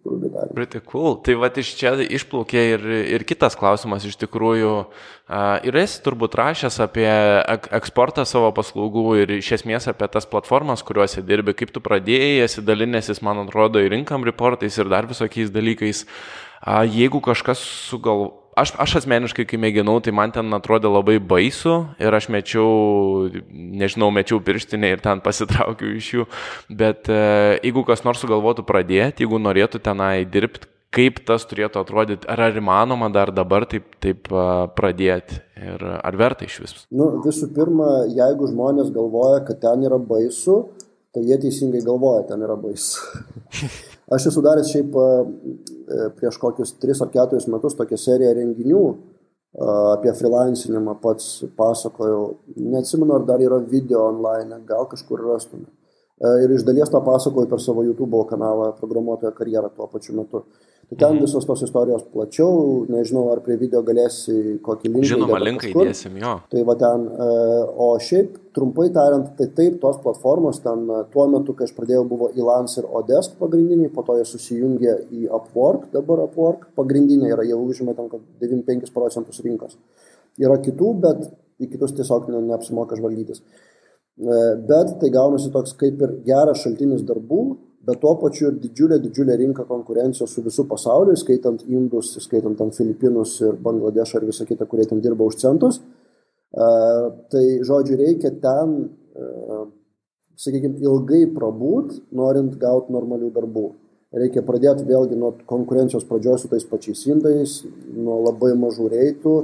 Pretty 0.56 0.82
cool. 0.88 1.17
Tai 1.26 1.36
va 1.41 1.50
iš 1.52 1.74
čia 1.80 1.93
išplaukė 2.04 2.63
ir, 2.76 2.88
ir 3.17 3.28
kitas 3.28 3.58
klausimas 3.60 4.06
iš 4.08 4.17
tikrųjų. 4.24 4.74
Ir 5.67 5.80
esi 5.82 6.00
turbūt 6.06 6.38
rašęs 6.39 6.80
apie 6.86 7.10
eksportą 7.76 8.24
savo 8.30 8.54
paslaugų 8.56 9.06
ir 9.24 9.38
iš 9.41 9.58
esmės 9.60 9.89
apie 9.91 10.08
tas 10.13 10.30
platformas, 10.30 10.86
kuriuose 10.88 11.26
dirbi, 11.28 11.56
kaip 11.58 11.76
tu 11.76 11.84
pradėjai, 11.84 12.46
esi 12.48 12.63
dalinęsis, 12.63 13.24
man 13.26 13.43
atrodo, 13.43 13.84
ir 13.84 13.91
rinkam 13.96 14.26
reportais 14.28 14.80
ir 14.80 14.89
dar 14.93 15.10
visokiais 15.10 15.52
dalykais. 15.52 16.06
Jeigu 16.96 17.22
kažkas 17.22 17.62
sugal 17.62 18.30
aš, 18.58 18.74
aš 18.82 18.96
asmeniškai, 19.02 19.46
kai 19.48 19.60
mėginau, 19.62 19.98
tai 20.04 20.13
man 20.15 20.34
ten 20.34 20.54
atrodė 20.58 20.89
labai 20.91 21.17
baisu 21.22 21.76
ir 22.02 22.17
aš 22.17 22.30
mečiau, 22.34 23.28
nežinau, 23.52 24.10
mečiau 24.13 24.41
pirštinę 24.43 24.93
ir 24.96 25.04
ten 25.04 25.22
pasitraukiau 25.24 25.93
iš 25.98 26.10
jų, 26.15 26.26
bet 26.80 27.12
e, 27.12 27.20
jeigu 27.62 27.86
kas 27.88 28.04
nors 28.08 28.24
sugalvotų 28.24 28.65
pradėti, 28.67 29.26
jeigu 29.26 29.39
norėtų 29.43 29.82
tenai 29.86 30.26
dirbti, 30.26 30.70
kaip 30.98 31.20
tas 31.28 31.46
turėtų 31.46 31.82
atrodyti, 31.84 32.30
ar 32.32 32.41
ar 32.48 32.58
įmanoma 32.58 33.12
dar 33.13 33.34
dabar 33.36 33.67
taip, 33.70 33.89
taip 34.04 34.30
pradėti 34.78 35.41
ir 35.60 35.84
ar 36.00 36.17
verta 36.17 36.48
iš 36.48 36.60
vis? 36.63 36.76
Nu, 36.89 37.12
visų 37.26 37.52
pirma, 37.56 38.08
jeigu 38.10 38.50
žmonės 38.50 38.93
galvoja, 38.96 39.43
kad 39.48 39.62
ten 39.65 39.84
yra 39.86 40.00
baisu, 40.02 40.63
tai 41.13 41.28
jie 41.28 41.38
teisingai 41.43 41.84
galvoja, 41.86 42.26
ten 42.32 42.46
yra 42.48 42.58
baisu. 42.60 43.04
Aš 44.15 44.30
esu 44.32 44.39
daręs 44.39 44.72
šiaip 44.72 44.96
E, 44.96 45.77
prieš 46.19 46.38
kokius 46.41 46.73
3 46.82 47.04
ar 47.06 47.13
4 47.13 47.54
metus 47.54 47.78
tokią 47.80 47.97
seriją 48.02 48.34
renginių 48.38 48.84
apie 49.93 50.12
freelancinimą 50.13 50.97
pats 51.02 51.45
pasakojau. 51.58 52.38
Neatsimenu, 52.58 53.15
ar 53.15 53.26
dar 53.26 53.41
yra 53.41 53.58
video 53.58 54.04
online, 54.12 54.60
gal 54.67 54.86
kažkur 54.91 55.23
rastume. 55.26 55.65
E, 56.17 56.30
ir 56.43 56.54
iš 56.54 56.65
dalies 56.65 56.89
tą 56.89 57.02
pasakoju 57.06 57.50
per 57.50 57.62
savo 57.62 57.84
YouTube 57.86 58.23
kanalą 58.30 58.71
programuotojo 58.80 59.32
karjerą 59.38 59.69
tuo 59.76 59.88
pačiu 59.88 60.15
metu. 60.17 60.43
Tai 60.88 60.95
ten 60.97 61.15
mhm. 61.15 61.26
visos 61.26 61.43
tos 61.43 61.62
istorijos 61.65 62.06
plačiau, 62.13 62.86
nežinau, 62.88 63.26
ar 63.34 63.41
prie 63.43 63.58
video 63.60 63.82
galėsi 63.84 64.56
kokį 64.63 64.91
linką. 64.93 65.08
Žinoma, 65.10 65.39
linką 65.43 65.71
įdėsim 65.73 66.15
jo. 66.21 66.38
Tai 66.47 66.62
va 66.69 66.76
ten, 66.80 67.04
e, 67.12 67.28
o 67.84 67.88
šiaip, 68.00 68.38
trumpai 68.56 68.86
tariant, 68.95 69.34
tai 69.36 69.50
taip, 69.58 69.82
tos 69.82 70.00
platformos 70.06 70.62
ten 70.63 70.86
e, 70.88 71.02
tuo 71.12 71.26
metu, 71.34 71.58
kai 71.58 71.67
aš 71.67 71.76
pradėjau, 71.76 72.06
buvo 72.08 72.30
Elance 72.32 72.80
ir 72.80 72.88
Odesk 72.88 73.36
pagrindiniai, 73.41 73.91
po 73.91 74.06
to 74.08 74.15
jie 74.15 74.30
susijungė 74.32 74.95
į 75.12 75.28
Upwork, 75.28 75.89
dabar 75.91 76.23
Upwork 76.30 76.69
pagrindiniai 76.80 77.36
yra, 77.36 77.43
jie 77.50 77.60
užima 77.60 77.97
ten 77.97 78.08
95 78.39 78.95
procentus 78.95 79.43
rinkos. 79.43 79.76
Yra 80.39 80.56
kitų, 80.63 80.93
bet 81.04 81.28
į 81.60 81.67
kitus 81.73 82.00
tiesiog 82.00 82.32
ne, 82.32 82.45
neapsimoka 82.54 82.95
žvalgytis. 82.95 83.43
E, 83.43 84.39
bet 84.71 84.95
tai 85.04 85.12
gaunasi 85.12 85.52
toks 85.52 85.76
kaip 85.84 86.00
ir 86.00 86.15
geras 86.32 86.63
šaltinis 86.63 87.04
darbų, 87.04 87.58
bet 87.88 88.02
tuo 88.04 88.13
pačiu 88.19 88.50
ir 88.52 88.60
didžiulė, 88.60 89.00
didžiulė 89.04 89.38
rinka 89.39 89.63
konkurencijos 89.69 90.34
su 90.36 90.43
visų 90.43 90.67
pasauliu, 90.67 91.15
skaitant 91.19 91.63
Indus, 91.71 92.12
skaitant 92.23 92.60
ten 92.60 92.73
Filipinus 92.76 93.38
ir 93.45 93.56
Bangladešą 93.63 94.19
ir 94.19 94.28
visą 94.28 94.47
kitą, 94.50 94.67
kurie 94.67 94.88
ten 94.89 95.00
dirba 95.04 95.28
už 95.28 95.39
centus. 95.39 95.80
Uh, 96.58 97.12
tai, 97.32 97.43
žodžiu, 97.67 97.97
reikia 98.00 98.32
ten, 98.43 98.73
uh, 99.15 99.67
sakykime, 100.39 100.82
ilgai 100.84 101.26
prabūt, 101.36 102.00
norint 102.15 102.56
gauti 102.60 102.95
normalių 102.95 103.32
darbų. 103.36 103.67
Reikia 104.17 104.43
pradėti 104.47 104.88
vėlgi 104.88 105.17
nuo 105.19 105.34
konkurencijos 105.47 106.08
pradžios 106.08 106.45
su 106.45 106.52
tais 106.52 106.65
pačiais 106.67 107.04
indais, 107.12 107.58
nuo 107.91 108.21
labai 108.23 108.54
mažų 108.56 108.88
reitų, 108.93 109.36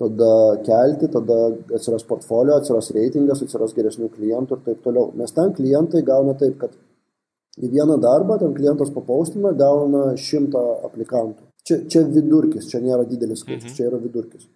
tada 0.00 0.32
kelti, 0.64 1.10
tada 1.12 1.38
atsiras 1.76 2.06
portfolio, 2.08 2.56
atsiras 2.56 2.92
reitingas, 2.96 3.42
atsiras 3.44 3.74
geresnių 3.76 4.08
klientų 4.14 4.56
ir 4.56 4.64
taip 4.66 4.84
toliau. 4.84 5.12
Nes 5.18 5.34
ten 5.36 5.52
klientai 5.56 6.04
gauna 6.06 6.36
taip, 6.40 6.56
kad 6.62 6.76
į 7.58 7.72
vieną 7.72 7.98
darbą, 8.02 8.38
ten 8.40 8.54
klientas 8.56 8.92
papaustina, 8.94 9.52
gauna 9.56 10.12
šimtą 10.18 10.64
aplikantų. 10.88 11.46
Čia, 11.68 11.82
čia 11.90 12.04
vidurkis, 12.08 12.68
čia 12.70 12.80
nėra 12.80 13.04
didelis 13.08 13.42
skaičius, 13.44 13.72
mhm. 13.72 13.76
čia 13.76 13.90
yra 13.90 14.00
vidurkis. 14.00 14.46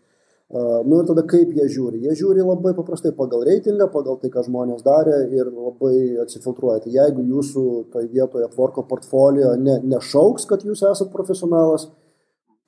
Uh, 0.53 0.83
nu 0.85 0.99
ir 1.01 1.07
tada 1.09 1.23
kaip 1.25 1.55
jie 1.57 1.65
žiūri? 1.73 2.03
Jie 2.05 2.13
žiūri 2.21 2.43
labai 2.45 2.75
paprastai 2.77 3.15
pagal 3.17 3.47
reitingą, 3.49 3.87
pagal 3.93 4.19
tai, 4.21 4.29
ką 4.35 4.43
žmonės 4.45 4.85
darė 4.85 5.23
ir 5.33 5.49
labai 5.49 6.19
atsifiltruoja. 6.27 6.83
Tai 6.85 6.93
jeigu 6.93 7.25
jūsų 7.25 7.63
toje 7.95 8.11
vietoje 8.13 8.51
tvarko 8.53 8.85
portfolio 8.91 9.55
ne, 9.57 9.79
nešauks, 9.95 10.45
kad 10.51 10.67
jūs 10.69 10.85
esate 10.91 11.09
profesionalas, 11.15 11.89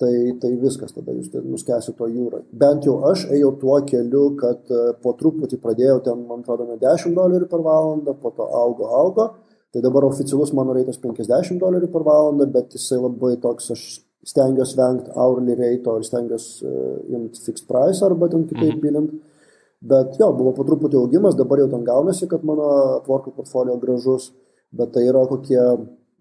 tai, 0.01 0.15
tai 0.41 0.55
viskas, 0.63 0.97
tada 0.97 1.13
jūs 1.13 1.29
nuskesite 1.45 1.93
to 1.99 2.09
jūrą. 2.09 2.41
Bent 2.57 2.89
jau 2.89 2.97
aš 3.11 3.27
ėjau 3.29 3.53
tuo 3.61 3.77
keliu, 3.85 4.31
kad 4.41 4.73
po 5.05 5.13
truputį 5.21 5.61
pradėjau 5.61 6.01
ten, 6.09 6.25
man 6.29 6.41
atrodo, 6.41 6.65
ne 6.71 6.81
10 6.81 7.13
dolerių 7.17 7.51
per 7.53 7.65
valandą, 7.69 8.17
po 8.17 8.33
to 8.33 8.49
augo, 8.65 8.89
augo. 8.97 9.29
Tai 9.75 9.83
dabar 9.83 10.05
oficialus 10.07 10.53
mano 10.55 10.71
reitas 10.71 11.01
50 11.03 11.59
dolerių 11.59 11.89
per 11.91 12.05
valandą, 12.07 12.47
bet 12.55 12.77
jisai 12.77 13.01
labai 13.01 13.33
toks, 13.43 13.73
aš 13.75 13.81
stengiuosi 14.31 14.77
vengti 14.79 15.11
hourly 15.19 15.57
reito 15.59 15.97
ir 15.99 16.05
stengiuosi 16.07 16.69
uh, 16.69 16.93
imti 17.17 17.43
fixed 17.43 17.67
price 17.67 18.05
arba 18.07 18.29
ten 18.31 18.45
kitaip 18.47 18.77
mhm. 18.77 18.83
bilint. 18.85 19.17
Bet 19.85 20.15
jo, 20.21 20.31
buvo 20.39 20.53
po 20.55 20.63
truputį 20.69 21.01
augimas, 21.01 21.35
dabar 21.35 21.59
jau 21.61 21.67
ten 21.75 21.83
gaunasi, 21.85 22.29
kad 22.31 22.47
mano 22.47 22.69
tvarko 23.05 23.35
portfolio 23.35 23.75
gražus, 23.83 24.31
bet 24.71 24.95
tai 24.95 25.03
yra 25.11 25.27
kokie, 25.29 25.59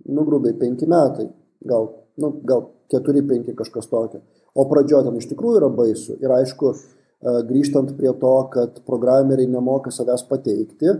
nu, 0.10 0.26
grubiai, 0.26 0.58
penki 0.58 0.89
metai, 0.89 1.30
gal, 1.70 1.92
nu, 2.20 2.34
gal 2.50 2.66
keturi, 2.92 3.22
penki 3.30 3.54
kažkas 3.56 3.86
tokio. 3.94 4.26
O 4.58 4.66
pradžio 4.68 5.06
ten 5.06 5.22
iš 5.22 5.30
tikrųjų 5.30 5.62
yra 5.62 5.70
baisu. 5.78 6.18
Ir 6.26 6.34
aišku, 6.42 6.74
uh, 6.74 7.39
grįžtant 7.54 7.94
prie 8.02 8.18
to, 8.26 8.36
kad 8.58 8.82
programeriai 8.89 9.54
nemoka 9.54 9.94
savęs 9.94 10.26
pateikti, 10.34 10.98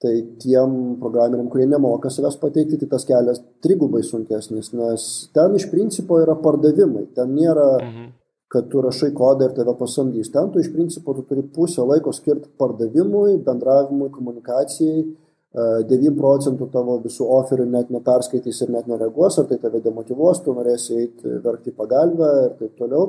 Tai 0.00 0.12
tiem 0.40 0.76
programeriam, 0.96 1.48
kurie 1.52 1.66
nemoka 1.68 2.08
savęs 2.08 2.38
pateikti, 2.40 2.78
tai 2.80 2.86
tas 2.88 3.04
kelias 3.04 3.42
trigubai 3.60 4.00
sunkesnis, 4.00 4.70
nes 4.72 5.02
ten 5.36 5.58
iš 5.58 5.66
principo 5.68 6.16
yra 6.22 6.38
pardavimai, 6.40 7.02
ten 7.16 7.34
nėra, 7.36 7.66
mhm. 7.84 8.06
kad 8.48 8.70
tu 8.72 8.80
rašai 8.80 9.10
kodą 9.16 9.50
ir 9.50 9.56
tave 9.58 9.74
pasamdys. 9.76 10.32
Ten 10.32 10.48
tu 10.54 10.62
iš 10.62 10.70
principo 10.72 11.12
tu 11.18 11.26
turi 11.28 11.44
pusę 11.56 11.84
laiko 11.84 12.14
skirti 12.16 12.48
pardavimui, 12.60 13.42
bendravimui, 13.44 14.08
komunikacijai. 14.14 15.04
9 15.50 16.12
procentų 16.14 16.68
tavo 16.70 16.96
visų 17.02 17.26
oferių 17.34 17.64
net 17.72 17.88
neperskaitys 17.90 18.60
ir 18.62 18.68
net 18.70 18.86
nereaguos, 18.86 19.34
ar 19.40 19.48
tai 19.50 19.56
tave 19.58 19.80
demotivuos, 19.82 20.44
tu 20.44 20.54
norėsi 20.54 20.94
eiti 20.94 21.40
verkti 21.42 21.74
pagalbę 21.74 22.28
ir 22.44 22.52
taip 22.60 22.76
toliau. 22.78 23.08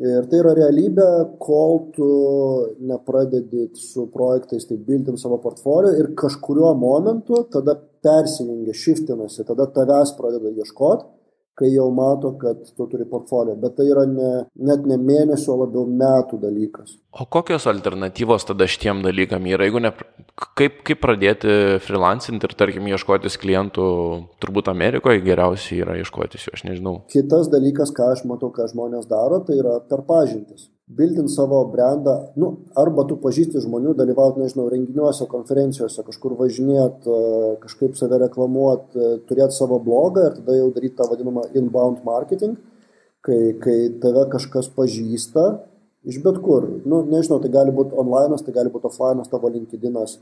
Ir 0.00 0.24
tai 0.30 0.38
yra 0.40 0.54
realybė, 0.56 1.06
kol 1.36 1.74
tu 1.92 2.06
nepradedi 2.88 3.66
su 3.76 4.06
projektais 4.14 4.64
taip 4.64 4.86
bildint 4.86 5.20
savo 5.20 5.36
portfolio 5.42 5.90
ir 6.00 6.14
kažkuriuo 6.16 6.70
momentu 6.80 7.42
tada 7.52 7.74
persijungia, 8.00 8.72
šiftinasi, 8.72 9.44
tada 9.44 9.66
tavęs 9.74 10.14
pradeda 10.16 10.48
ieškoti 10.56 11.04
kai 11.58 11.68
jau 11.72 11.88
mato, 11.94 12.32
kad 12.40 12.60
tu 12.76 12.86
turi 12.90 13.06
portfolio. 13.08 13.54
Bet 13.60 13.76
tai 13.78 13.86
yra 13.90 14.04
ne, 14.08 14.32
net 14.68 14.86
ne 14.88 14.98
mėnesio, 15.00 15.56
labiau 15.60 15.84
metų 15.88 16.40
dalykas. 16.42 16.96
O 17.12 17.26
kokios 17.28 17.68
alternatyvos 17.70 18.46
tada 18.48 18.68
šitiem 18.70 19.02
dalykam 19.04 19.46
yra? 19.50 19.68
Jeigu 19.68 19.82
ne, 19.84 19.92
kaip, 20.58 20.80
kaip 20.88 21.02
pradėti 21.02 21.78
freelancinti 21.84 22.48
ir, 22.48 22.56
tarkim, 22.58 22.88
ieškotis 22.92 23.38
klientų, 23.42 23.88
turbūt 24.42 24.72
Amerikoje 24.72 25.24
geriausiai 25.24 25.82
yra 25.84 25.98
ieškotis 26.00 26.48
jų, 26.48 26.56
aš 26.56 26.66
nežinau. 26.70 26.98
Kitas 27.12 27.52
dalykas, 27.52 27.92
ką 27.96 28.12
aš 28.16 28.24
matau, 28.28 28.52
ką 28.54 28.70
žmonės 28.72 29.10
daro, 29.10 29.42
tai 29.46 29.60
yra 29.60 29.78
per 29.88 30.06
pažintis 30.08 30.70
bildint 30.96 31.30
savo 31.30 31.62
brandą, 31.72 32.14
nu, 32.40 32.48
arba 32.78 33.04
tu 33.08 33.16
pažįsti 33.20 33.62
žmonių, 33.64 33.94
dalyvauti, 33.98 34.42
nežinau, 34.42 34.68
renginiuose, 34.72 35.26
konferencijose, 35.30 36.04
kažkur 36.06 36.36
važinėt, 36.38 37.06
e, 37.06 37.56
kažkaip 37.62 37.96
save 37.98 38.18
reklamuot, 38.24 38.84
e, 38.96 39.12
turėti 39.28 39.56
savo 39.56 39.78
blogą 39.82 40.28
ir 40.28 40.36
tada 40.40 40.58
jau 40.58 40.68
daryti 40.74 40.98
tą 40.98 41.08
vadinamą 41.10 41.46
inbound 41.58 42.04
marketing, 42.04 42.58
kai, 43.22 43.40
kai 43.62 43.78
tave 44.02 44.26
kažkas 44.34 44.68
pažįsta 44.76 45.46
iš 46.04 46.20
bet 46.24 46.42
kur. 46.42 46.68
Nu, 46.84 47.02
nežinau, 47.06 47.40
tai 47.42 47.50
gali 47.54 47.74
būti 47.74 47.96
online, 47.98 48.38
tai 48.44 48.54
gali 48.54 48.72
būti 48.72 48.90
offline, 48.90 49.24
tavo 49.30 49.50
LinkedInas. 49.54 50.18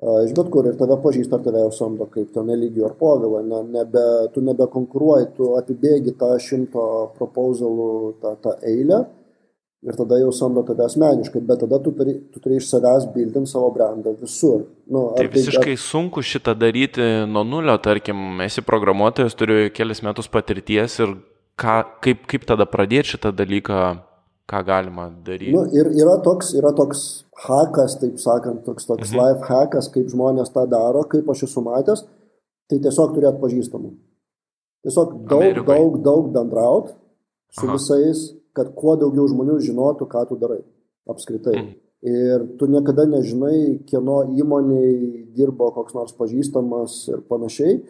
E, 0.00 0.16
iš 0.26 0.34
bet 0.38 0.50
kur 0.50 0.66
ir 0.66 0.80
tave 0.80 0.96
pažįsta, 1.04 1.38
ar 1.38 1.46
tave 1.46 1.62
jau 1.66 1.70
samdo 1.76 2.08
kaip 2.10 2.32
ten 2.34 2.50
Eligijų 2.56 2.88
ar 2.88 2.98
Povilą, 2.98 3.44
ne, 3.46 3.62
nebe, 3.78 4.04
tu 4.34 4.42
nebekonkuruoji, 4.44 5.32
tu 5.36 5.54
apibėgi 5.60 6.16
tą 6.18 6.34
šimto 6.40 6.84
proposalų, 7.18 7.90
tą, 8.22 8.36
tą 8.40 8.58
eilę 8.64 9.04
ir 9.82 9.96
tada 9.96 10.18
jau 10.20 10.32
samdo 10.34 10.62
tave 10.68 10.84
asmeniškai, 10.84 11.40
bet 11.48 11.62
tada 11.64 11.78
tu 11.82 11.92
turi, 11.96 12.14
tu 12.32 12.42
turi 12.42 12.58
iš 12.60 12.68
savęs 12.68 13.06
bildinti 13.14 13.50
savo 13.52 13.70
brandą 13.72 14.12
visur. 14.20 14.66
Nu, 14.92 15.06
tai 15.16 15.28
visiškai 15.32 15.76
ar... 15.76 15.80
sunku 15.80 16.24
šitą 16.26 16.54
daryti 16.58 17.06
nuo 17.30 17.44
nulio, 17.48 17.78
tarkim, 17.80 18.42
esi 18.44 18.64
programuotojas, 18.66 19.36
turi 19.38 19.70
kelias 19.76 20.04
metus 20.04 20.28
patirties 20.28 20.98
ir 21.00 21.16
ką, 21.60 21.80
kaip, 22.04 22.28
kaip 22.30 22.44
tada 22.48 22.68
pradėti 22.68 23.14
šitą 23.14 23.32
dalyką, 23.36 23.80
ką 24.50 24.62
galima 24.68 25.08
daryti. 25.24 25.54
Nu, 25.56 25.64
ir 25.72 25.92
yra 25.96 26.18
toks, 26.24 26.52
yra 26.58 26.74
toks 26.76 27.06
hakas, 27.46 27.96
taip 28.02 28.20
sakant, 28.20 28.64
toks, 28.66 28.88
toks 28.88 29.14
mhm. 29.14 29.20
life 29.22 29.48
hakas, 29.48 29.88
kaip 29.94 30.12
žmonės 30.12 30.52
tą 30.52 30.66
daro, 30.68 31.06
kaip 31.08 31.28
aš 31.32 31.46
esu 31.48 31.64
matęs. 31.64 32.04
tai 32.70 32.78
tiesiog 32.78 33.16
turėt 33.16 33.40
pažįstamų. 33.42 33.88
Tiesiog 34.86 35.14
daug, 35.28 35.40
Amerikai. 35.40 35.74
daug, 35.74 35.96
daug 36.04 36.28
bendraut 36.30 36.92
su 37.50 37.66
Aha. 37.66 37.74
visais, 37.74 38.20
kad 38.56 38.74
kuo 38.76 38.96
daugiau 39.00 39.28
žmonių 39.30 39.58
žinotų, 39.64 40.08
ką 40.10 40.26
tu 40.28 40.38
darai 40.40 40.60
apskritai. 41.10 41.56
Mm. 41.56 41.72
Ir 42.00 42.44
tu 42.56 42.64
niekada 42.70 43.04
nežinai, 43.04 43.82
kieno 43.88 44.22
įmoniai 44.32 45.26
dirbo 45.36 45.68
koks 45.74 45.92
nors 45.96 46.14
pažįstamas 46.16 47.02
ir 47.12 47.20
panašiai. 47.28 47.82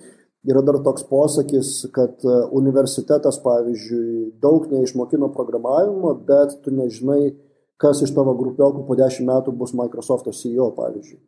Yra 0.50 0.62
dar 0.64 0.80
toks 0.82 1.04
posakis, 1.06 1.70
kad 1.94 2.24
e, 2.24 2.36
universitetas, 2.56 3.38
pavyzdžiui, 3.44 4.30
daug 4.42 4.70
neišmokino 4.72 5.28
programavimo, 5.34 6.14
bet 6.26 6.56
tu 6.64 6.72
nežinai, 6.72 7.34
kas 7.80 8.00
iš 8.02 8.14
tavo 8.16 8.32
grupiokų 8.38 8.86
po 8.88 8.96
dešimt 8.96 9.28
metų 9.28 9.52
bus 9.60 9.76
Microsoft'o 9.76 10.32
CEO, 10.34 10.70
pavyzdžiui. 10.78 11.20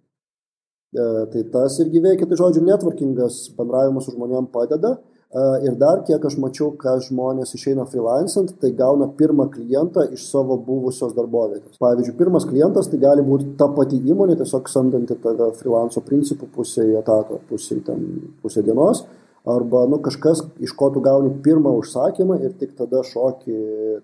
E, 0.97 1.05
tai 1.35 1.45
tas 1.53 1.77
irgi 1.85 2.03
veikia, 2.03 2.27
tai 2.27 2.41
žodžiu, 2.41 2.65
networkingas 2.67 3.45
bendravimas 3.59 4.09
su 4.09 4.17
žmonėm 4.17 4.49
padeda. 4.53 4.97
Ir 5.33 5.79
dar 5.81 6.03
kiek 6.05 6.25
aš 6.29 6.35
mačiau, 6.37 6.75
kad 6.77 7.01
žmonės 7.07 7.55
išeina 7.57 7.87
freelancant, 7.89 8.51
tai 8.61 8.69
gauna 8.77 9.07
pirmą 9.17 9.47
klientą 9.55 10.05
iš 10.13 10.27
savo 10.29 10.59
buvusios 10.61 11.15
darbovietės. 11.17 11.79
Pavyzdžiui, 11.81 12.19
pirmas 12.19 12.45
klientas 12.51 12.91
tai 12.93 13.01
gali 13.01 13.25
būti 13.25 13.55
ta 13.57 13.71
pati 13.73 13.97
įmonė, 14.13 14.37
tiesiog 14.43 14.69
samdanti 14.69 15.17
tave 15.25 15.49
freelanco 15.57 16.05
principų 16.05 16.51
pusėje 16.53 17.01
etato, 17.01 17.41
pusė, 17.49 17.81
ten, 17.87 18.05
pusė 18.45 18.65
dienos. 18.67 19.07
Arba 19.49 19.87
nu, 19.89 20.03
kažkas, 20.05 20.45
iš 20.63 20.77
ko 20.77 20.91
tu 20.93 21.01
gauni 21.03 21.33
pirmą 21.43 21.73
užsakymą 21.81 22.37
ir 22.45 22.53
tik 22.61 22.77
tada 22.77 23.01
šoki. 23.03 23.57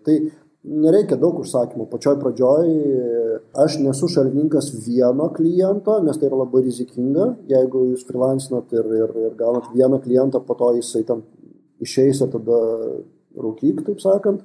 Tai 0.08 0.16
nereikia 0.64 1.18
daug 1.20 1.38
užsakymų. 1.42 1.86
Pačioj 1.90 2.18
pradžioj 2.22 2.72
aš 3.64 3.78
nesu 3.82 4.08
šalininkas 4.10 4.70
vieno 4.86 5.28
kliento, 5.34 5.98
nes 6.04 6.18
tai 6.18 6.28
yra 6.30 6.42
labai 6.42 6.64
rizikinga. 6.66 7.30
Jeigu 7.50 7.86
jūs 7.92 8.06
freelancinat 8.08 8.72
ir, 8.76 8.90
ir, 9.02 9.14
ir 9.28 9.36
gaunat 9.38 9.70
vieną 9.74 10.00
klientą, 10.04 10.42
po 10.44 10.58
to 10.58 10.72
jisai 10.78 11.04
tam 11.08 11.24
išeis 11.84 12.22
ir 12.24 12.32
tada 12.34 12.60
rūkyk, 13.38 13.84
taip 13.86 14.02
sakant. 14.02 14.44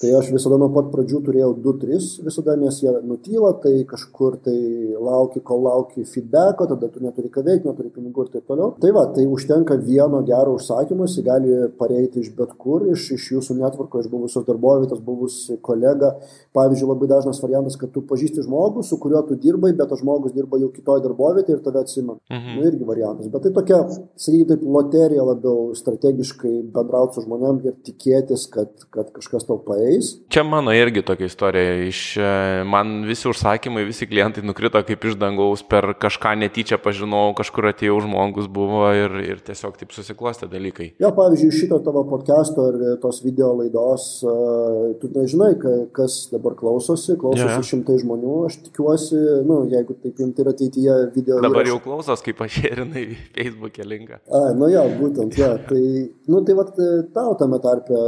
Tai 0.00 0.14
aš 0.16 0.30
visada 0.32 0.56
nuo 0.56 0.70
pat 0.72 0.86
pradžių 0.94 1.18
turėjau 1.26 1.50
2-3 1.60 2.22
visada, 2.24 2.54
nes 2.56 2.78
jie 2.80 2.88
nutyla, 3.04 3.50
tai 3.60 3.82
kažkur 3.84 4.38
tai 4.46 4.54
lauki, 4.96 5.42
kol 5.44 5.66
lauki 5.66 6.06
feedbacko, 6.08 6.64
tada 6.70 6.88
tu 6.88 7.02
neturi 7.04 7.28
ką 7.28 7.42
veikti, 7.44 7.68
neturi 7.68 7.92
pinigų 7.92 8.24
ir 8.24 8.30
taip 8.32 8.46
toliau. 8.48 8.70
Tai 8.80 8.94
va, 8.96 9.02
tai 9.12 9.26
užtenka 9.28 9.76
vieno 9.84 10.22
gero 10.24 10.54
užsakymo, 10.56 11.04
jis 11.04 11.26
gali 11.26 11.58
pareiti 11.76 12.22
iš 12.24 12.30
bet 12.38 12.54
kur, 12.56 12.86
iš, 12.94 13.10
iš 13.18 13.26
jūsų 13.34 13.58
netvarko, 13.58 14.00
iš 14.00 14.08
buvusios 14.08 14.46
darbovietės, 14.46 15.02
buvusi 15.04 15.58
kolega. 15.68 16.14
Pavyzdžiui, 16.56 16.88
labai 16.94 17.10
dažnas 17.12 17.42
variantas, 17.44 17.76
kad 17.76 17.92
tu 17.92 18.00
pažįsti 18.08 18.46
žmogų, 18.48 18.86
su 18.88 18.96
kuriuo 19.04 19.20
tu 19.28 19.36
dirbai, 19.36 19.74
bet 19.76 19.92
tas 19.92 20.00
žmogus 20.00 20.32
dirba 20.32 20.62
jau 20.64 20.70
kitoje 20.72 21.04
darbovietėje 21.04 21.58
ir 21.58 21.62
tave 21.66 21.84
atsimena. 21.84 22.16
Mhm. 22.32 22.56
Nu, 22.56 22.64
irgi 22.72 22.88
variantas. 22.88 23.28
Bet 23.28 23.44
tai 23.44 23.52
tokia, 23.60 23.84
sakykime, 24.16 24.48
taip 24.54 24.64
loterija 24.64 25.28
labiau 25.28 25.76
strategiškai 25.76 26.56
bendrauti 26.72 27.20
su 27.20 27.28
žmonėm 27.28 27.60
ir 27.68 27.78
tikėtis, 27.84 28.48
kad, 28.56 28.88
kad 28.96 29.12
kažkas 29.12 29.44
tau 29.44 29.60
paės 29.60 29.89
ateis. 29.90 30.18
Čia 30.28 30.42
mano 30.44 30.72
irgi 30.72 31.02
tokia 31.02 31.26
istorija. 31.26 31.74
Iš, 31.88 32.16
e, 32.16 32.64
man 32.64 33.04
visi 33.08 33.28
užsakymai, 33.28 33.84
visi 33.88 34.06
klientai 34.06 34.42
nukrito 34.46 34.80
kaip 34.86 35.04
iš 35.04 35.16
dangaus, 35.18 35.62
per 35.66 35.94
kažką 36.00 36.36
netyčia 36.40 36.78
pažinojau, 36.82 37.34
kažkur 37.38 37.70
atėjau 37.72 37.98
žmogus 38.06 38.48
buvo 38.50 38.86
ir, 38.94 39.16
ir 39.24 39.42
tiesiog 39.44 39.76
taip 39.80 39.94
susiklostė 39.94 40.48
dalykai. 40.50 40.92
Jo, 41.02 41.12
pavyzdžiui, 41.16 41.52
šito 41.56 41.80
tavo 41.84 42.04
podcast'o 42.10 42.68
ir 42.70 42.98
tos 43.02 43.22
video 43.24 43.52
laidos, 43.58 44.06
uh, 44.24 44.92
tu 45.00 45.10
nežinai, 45.14 45.52
kas 45.96 46.22
dabar 46.32 46.56
klausosi, 46.58 47.16
klausosi 47.20 47.48
yeah. 47.48 47.66
šimtai 47.72 47.98
žmonių, 48.02 48.36
aš 48.48 48.60
tikiuosi, 48.68 49.18
nu, 49.48 49.62
jeigu 49.70 49.96
taip 50.04 50.22
imti 50.22 50.44
ir 50.44 50.52
ateityje 50.52 50.98
video. 51.16 51.40
Dabar 51.42 51.64
įraš... 51.64 51.74
jau 51.74 51.82
klausos, 51.88 52.24
kaip 52.24 52.42
aš 52.46 52.60
šerinai 52.60 53.06
Facebook'e 53.34 53.86
linką. 53.86 54.20
A, 54.30 54.44
nu 54.56 54.70
jo, 54.72 54.86
būtent, 55.00 55.36
jo. 55.40 55.50
Tai, 55.70 55.84
nu, 56.30 56.42
tai 56.46 56.56
vat, 56.58 56.78
tau 57.14 57.34
tame 57.40 57.60
tarpe 57.62 58.04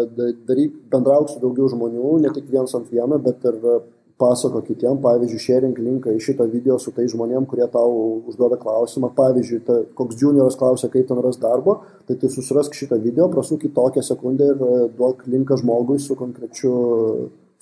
daryk, 0.46 0.76
bendrauk 0.92 1.30
su 1.32 1.40
daugiau 1.42 1.71
žmonių, 1.72 2.14
ne 2.22 2.30
tik 2.36 2.46
viens 2.52 2.72
ant 2.78 2.88
vieno, 2.92 3.18
bet 3.22 3.44
ir 3.48 3.58
e, 3.58 3.76
pasako 4.22 4.62
kitiem, 4.66 5.00
pavyzdžiui, 5.02 5.42
sharing 5.42 5.78
linką 5.82 6.14
į 6.14 6.22
šitą 6.22 6.46
video 6.52 6.78
su 6.78 6.92
tai 6.94 7.08
žmonėm, 7.10 7.46
kurie 7.50 7.66
tau 7.72 7.90
užduoda 8.30 8.58
klausimą. 8.60 9.10
Pavyzdžiui, 9.18 9.60
ta, 9.66 9.80
koks 9.98 10.20
junioras 10.20 10.58
klausia, 10.60 10.90
kaip 10.92 11.08
ten 11.08 11.20
ras 11.24 11.40
darbo, 11.42 11.80
tai 12.06 12.18
tu 12.20 12.30
susirask 12.30 12.76
šitą 12.78 13.00
video, 13.02 13.28
prasuk 13.32 13.66
į 13.66 13.72
tokią 13.76 14.04
sekundę 14.12 14.52
ir 14.54 14.66
e, 14.66 14.82
duok 14.98 15.26
linką 15.32 15.58
žmogui 15.62 15.98
su 16.02 16.18
konkrečiu 16.18 16.74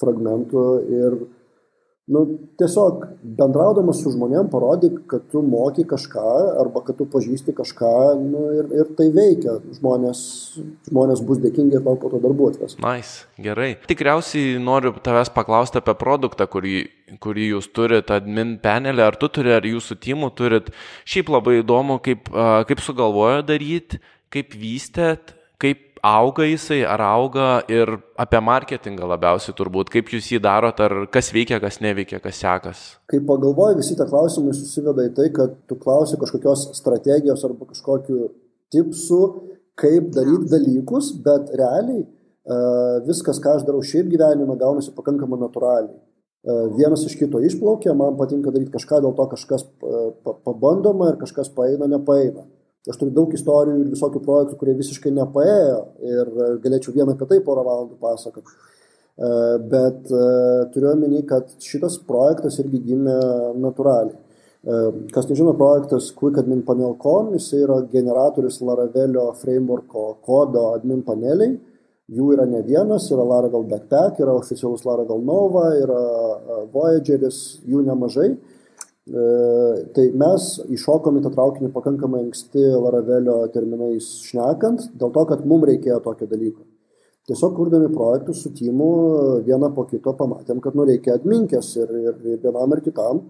fragmentu 0.01 0.64
ir 0.88 1.20
nu, 2.11 2.25
tiesiog 2.59 3.05
bendraudamas 3.38 4.01
su 4.03 4.11
žmonėm 4.14 4.49
parodyk, 4.51 4.96
kad 5.11 5.27
tu 5.31 5.42
moki 5.46 5.85
kažką 5.88 6.27
arba 6.61 6.83
kad 6.87 6.99
tu 6.99 7.07
pažįsti 7.11 7.55
kažką 7.57 7.92
nu, 8.20 8.44
ir, 8.59 8.70
ir 8.83 8.90
tai 8.99 9.07
veikia. 9.14 9.59
Žmonės, 9.79 10.23
žmonės 10.90 11.23
bus 11.27 11.40
dėkingi 11.42 11.79
ir 11.79 11.85
tau 11.87 11.99
po 12.01 12.11
to 12.12 12.20
darbuotojas. 12.23 12.77
Nice, 12.83 13.29
gerai. 13.40 13.73
Tikriausiai 13.90 14.59
noriu 14.62 14.94
tavęs 14.99 15.31
paklausti 15.37 15.79
apie 15.79 15.94
produktą, 16.01 16.49
kurį, 16.51 16.83
kurį 17.23 17.53
jūs 17.55 17.70
turite, 17.77 18.18
admin 18.18 18.57
panelį, 18.62 19.07
ar 19.07 19.18
tu 19.20 19.31
turi, 19.31 19.55
ar 19.55 19.66
jūsų 19.66 20.01
timų 20.03 20.33
turit. 20.38 20.73
Šiaip 21.09 21.31
labai 21.31 21.61
įdomu, 21.61 22.01
kaip, 22.03 22.33
kaip 22.66 22.83
sugalvojo 22.83 23.44
daryti, 23.46 24.03
kaip 24.35 24.59
vystėt, 24.59 25.37
kaip 25.62 25.89
auga 26.02 26.44
jisai, 26.48 26.80
ar 26.84 27.00
auga 27.04 27.62
ir 27.68 27.92
apie 28.20 28.40
marketingą 28.44 29.08
labiausiai 29.08 29.54
turbūt, 29.56 29.90
kaip 29.92 30.10
jūs 30.14 30.30
jį 30.32 30.40
darot, 30.44 30.80
ar 30.80 31.06
kas 31.12 31.30
veikia, 31.34 31.60
kas 31.62 31.80
neveikia, 31.84 32.20
kas 32.22 32.40
sekas. 32.40 32.82
Kai 33.10 33.20
pagalvoju, 33.26 33.78
visi 33.80 33.96
tie 33.98 34.06
klausimai 34.08 34.54
susiveda 34.56 35.06
į 35.08 35.14
tai, 35.16 35.28
kad 35.36 35.56
tu 35.68 35.78
klausi 35.80 36.18
kažkokios 36.20 36.70
strategijos 36.78 37.44
arba 37.48 37.68
kažkokiu 37.70 38.30
tipsu, 38.72 39.22
kaip 39.80 40.12
daryti 40.14 40.50
dalykus, 40.52 41.12
bet 41.24 41.50
realiai 41.56 42.04
uh, 42.04 43.00
viskas, 43.08 43.40
ką 43.42 43.58
aš 43.58 43.66
darau 43.68 43.82
šiaip 43.84 44.08
gyvenime, 44.12 44.56
gaunasi 44.60 44.94
pakankamai 44.96 45.40
natūraliai. 45.40 45.98
Uh, 46.40 46.70
vienas 46.76 47.04
iš 47.04 47.18
kito 47.20 47.40
išplaukia, 47.44 47.92
man 47.96 48.16
patinka 48.20 48.52
daryti 48.54 48.72
kažką, 48.72 49.02
dėl 49.04 49.12
to 49.16 49.28
kažkas 49.34 49.66
uh, 49.84 50.14
pabandoma 50.46 51.12
ir 51.12 51.20
kažkas 51.20 51.52
paeina, 51.56 51.88
nepaeina. 51.90 52.46
Aš 52.88 52.97
turiu 52.97 53.12
daug 53.12 53.33
istorijų 53.37 53.83
ir 53.83 53.93
visokių 53.93 54.23
projektų, 54.25 54.57
kurie 54.57 54.73
visiškai 54.79 55.11
nepaėjo 55.12 55.81
ir 56.01 56.31
galėčiau 56.64 56.95
vieną 56.95 57.12
apie 57.12 57.27
tai 57.29 57.40
porą 57.45 57.64
valandų 57.66 57.99
pasakoti. 58.01 58.55
E, 59.21 59.29
bet 59.69 60.09
e, 60.09 60.21
turiu 60.73 60.95
omeny, 60.95 61.21
kad 61.29 61.51
šitas 61.61 61.99
projektas 62.09 62.57
irgi 62.62 62.81
gimė 62.87 63.16
natūraliai. 63.61 64.16
E, 64.16 64.79
kas 65.12 65.29
nežino, 65.29 65.53
projektas 65.59 66.09
Quick 66.16 66.40
Admin 66.40 66.62
Panel.com, 66.64 67.35
jis 67.37 67.51
yra 67.59 67.83
generatorius 67.93 68.62
Laravelio 68.64 69.27
frameworko 69.43 70.14
kodo 70.25 70.71
admin 70.79 71.05
paneliai. 71.05 71.59
Jų 72.11 72.33
yra 72.35 72.47
ne 72.49 72.62
vienas, 72.66 73.11
yra 73.12 73.23
Laravel 73.29 73.69
Backpack, 73.69 74.23
yra 74.25 74.33
oficialus 74.40 74.87
Laravel 74.88 75.21
Nova, 75.23 75.69
yra 75.79 76.01
Voyageris, 76.73 77.61
jų 77.69 77.85
nemažai. 77.87 78.33
E, 79.11 79.23
tai 79.94 80.05
mes 80.14 80.44
įšokom 80.70 81.18
į 81.18 81.25
tą 81.25 81.33
traukinį 81.35 81.73
pakankamai 81.75 82.20
anksti 82.29 82.62
Laravelio 82.70 83.40
terminais 83.51 84.07
šnekant, 84.29 84.87
dėl 85.01 85.11
to, 85.16 85.25
kad 85.33 85.42
mums 85.51 85.66
reikėjo 85.73 85.99
tokio 86.05 86.29
dalyko. 86.31 86.62
Tiesiog 87.27 87.57
kurdami 87.57 87.90
projektus 87.92 88.44
su 88.44 88.53
timu 88.55 88.90
vieną 89.46 89.73
po 89.75 89.85
kito 89.90 90.14
pamatėm, 90.18 90.62
kad 90.62 90.79
nu 90.79 90.87
reikia 90.87 91.18
atminkės 91.18 91.75
ir, 91.79 91.90
ir, 91.90 92.16
ir 92.37 92.40
vienam 92.42 92.75
ir 92.77 92.83
kitam. 92.87 93.25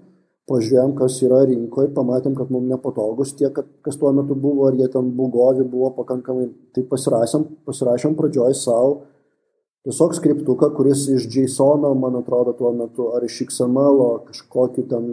Pažiūrėjom, 0.50 0.94
kas 0.98 1.18
yra 1.22 1.44
rinkoje, 1.46 1.92
pamatėm, 1.94 2.34
kad 2.36 2.48
mums 2.50 2.68
nepatogus 2.72 3.34
tie, 3.38 3.48
kad, 3.54 3.68
kas 3.86 3.96
tuo 4.00 4.10
metu 4.12 4.34
buvo, 4.34 4.66
ar 4.68 4.76
jie 4.76 4.88
ten 4.90 5.12
bugovi, 5.16 5.62
buvo 5.68 5.92
pakankamai, 6.00 6.48
tai 6.74 6.82
pasirašėm, 6.90 7.44
pasirašėm 7.68 8.16
pradžioj 8.18 8.56
savo 8.58 8.96
tiesiog 9.86 10.16
skriptuką, 10.16 10.72
kuris 10.76 11.06
iš 11.08 11.28
JSON, 11.32 11.86
man 11.98 12.18
atrodo, 12.18 12.52
tuo 12.58 12.72
metu, 12.76 13.12
ar 13.16 13.24
iš 13.24 13.46
XML, 13.46 14.02
kažkokiu 14.28 14.84
ten 14.90 15.06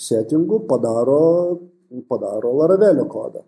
settingų 0.00 0.62
padaro, 0.70 1.20
padaro 2.08 2.54
Laravelio 2.60 3.06
kodą. 3.10 3.44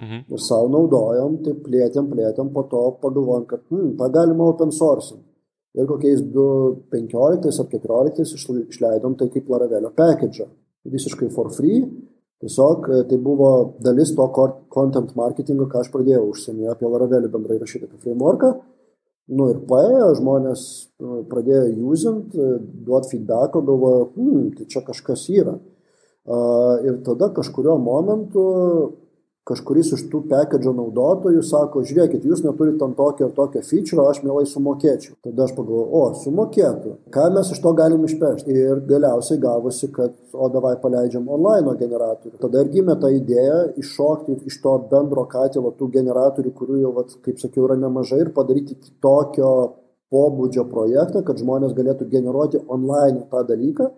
Mhm. 0.00 0.22
Ir 0.32 0.40
savo 0.40 0.68
naudojom, 0.72 1.40
tai 1.44 1.52
plėtėm, 1.64 2.06
plėtėm, 2.08 2.52
po 2.54 2.64
to 2.70 2.84
pagalvojom, 3.02 3.44
kad 3.50 3.66
hmm, 3.68 3.96
tą 3.98 4.08
galima 4.12 4.46
open 4.48 4.72
source. 4.72 5.18
Ir 5.76 5.86
kokiais 5.86 6.22
2015 6.34 7.60
ar 7.62 7.68
2014 7.68 8.64
išleidom 8.72 9.14
tai 9.18 9.28
kaip 9.30 9.50
Laravelio 9.52 9.92
package. 9.94 10.48
Visiškai 10.88 11.28
for 11.34 11.52
free. 11.52 11.84
Tiesiog 12.40 12.88
e, 12.88 13.02
tai 13.10 13.18
buvo 13.20 13.50
dalis 13.84 14.14
to 14.16 14.26
content 14.72 15.12
marketingo, 15.14 15.68
ką 15.68 15.82
aš 15.84 15.90
pradėjau 15.92 16.24
užsienyje 16.30 16.72
apie 16.72 16.88
Laravelį 16.88 17.28
bendrai 17.34 17.58
rašyti 17.60 17.84
apie 17.84 18.00
frameworką. 18.00 18.54
Nu 19.36 19.50
ir 19.52 19.60
paėjo, 19.68 20.08
žmonės 20.18 20.62
e, 20.80 21.20
pradėjo 21.30 21.90
usint, 21.92 22.32
e, 22.32 22.54
duoti 22.88 23.12
feedbacko, 23.12 23.60
galvojo, 23.68 24.08
hmm, 24.16 24.48
tai 24.56 24.66
čia 24.72 24.82
kažkas 24.86 25.26
yra. 25.36 25.58
Ir 26.86 27.00
tada 27.06 27.30
kažkurio 27.34 27.76
momentu 27.82 28.44
kažkuris 29.50 29.88
iš 29.96 30.04
tų 30.12 30.20
package 30.30 30.70
naudotojų 30.76 31.40
sako, 31.46 31.82
žiūrėkit, 31.86 32.26
jūs 32.28 32.42
neturite 32.44 32.84
ant 32.86 32.96
tokio 32.98 33.26
ir 33.26 33.32
tokio 33.34 33.62
feature, 33.66 34.04
aš 34.06 34.20
mielai 34.22 34.44
sumokėčiau. 34.46 35.16
Tada 35.24 35.46
aš 35.46 35.54
pagalvoju, 35.56 35.86
o, 35.96 36.02
sumokėtų. 36.20 36.92
Ką 37.14 37.26
mes 37.34 37.50
iš 37.54 37.62
to 37.64 37.72
galim 37.78 38.04
išpešti? 38.06 38.54
Ir 38.54 38.82
galiausiai 38.86 39.40
gavosi, 39.42 39.90
kad, 39.96 40.14
o 40.34 40.50
davai 40.52 40.76
paleidžiam 40.82 41.26
online 41.34 41.74
generatorių. 41.80 42.36
Tada 42.44 42.62
ir 42.62 42.70
gimė 42.76 42.98
ta 43.02 43.10
idėja 43.14 43.58
iššokti 43.80 44.38
iš 44.50 44.60
to 44.62 44.76
bendro 44.92 45.26
katilo 45.30 45.72
tų 45.78 45.90
generatorių, 45.96 46.54
kurių 46.60 46.82
jau, 46.84 46.94
vat, 47.00 47.16
kaip 47.24 47.42
sakiau, 47.42 47.66
yra 47.66 47.78
nemažai 47.80 48.22
ir 48.26 48.34
padaryti 48.36 48.78
tokio 49.02 49.54
pobūdžio 50.10 50.66
projektą, 50.70 51.24
kad 51.26 51.42
žmonės 51.42 51.74
galėtų 51.74 52.06
generuoti 52.12 52.62
online 52.68 53.26
tą 53.30 53.42
dalyką 53.46 53.90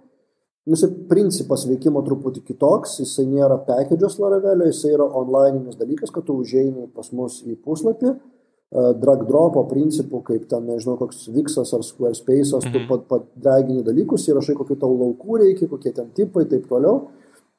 Jisai 0.70 0.92
principas 1.10 1.64
veikimo 1.66 2.04
truputį 2.06 2.44
kitoks, 2.46 3.00
jisai 3.02 3.24
nėra 3.26 3.56
package'as 3.66 4.20
Laravelio, 4.22 4.68
jisai 4.70 4.92
yra 4.94 5.08
online'inis 5.18 5.78
dalykas, 5.80 6.12
kad 6.14 6.28
tu 6.28 6.36
užeini 6.38 6.86
pas 6.94 7.08
mus 7.10 7.40
į 7.42 7.56
puslapį, 7.64 8.12
e, 8.12 8.84
drag 9.02 9.24
dropo 9.26 9.64
principų, 9.66 10.20
kaip 10.28 10.44
ten, 10.52 10.68
nežinau, 10.70 10.94
koks 11.00 11.26
Vixas 11.34 11.74
ar 11.74 11.82
Squarespace'as, 11.82 12.68
mhm. 12.68 12.76
tu 12.76 12.84
pat, 12.92 13.08
pat 13.10 13.26
dragini 13.34 13.82
dalykus, 13.82 14.28
įrašai, 14.30 14.54
kokiu 14.60 14.78
tau 14.78 14.94
laukų 14.94 15.42
reikia, 15.42 15.66
kokie 15.72 15.90
ten 15.96 16.14
tipai, 16.14 16.46
taip 16.46 16.70
toliau, 16.70 17.08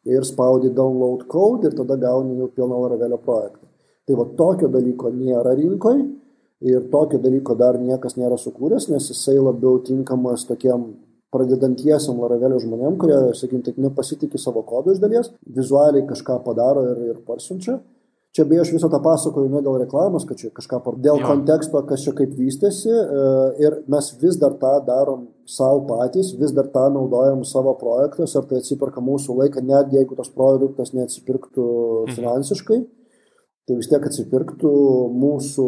ir 0.06 0.24
spaudi 0.24 0.72
download 0.72 1.28
code 1.28 1.68
ir 1.68 1.76
tada 1.76 1.96
gauni 2.00 2.38
jau 2.40 2.50
pilną 2.56 2.82
Laravelio 2.86 3.18
projektą. 3.18 3.68
Tai 4.08 4.16
va 4.20 4.26
tokio 4.38 4.68
dalyko 4.68 5.12
nėra 5.16 5.56
rinkoje 5.56 6.04
ir 6.68 6.88
tokio 6.92 7.20
dalyko 7.24 7.56
dar 7.56 7.80
niekas 7.80 8.18
nėra 8.20 8.40
sukūręs, 8.40 8.90
nes 8.92 9.12
jisai 9.12 9.40
labiau 9.40 9.80
tinkamas 9.84 10.44
tokiem 10.48 10.94
pradedantiesiam 11.34 12.22
Laravelio 12.22 12.60
žmonėm, 12.64 13.00
kurie, 13.02 13.18
sakykim, 13.38 13.64
taip 13.66 13.82
nepasitikė 13.82 14.40
savo 14.42 14.64
kodu 14.68 14.94
iš 14.94 15.02
dalies, 15.04 15.34
vizualiai 15.58 16.06
kažką 16.10 16.40
padaro 16.46 16.86
ir, 16.92 17.04
ir 17.12 17.20
parsiunčia. 17.28 17.80
Čia 18.34 18.48
beje 18.50 18.64
aš 18.64 18.72
visą 18.74 18.88
tą 18.90 18.98
pasakoju 19.06 19.52
ne 19.52 19.60
dėl 19.62 19.76
reklamos, 19.84 20.24
kad 20.26 20.40
čia 20.40 20.50
kažką 20.56 20.80
par... 20.82 20.96
dėl 20.98 21.20
jo. 21.22 21.28
konteksto, 21.28 21.84
kas 21.86 22.02
čia 22.02 22.16
kaip 22.18 22.32
vystėsi 22.34 22.90
e, 22.90 23.04
ir 23.62 23.76
mes 23.94 24.08
vis 24.24 24.40
dar 24.42 24.56
tą 24.58 24.72
darom 24.88 25.28
savo 25.46 25.84
patys, 25.92 26.32
vis 26.40 26.56
dar 26.58 26.72
tą 26.74 26.88
naudojam 26.96 27.44
savo 27.46 27.76
projektuose, 27.78 28.40
ar 28.40 28.50
tai 28.50 28.64
atsiperka 28.64 29.06
mūsų 29.06 29.38
laiką, 29.38 29.62
net 29.70 29.94
jeigu 29.94 30.18
tas 30.18 30.34
produktas 30.34 30.96
neatsipirktų 30.98 31.68
mhm. 31.68 32.18
finansiškai. 32.18 32.82
Mhm 32.82 32.92
tai 33.68 33.78
vis 33.80 33.88
tiek 33.88 34.04
atsipirktų 34.04 34.70
mūsų 35.16 35.66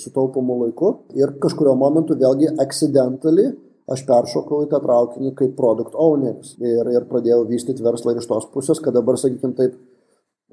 sutaupomų 0.00 0.58
laiku 0.64 0.90
ir 1.16 1.32
kažkurio 1.40 1.72
momentu 1.78 2.16
vėlgi 2.20 2.50
accidentally 2.60 3.48
aš 3.90 4.04
peršokau 4.06 4.64
į 4.64 4.70
tą 4.70 4.80
traukinį 4.84 5.32
kaip 5.38 5.56
produkt 5.58 5.96
owneris 5.98 6.54
ir, 6.62 6.90
ir 6.94 7.06
pradėjau 7.10 7.42
vystyti 7.48 7.84
verslą 7.84 8.14
ir 8.14 8.20
iš 8.22 8.28
tos 8.30 8.46
pusės, 8.54 8.82
kad 8.82 8.94
dabar, 8.94 9.18
sakykime, 9.18 9.56
taip, 9.58 9.78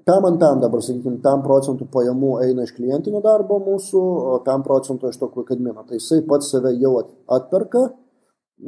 pem 0.07 0.29
ant 0.29 0.39
pem 0.41 0.63
dabar, 0.63 0.81
sakykime, 0.85 1.19
pem 1.25 1.43
procentų 1.45 1.89
pajamų 1.93 2.31
eina 2.45 2.65
iš 2.65 2.73
klientinio 2.77 3.21
darbo 3.25 3.59
mūsų, 3.65 4.01
o 4.33 4.39
pem 4.45 4.65
procentų 4.65 5.11
iš 5.11 5.21
to 5.21 5.29
kvikadmino. 5.33 5.85
Tai 5.85 5.99
jisai 5.99 6.23
pats 6.29 6.49
save 6.53 6.73
jau 6.81 6.95
atperka, 7.37 7.83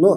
nu, 0.06 0.14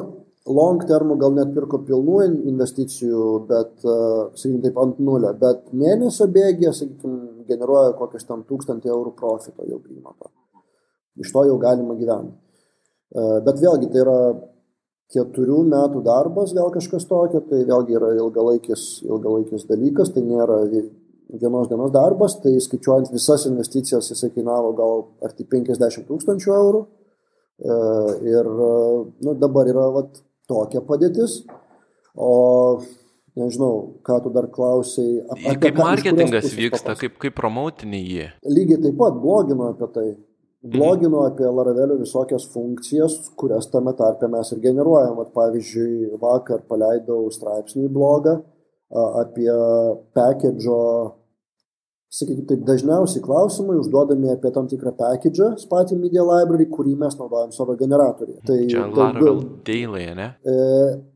long 0.53 0.85
termų 0.89 1.17
gal 1.23 1.35
net 1.39 1.53
pirko 1.57 1.81
pilnų 1.87 2.21
investicijų, 2.53 3.27
bet, 3.49 3.75
sakykime, 3.81 4.63
taip 4.69 4.85
ant 4.85 5.01
nulio, 5.01 5.33
bet 5.41 5.69
mėnesio 5.73 6.29
bėgė, 6.33 6.75
sakykime, 6.77 7.47
generuoja 7.49 7.97
kokius 7.99 8.29
tam 8.29 8.45
tūkstantį 8.49 8.93
eurų 8.93 9.17
profito 9.17 9.65
jau 9.69 9.81
priima. 9.81 10.13
Iš 11.21 11.33
to 11.33 11.49
jau 11.49 11.59
galima 11.61 11.97
gyventi. 11.97 12.37
E, 13.13 13.29
bet 13.45 13.61
vėlgi 13.61 13.91
tai 13.93 14.03
yra 14.05 14.19
keturių 15.13 15.61
metų 15.69 16.01
darbas, 16.07 16.55
gal 16.57 16.73
kažkas 16.73 17.05
tokio, 17.09 17.43
tai 17.49 17.63
vėlgi 17.69 17.99
yra 17.99 18.15
ilgalaikis, 18.17 19.03
ilgalaikis 19.05 19.67
dalykas, 19.69 20.15
tai 20.15 20.25
nėra 20.25 20.63
vienos 20.73 21.69
dienos 21.69 21.93
darbas, 21.93 22.39
tai 22.41 22.55
skaičiuojant 22.61 23.13
visas 23.13 23.45
investicijas 23.51 24.09
jisai 24.13 24.33
kainavo 24.33 24.73
gal 24.79 25.07
arti 25.29 25.45
50 25.49 26.09
tūkstančių 26.09 26.57
eurų. 26.57 26.83
E, 27.63 27.79
ir 28.33 28.51
nu, 29.23 29.37
dabar 29.39 29.69
yra 29.69 29.87
vat, 30.01 30.17
tokia 30.49 30.81
padėtis. 30.85 31.43
O 32.17 32.81
nežinau, 33.39 34.01
ką 34.05 34.19
tu 34.25 34.33
dar 34.33 34.49
klausiai. 34.53 35.23
Apie, 35.33 35.55
kaip 35.63 35.79
marketingas 35.81 36.53
vyksta, 36.57 36.97
kaip, 37.01 37.17
kaip 37.21 37.37
promotini 37.37 38.03
jį? 38.05 38.29
Lygiai 38.49 38.81
taip 38.83 38.99
pat 39.01 39.17
blogino 39.21 39.71
apie 39.73 39.89
tai 39.95 40.07
bloginu 40.63 41.25
apie 41.27 41.47
Laravelio 41.47 41.99
visokias 42.01 42.47
funkcijas, 42.53 43.19
kurias 43.37 43.69
tame 43.71 43.95
tarpe 43.99 44.29
mes 44.31 44.53
ir 44.55 44.63
generuojam. 44.63 45.17
Vat, 45.19 45.33
pavyzdžiui, 45.35 46.13
vakar 46.23 46.63
paleidau 46.69 47.27
straipsnį 47.35 47.89
į 47.89 47.93
blogą 47.93 48.39
apie 48.93 49.49
package'o, 50.13 50.81
sakykime 52.13 52.45
taip, 52.49 52.65
dažniausiai 52.69 53.23
klausimai 53.25 53.79
užduodami 53.81 54.35
apie 54.35 54.53
tam 54.53 54.69
tikrą 54.69 54.93
package'ą, 54.99 55.55
Spati 55.63 55.97
Media 55.97 56.25
Library, 56.29 56.69
kurį 56.69 56.93
mes 57.01 57.17
naudojam 57.17 57.55
savo 57.57 57.77
generatoriuje. 57.81 58.43
Tai, 58.49 58.59
Čia 58.69 58.85
Laravel 58.91 59.41
Daily, 59.65 60.11
ne? 60.19 60.29
E, 60.45 60.59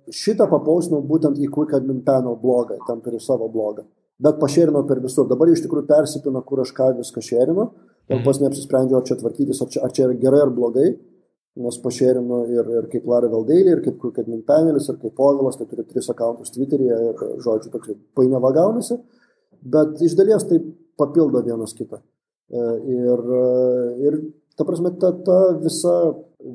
šitą 0.09 0.49
papaustinau 0.49 1.03
būtent 1.05 1.37
į 1.37 1.51
Quick 1.53 1.77
Admin 1.77 2.01
Panel 2.07 2.41
blogą, 2.41 2.81
ten 2.89 3.05
turiu 3.05 3.21
savo 3.21 3.51
blogą. 3.53 3.85
Bet 4.17 4.39
pašėrinau 4.41 4.87
per 4.89 5.03
visur. 5.05 5.27
Dabar 5.29 5.51
iš 5.53 5.61
tikrųjų 5.67 5.85
persipina, 5.91 6.41
kur 6.41 6.63
aš 6.63 6.73
ką 6.73 6.95
viską 6.97 7.21
šėrinu. 7.21 7.67
Ir 8.13 8.23
pats 8.23 8.39
neapsisprendžiau, 8.39 9.01
ar 9.01 9.07
čia 9.07 9.17
tvarkytis, 9.19 9.61
ar 9.63 9.71
čia, 9.73 9.83
ar 9.83 9.95
čia 9.95 10.07
yra 10.07 10.17
gerai 10.23 10.45
ar 10.45 10.53
blogai, 10.55 10.91
nes 11.67 11.79
pašėrinu 11.83 12.41
ir, 12.53 12.69
ir 12.79 12.89
kaip 12.93 13.07
Laravel 13.11 13.47
Daily, 13.49 13.73
ir 13.75 13.83
kaip 13.83 13.97
Kukadmin 14.03 14.45
Panelis, 14.47 14.87
ir 14.93 14.99
kaip 15.01 15.17
Povilas, 15.19 15.57
tai 15.59 15.67
turi 15.71 15.87
tris 15.89 16.07
akantus 16.13 16.53
Twitter'yje 16.55 16.99
ir, 17.09 17.25
žodžiu, 17.43 17.73
toks 17.73 17.97
painiava 18.19 18.53
gaunasi, 18.55 19.01
bet 19.75 19.99
iš 20.07 20.15
dalies 20.19 20.47
tai 20.47 20.61
papildo 21.01 21.43
vienas 21.47 21.75
kitą. 21.75 21.99
E, 22.47 22.63
ir, 22.95 23.25
ir 24.07 24.21
ta 24.55 24.69
prasme, 24.69 24.95
ta, 25.01 25.11
ta 25.27 25.41
visa, 25.59 25.97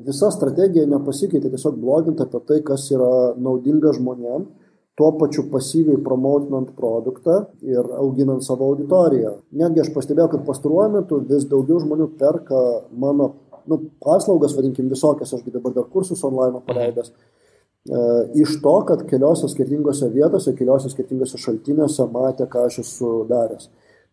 visa 0.06 0.32
strategija 0.32 0.88
nepasikeitė, 0.88 1.52
tiesiog 1.52 1.76
blogint 1.82 2.22
apie 2.24 2.40
tai, 2.48 2.62
kas 2.64 2.88
yra 2.94 3.12
naudinga 3.36 3.92
žmonėms 3.98 4.61
tuo 5.02 5.10
pačiu 5.18 5.48
pasyviai 5.50 5.98
promotinant 6.06 6.70
produktą 6.78 7.40
ir 7.66 7.82
auginant 7.98 8.44
savo 8.46 8.68
auditoriją. 8.70 9.34
Netgi 9.58 9.82
aš 9.82 9.90
pastebėjau, 9.96 10.28
kad 10.36 10.44
pastaruoju 10.46 10.92
metu 10.94 11.18
vis 11.26 11.48
daugiau 11.50 11.80
žmonių 11.82 12.06
perka 12.20 12.60
mano 12.94 13.32
nu, 13.66 13.80
paslaugas, 14.02 14.54
vadinkim, 14.54 14.90
visokias, 14.92 15.34
ašgi 15.34 15.54
dabar 15.54 15.74
dar 15.74 15.88
kursus 15.90 16.22
online 16.26 16.62
paleidęs, 16.66 17.10
e, 17.10 18.02
iš 18.44 18.56
to, 18.62 18.74
kad 18.86 19.02
keliose 19.10 19.50
skirtingose 19.50 20.10
vietose, 20.14 20.54
keliose 20.58 20.90
skirtingose 20.92 21.40
šaltiniuose 21.42 22.06
matė, 22.14 22.46
ką 22.50 22.66
aš 22.68 22.82
esu 22.84 23.14
daręs. 23.30 23.70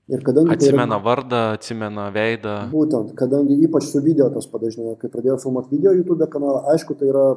Ir 0.10 0.25
kadangi 0.25 0.56
atsimena 0.56 0.88
tai 0.88 0.97
yra, 0.97 1.04
vardą, 1.06 1.43
atsimena 1.60 2.08
veidą. 2.13 2.56
Būtent, 2.73 3.13
kadangi 3.17 3.60
ypač 3.67 3.91
su 3.91 4.02
video 4.02 4.32
tas 4.34 4.49
padažnėjo, 4.49 4.95
kai 5.02 5.10
pradėjau 5.13 5.38
filmuoti 5.45 5.75
video 5.75 5.93
YouTube 5.93 6.25
kanalą, 6.34 6.63
aišku, 6.73 6.97
tai 6.97 7.12
yra 7.12 7.28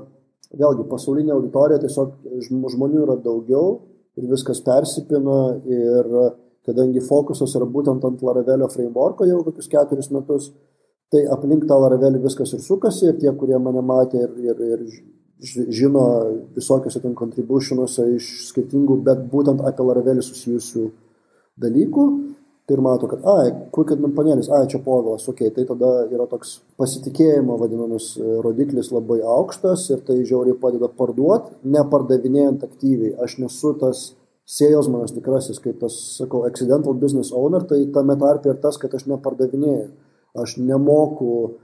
vėlgi 0.59 0.87
pasaulinė 0.91 1.33
auditorija, 1.35 1.81
tiesiog 1.83 2.13
žmonių 2.49 3.05
yra 3.07 3.17
daugiau 3.25 3.81
ir 4.19 4.29
viskas 4.31 4.61
persipina 4.65 5.39
ir 5.65 6.11
kadangi 6.67 7.03
fokusas 7.03 7.55
yra 7.59 7.67
būtent 7.67 8.05
ant 8.07 8.21
Laravelio 8.23 8.69
frameworko 8.71 9.27
jau 9.27 9.41
kokius 9.47 9.71
keturis 9.73 10.11
metus, 10.15 10.53
tai 11.13 11.25
aplink 11.35 11.67
tą 11.69 11.79
Laravelį 11.81 12.23
viskas 12.23 12.53
ir 12.57 12.63
sukasi 12.65 13.09
ir 13.11 13.19
tie, 13.21 13.33
kurie 13.39 13.59
mane 13.59 13.83
matė 13.85 14.23
ir, 14.23 14.37
ir, 14.53 14.63
ir 14.77 14.87
žino 15.75 16.05
visokiuose 16.55 17.03
ten 17.03 17.17
contributionuose 17.19 18.07
iš 18.17 18.29
skirtingų, 18.51 19.01
bet 19.09 19.25
būtent 19.33 19.65
apie 19.67 19.89
Laravelį 19.89 20.23
susijusių 20.25 20.87
dalykų, 21.63 22.07
ir 22.71 22.81
mato, 22.81 23.09
kad, 23.11 23.25
ai, 23.27 23.51
quick 23.75 23.93
admin 23.95 24.15
panelis, 24.17 24.49
ai, 24.53 24.67
čia 24.71 24.79
povilas, 24.85 25.27
okei, 25.29 25.51
okay, 25.51 25.55
tai 25.57 25.65
tada 25.69 26.07
yra 26.15 26.29
toks 26.31 26.55
pasitikėjimo 26.81 27.57
vadinamas 27.61 28.13
e, 28.17 28.27
rodiklis 28.45 28.93
labai 28.95 29.19
aukštas 29.35 29.89
ir 29.91 30.05
tai 30.07 30.21
žiauriai 30.23 30.59
padeda 30.61 30.89
parduoti, 31.01 31.57
nepardavinėjant 31.75 32.63
aktyviai. 32.69 33.17
Aš 33.25 33.41
nesu 33.43 33.75
tas 33.81 34.05
salesmanas 34.49 35.15
tikrasis, 35.17 35.59
kaip 35.63 35.83
tas, 35.83 35.97
sakau, 36.21 36.45
accidental 36.49 36.95
business 36.95 37.35
owner, 37.35 37.67
tai 37.69 37.83
tame 37.95 38.17
tarpe 38.21 38.53
ir 38.53 38.63
tas, 38.63 38.79
kad 38.81 38.95
aš 38.95 39.09
nepardavinėjau. 39.11 39.91
Aš 40.43 40.57
nemoku 40.65 41.59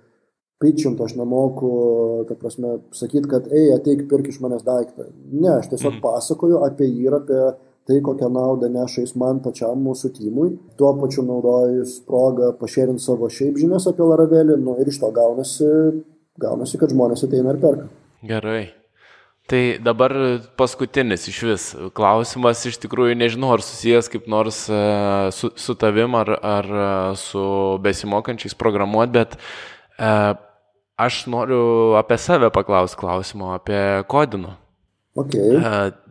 pitchint, 0.60 0.98
aš 1.00 1.14
nemoku, 1.16 1.70
ta 2.28 2.34
prasme, 2.38 2.80
sakyti, 2.96 3.30
kad, 3.30 3.46
ei, 3.54 3.70
ateik, 3.76 4.04
pirk 4.10 4.28
iš 4.28 4.40
manęs 4.42 4.66
daiktą. 4.66 5.06
Ne, 5.30 5.54
aš 5.60 5.70
tiesiog 5.70 5.94
mhm. 5.94 6.02
pasakoju 6.04 6.62
apie 6.66 6.90
jį 6.90 7.06
ir 7.06 7.18
apie 7.20 7.42
tai 7.88 8.02
kokią 8.04 8.28
naudą 8.28 8.68
neša 8.68 9.06
jis 9.06 9.14
man 9.16 9.38
pačiam 9.44 9.80
mūsų 9.80 10.10
timui, 10.18 10.50
tuo 10.76 10.92
pačiu 11.00 11.24
naudojus 11.24 11.98
progą 12.08 12.50
pašėrinti 12.60 13.00
savo 13.00 13.30
šiaip 13.32 13.56
žinias 13.60 13.88
apie 13.88 14.04
Laravelį, 14.04 14.58
nu, 14.60 14.74
ir 14.82 14.90
iš 14.92 15.00
to 15.00 15.08
gaunasi, 15.16 15.70
gaunasi, 16.40 16.80
kad 16.80 16.92
žmonės 16.92 17.24
ateina 17.24 17.54
ir 17.54 17.62
perka. 17.62 17.88
Gerai. 18.28 18.66
Tai 19.48 19.62
dabar 19.80 20.12
paskutinis 20.60 21.22
iš 21.30 21.38
vis 21.48 21.62
klausimas, 21.96 22.66
iš 22.68 22.76
tikrųjų 22.82 23.14
nežinau, 23.16 23.54
ar 23.54 23.64
susijęs 23.64 24.10
kaip 24.12 24.26
nors 24.28 24.66
e, 24.68 24.80
su, 25.32 25.48
su 25.56 25.76
tavim 25.80 26.18
ar, 26.20 26.34
ar 26.44 26.68
e, 26.68 26.90
su 27.16 27.44
besimokančiais 27.80 28.52
programuoti, 28.60 29.14
bet 29.14 29.38
e, 29.38 30.10
aš 31.00 31.22
noriu 31.32 31.62
apie 31.96 32.20
save 32.20 32.52
paklausti 32.52 33.00
klausimo, 33.00 33.54
apie 33.56 33.80
kodinų. 34.12 34.52
Okay. 35.24 35.56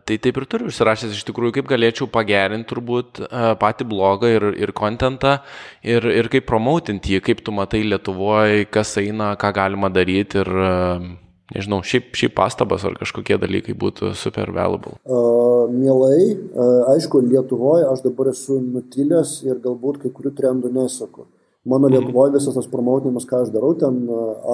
Tai 0.08 0.18
taip 0.24 0.40
ir 0.40 0.48
turiu 0.48 0.72
užsirašęs 0.72 1.14
iš 1.18 1.26
tikrųjų, 1.28 1.58
kaip 1.58 1.70
galėčiau 1.70 2.08
pagerinti 2.12 2.70
turbūt 2.72 3.22
patį 3.60 3.86
blogą 3.90 4.32
ir, 4.32 4.50
ir 4.56 4.72
kontentą 4.76 5.38
ir, 5.84 6.04
ir 6.08 6.32
kaip 6.32 6.48
promautinti 6.48 7.16
jį, 7.16 7.24
kaip 7.28 7.44
tu 7.44 7.54
matai 7.54 7.84
Lietuvoje, 7.84 8.66
kas 8.72 8.96
eina, 9.00 9.34
ką 9.40 9.52
galima 9.56 9.92
daryti 9.92 10.40
ir 10.42 10.52
nežinau, 11.54 11.80
šiaip, 11.86 12.12
šiaip 12.18 12.34
pastabas 12.36 12.84
ar 12.88 12.96
kažkokie 12.98 13.38
dalykai 13.40 13.76
būtų 13.78 14.12
super 14.18 14.52
valuable. 14.54 14.98
Uh, 15.08 15.68
mielai, 15.72 16.34
uh, 16.34 16.92
aišku, 16.94 17.22
Lietuvoje 17.24 17.88
aš 17.88 18.04
dabar 18.04 18.32
esu 18.34 18.60
nutilęs 18.64 19.38
ir 19.48 19.60
galbūt 19.64 20.02
kai 20.02 20.12
kurių 20.14 20.34
trendų 20.38 20.72
nesaku. 20.76 21.28
Mano 21.66 21.88
mhm. 21.88 21.94
Lietuvoje 21.94 22.32
visas 22.36 22.54
tas 22.54 22.68
promoutinimas, 22.70 23.26
ką 23.28 23.42
aš 23.42 23.50
darau, 23.54 23.72
ten 23.78 24.04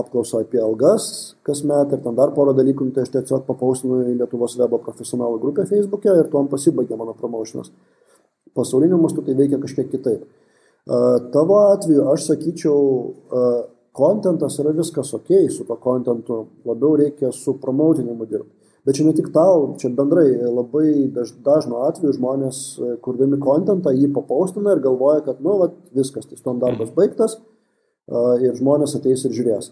apklauso 0.00 0.40
apie 0.40 0.60
algas 0.62 1.34
kasmet 1.46 1.92
ir 1.92 2.00
ten 2.04 2.16
dar 2.16 2.32
porą 2.36 2.54
dalykų, 2.56 2.88
tai 2.94 3.04
aš 3.04 3.12
tiesiog 3.18 3.44
papausinu 3.48 4.00
į 4.08 4.16
Lietuvos 4.22 4.56
webo 4.60 4.80
profesionalų 4.82 5.42
grupę 5.42 5.66
Facebook'e 5.68 6.16
ir 6.22 6.30
tuom 6.32 6.48
pasibaigė 6.48 6.96
mano 6.96 7.14
promotionas. 7.18 7.70
Pasauliniu 8.54 8.98
mastu 9.02 9.22
tai 9.26 9.36
veikia 9.36 9.60
kažkiek 9.60 9.90
kitaip. 9.90 10.24
Tavo 11.34 11.60
atveju 11.72 12.08
aš 12.12 12.26
sakyčiau, 12.30 12.80
kontentas 13.94 14.58
yra 14.60 14.74
viskas 14.76 15.14
ok, 15.16 15.30
su 15.50 15.64
to 15.68 15.76
kontentu 15.80 16.44
labiau 16.66 16.96
reikia 17.00 17.32
su 17.32 17.58
promoutinimu 17.60 18.26
dirbti. 18.26 18.63
Bet 18.84 18.98
čia 18.98 19.06
ne 19.06 19.14
tik 19.16 19.30
tau, 19.32 19.70
čia 19.80 19.88
bendrai 19.96 20.26
labai 20.44 21.08
daž, 21.12 21.32
dažnu 21.44 21.78
atveju 21.86 22.18
žmonės, 22.18 22.58
e, 22.76 22.96
kurdami 23.04 23.38
kontentą, 23.40 23.94
jį 23.96 24.10
papaustina 24.12 24.74
ir 24.74 24.82
galvoja, 24.84 25.22
kad, 25.24 25.40
nu, 25.44 25.56
va, 25.62 25.70
viskas, 25.96 26.28
tai 26.28 26.36
tom 26.44 26.60
darbas 26.60 26.90
mhm. 26.90 26.98
baigtas 26.98 27.38
ir 28.44 28.52
žmonės 28.58 28.98
ateis 28.98 29.24
ir 29.24 29.32
žiūrės. 29.32 29.70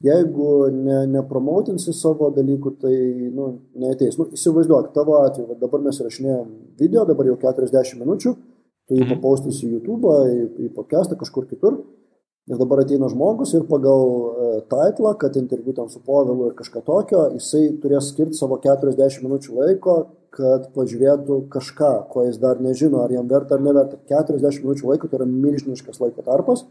Jeigu 0.00 0.70
ne, 0.72 1.02
nepromautinsi 1.12 1.92
savo 1.92 2.30
dalykų, 2.32 2.70
tai 2.80 2.94
nu, 3.36 3.50
neateis. 3.76 4.16
Nu, 4.16 4.30
įsivaizduok, 4.32 4.94
tavo 4.94 5.18
atveju, 5.26 5.58
dabar 5.60 5.84
mes 5.84 6.00
rašinėjom 6.00 6.46
video, 6.80 7.04
dabar 7.04 7.28
jau 7.28 7.36
40 7.42 8.00
minučių, 8.00 8.32
tu 8.88 8.96
jį 8.96 9.04
mhm. 9.04 9.18
papaustinsi 9.18 9.66
į 9.66 9.74
YouTube, 9.76 10.14
į, 10.32 10.46
į 10.64 10.70
podcastą 10.78 11.20
kažkur 11.20 11.50
kitur 11.50 11.82
Ir 12.50 12.58
dabar 12.58 12.80
ateina 12.82 13.06
žmogus 13.06 13.52
ir 13.54 13.62
pagal 13.68 14.00
e, 14.10 14.46
titlą, 14.72 15.12
kad 15.20 15.36
interviu 15.38 15.74
ten 15.76 15.86
su 15.92 16.00
Povilu 16.02 16.48
ir 16.48 16.56
kažką 16.58 16.82
tokio, 16.82 17.28
jisai 17.36 17.76
turės 17.78 18.08
skirti 18.10 18.34
savo 18.34 18.58
40 18.64 19.22
minučių 19.22 19.54
laiko, 19.54 19.94
kad 20.34 20.66
pažiūrėtų 20.74 21.44
kažką, 21.52 21.92
ko 22.10 22.24
jis 22.26 22.40
dar 22.42 22.58
nežino, 22.62 23.04
ar 23.04 23.14
jam 23.14 23.30
verta 23.30 23.54
ar 23.54 23.62
neverta. 23.62 24.00
40 24.10 24.66
minučių 24.66 24.90
laiko 24.90 25.06
tai 25.06 25.20
yra 25.20 25.28
milžiniškas 25.30 26.02
laiko 26.02 26.26
tarpas, 26.26 26.64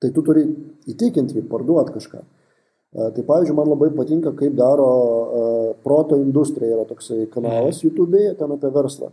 tai 0.00 0.08
tu 0.14 0.24
turi 0.24 0.46
įtikinti 0.88 1.36
jį, 1.36 1.44
parduoti 1.52 1.98
kažką. 1.98 2.24
E, 2.24 3.10
tai 3.12 3.28
pavyzdžiui, 3.28 3.58
man 3.60 3.68
labai 3.68 3.92
patinka, 3.92 4.32
kaip 4.40 4.56
daro 4.56 4.88
uh, 4.88 5.56
Proto 5.84 6.16
industrija, 6.16 6.78
yra 6.78 6.88
toksai 6.88 7.26
kanalas 7.28 7.82
mhm. 7.82 7.90
YouTube'e, 7.90 8.36
ten 8.40 8.56
apie 8.56 8.72
verslą. 8.72 9.12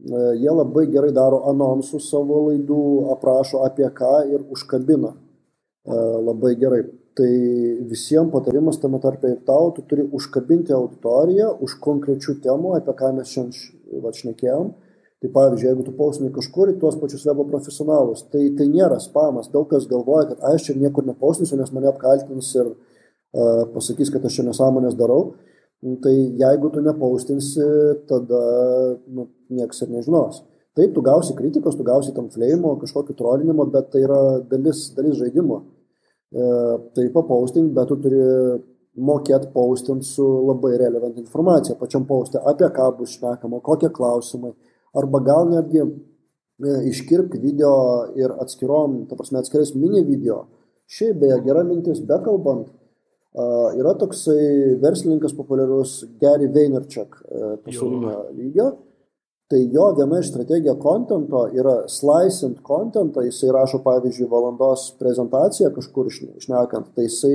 E, 0.00 0.36
jie 0.40 0.50
labai 0.50 0.86
gerai 0.88 1.10
daro 1.12 1.42
anonsus 1.50 2.06
savo 2.08 2.46
laidų, 2.46 2.84
aprašo 3.12 3.60
apie 3.66 3.88
ką 3.92 4.12
ir 4.32 4.46
užkabina 4.48 5.12
e, 5.12 5.98
labai 6.28 6.54
gerai. 6.60 6.86
Tai 7.20 7.32
visiems 7.90 8.32
patarimas 8.32 8.78
tame 8.80 9.00
tarpe 9.02 9.28
ir 9.28 9.42
tau, 9.44 9.74
tu 9.76 9.82
turi 9.90 10.06
užkabinti 10.16 10.72
auditoriją 10.72 11.50
už 11.66 11.74
konkrečių 11.84 12.38
temų, 12.46 12.78
apie 12.78 12.94
ką 12.96 13.10
mes 13.18 13.34
šiandien 13.34 14.16
šnekėjom. 14.20 14.70
Tai 15.20 15.28
pavyzdžiui, 15.34 15.66
jeigu 15.68 15.84
tu 15.84 15.92
pausini 15.98 16.30
kažkur 16.32 16.70
į 16.72 16.78
tuos 16.80 16.96
pačius 16.96 17.26
webo 17.28 17.44
profesionalus, 17.50 18.22
tai 18.32 18.46
tai 18.56 18.70
nėra 18.70 18.96
spamas. 19.04 19.50
Daug 19.52 19.68
kas 19.68 19.84
galvoja, 19.90 20.30
kad 20.30 20.46
aš 20.54 20.70
čia 20.70 20.78
niekur 20.80 21.04
nepausninsiu, 21.04 21.58
nes 21.60 21.74
mane 21.76 21.90
apkaltins 21.90 22.54
ir 22.56 22.70
uh, 22.70 23.66
pasakys, 23.74 24.08
kad 24.14 24.24
aš 24.24 24.38
čia 24.38 24.46
nesąmonės 24.46 24.96
darau. 24.96 25.26
Uh, 25.26 25.49
tai 25.80 26.14
jeigu 26.36 26.70
tu 26.70 26.80
nepaustinsi, 26.84 27.66
tada 28.08 28.40
nu, 29.08 29.28
nieks 29.48 29.82
ir 29.82 29.92
nežinos. 29.94 30.42
Taip, 30.76 30.92
tu 30.94 31.02
gausi 31.02 31.34
kritikos, 31.34 31.76
tu 31.76 31.84
gausi 31.84 32.12
tam 32.14 32.28
fleimo, 32.30 32.76
kažkokio 32.78 33.16
trolinimo, 33.16 33.64
bet 33.72 33.88
tai 33.92 34.04
yra 34.04 34.20
dalis, 34.50 34.90
dalis 34.94 35.16
žaidimo. 35.18 35.62
E, 36.30 36.44
tai 36.94 37.08
papaustink, 37.14 37.72
bet 37.74 37.88
tu 37.90 37.96
turi 38.04 38.20
mokėti 39.00 39.50
paustinti 39.54 40.06
su 40.06 40.26
labai 40.46 40.76
relevant 40.78 41.18
informacija, 41.18 41.78
pačiam 41.80 42.04
paustė, 42.06 42.42
apie 42.46 42.68
ką 42.76 42.90
bus 42.98 43.16
šnekama, 43.16 43.62
kokie 43.66 43.90
klausimai, 43.96 44.52
arba 45.00 45.22
gal 45.26 45.48
netgi 45.50 45.80
e, 45.82 45.88
iškirpk 46.92 47.34
video 47.42 47.72
ir 48.20 48.36
atskirom, 48.44 49.06
ta 49.08 49.18
prasme, 49.18 49.40
atskirais 49.40 49.72
mini 49.74 50.04
video. 50.06 50.44
Šiaip 50.90 51.18
beje, 51.22 51.40
gera 51.48 51.64
mintis, 51.66 52.02
bekalbant, 52.06 52.68
Yra 53.30 53.94
toksai 53.94 54.76
verslininkas 54.82 55.34
populiarus 55.38 56.04
Gary 56.20 56.48
Vaynerchuk 56.50 57.20
pasaulinio 57.64 58.24
lygio. 58.34 58.70
Tai 59.50 59.58
jo 59.74 59.88
viena 59.98 60.20
iš 60.22 60.28
strategija 60.30 60.76
kontento 60.78 61.40
yra 61.58 61.72
slicing 61.90 62.60
kontentą, 62.62 63.24
jisai 63.26 63.50
rašo 63.54 63.80
pavyzdžiui 63.82 64.28
valandos 64.30 64.84
prezentaciją 64.98 65.72
kažkur 65.74 66.06
išnekant, 66.06 66.92
tai 66.94 67.08
jisai 67.08 67.32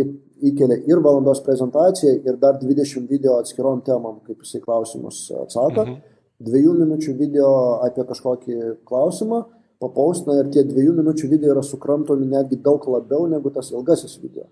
įkelia 0.47 0.77
ir 0.87 1.03
valandos 1.03 1.43
prezentaciją 1.43 2.13
ir 2.23 2.37
dar 2.39 2.55
20 2.61 3.09
video 3.11 3.35
atskirom 3.41 3.83
temam, 3.83 4.21
kaip 4.23 4.47
jisai 4.47 4.63
klausimus 4.63 5.25
atsako, 5.41 5.83
mhm. 5.83 5.99
dviejų 6.47 6.77
minučių 6.79 7.17
video 7.19 7.49
apie 7.83 8.07
kažkokį 8.07 8.59
klausimą, 8.87 9.43
papaustina 9.83 10.39
ir 10.39 10.53
tie 10.55 10.63
dviejų 10.63 10.95
minučių 11.01 11.33
video 11.35 11.51
yra 11.57 11.67
sukramtomi 11.67 12.31
netgi 12.31 12.63
daug 12.63 12.87
labiau 12.95 13.27
negu 13.27 13.51
tas 13.51 13.75
ilgasis 13.75 14.15
video. 14.23 14.47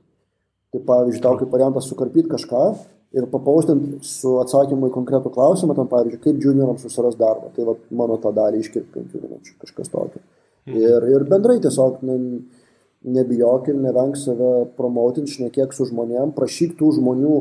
Tai 0.74 0.82
pavyzdžiui, 0.88 1.22
tau 1.22 1.38
kaip 1.38 1.54
variantas 1.54 1.86
sukarpyti 1.86 2.32
kažką 2.32 2.64
ir 3.14 3.28
papaustinti 3.30 4.00
su 4.10 4.40
atsakymu 4.42 4.90
į 4.90 4.94
konkretų 4.96 5.30
klausimą, 5.36 5.76
tam 5.78 5.90
pavyzdžiui, 5.92 6.22
kaip 6.24 6.40
juniorams 6.42 6.82
susiras 6.82 7.18
darbą. 7.20 7.52
Tai 7.54 7.68
va, 7.68 7.76
mano 7.94 8.18
tą 8.22 8.32
dalį 8.34 8.64
iškirpti 8.64 8.96
penkių 8.96 9.22
minučių, 9.22 9.58
kažkas 9.62 9.94
tokio. 9.94 10.24
Mhm. 10.66 10.80
Ir, 10.80 11.10
ir 11.14 11.28
bendrai 11.30 11.60
tiesiog 11.62 12.02
ne, 12.08 12.18
nebijok 13.04 13.70
ir 13.70 13.78
nevenk 13.84 14.18
save 14.18 14.54
promotinti, 14.80 15.36
šnekėk 15.38 15.76
su 15.76 15.86
žmonėm, 15.92 16.34
prašyk 16.34 16.74
tų 16.80 16.96
žmonių, 16.98 17.38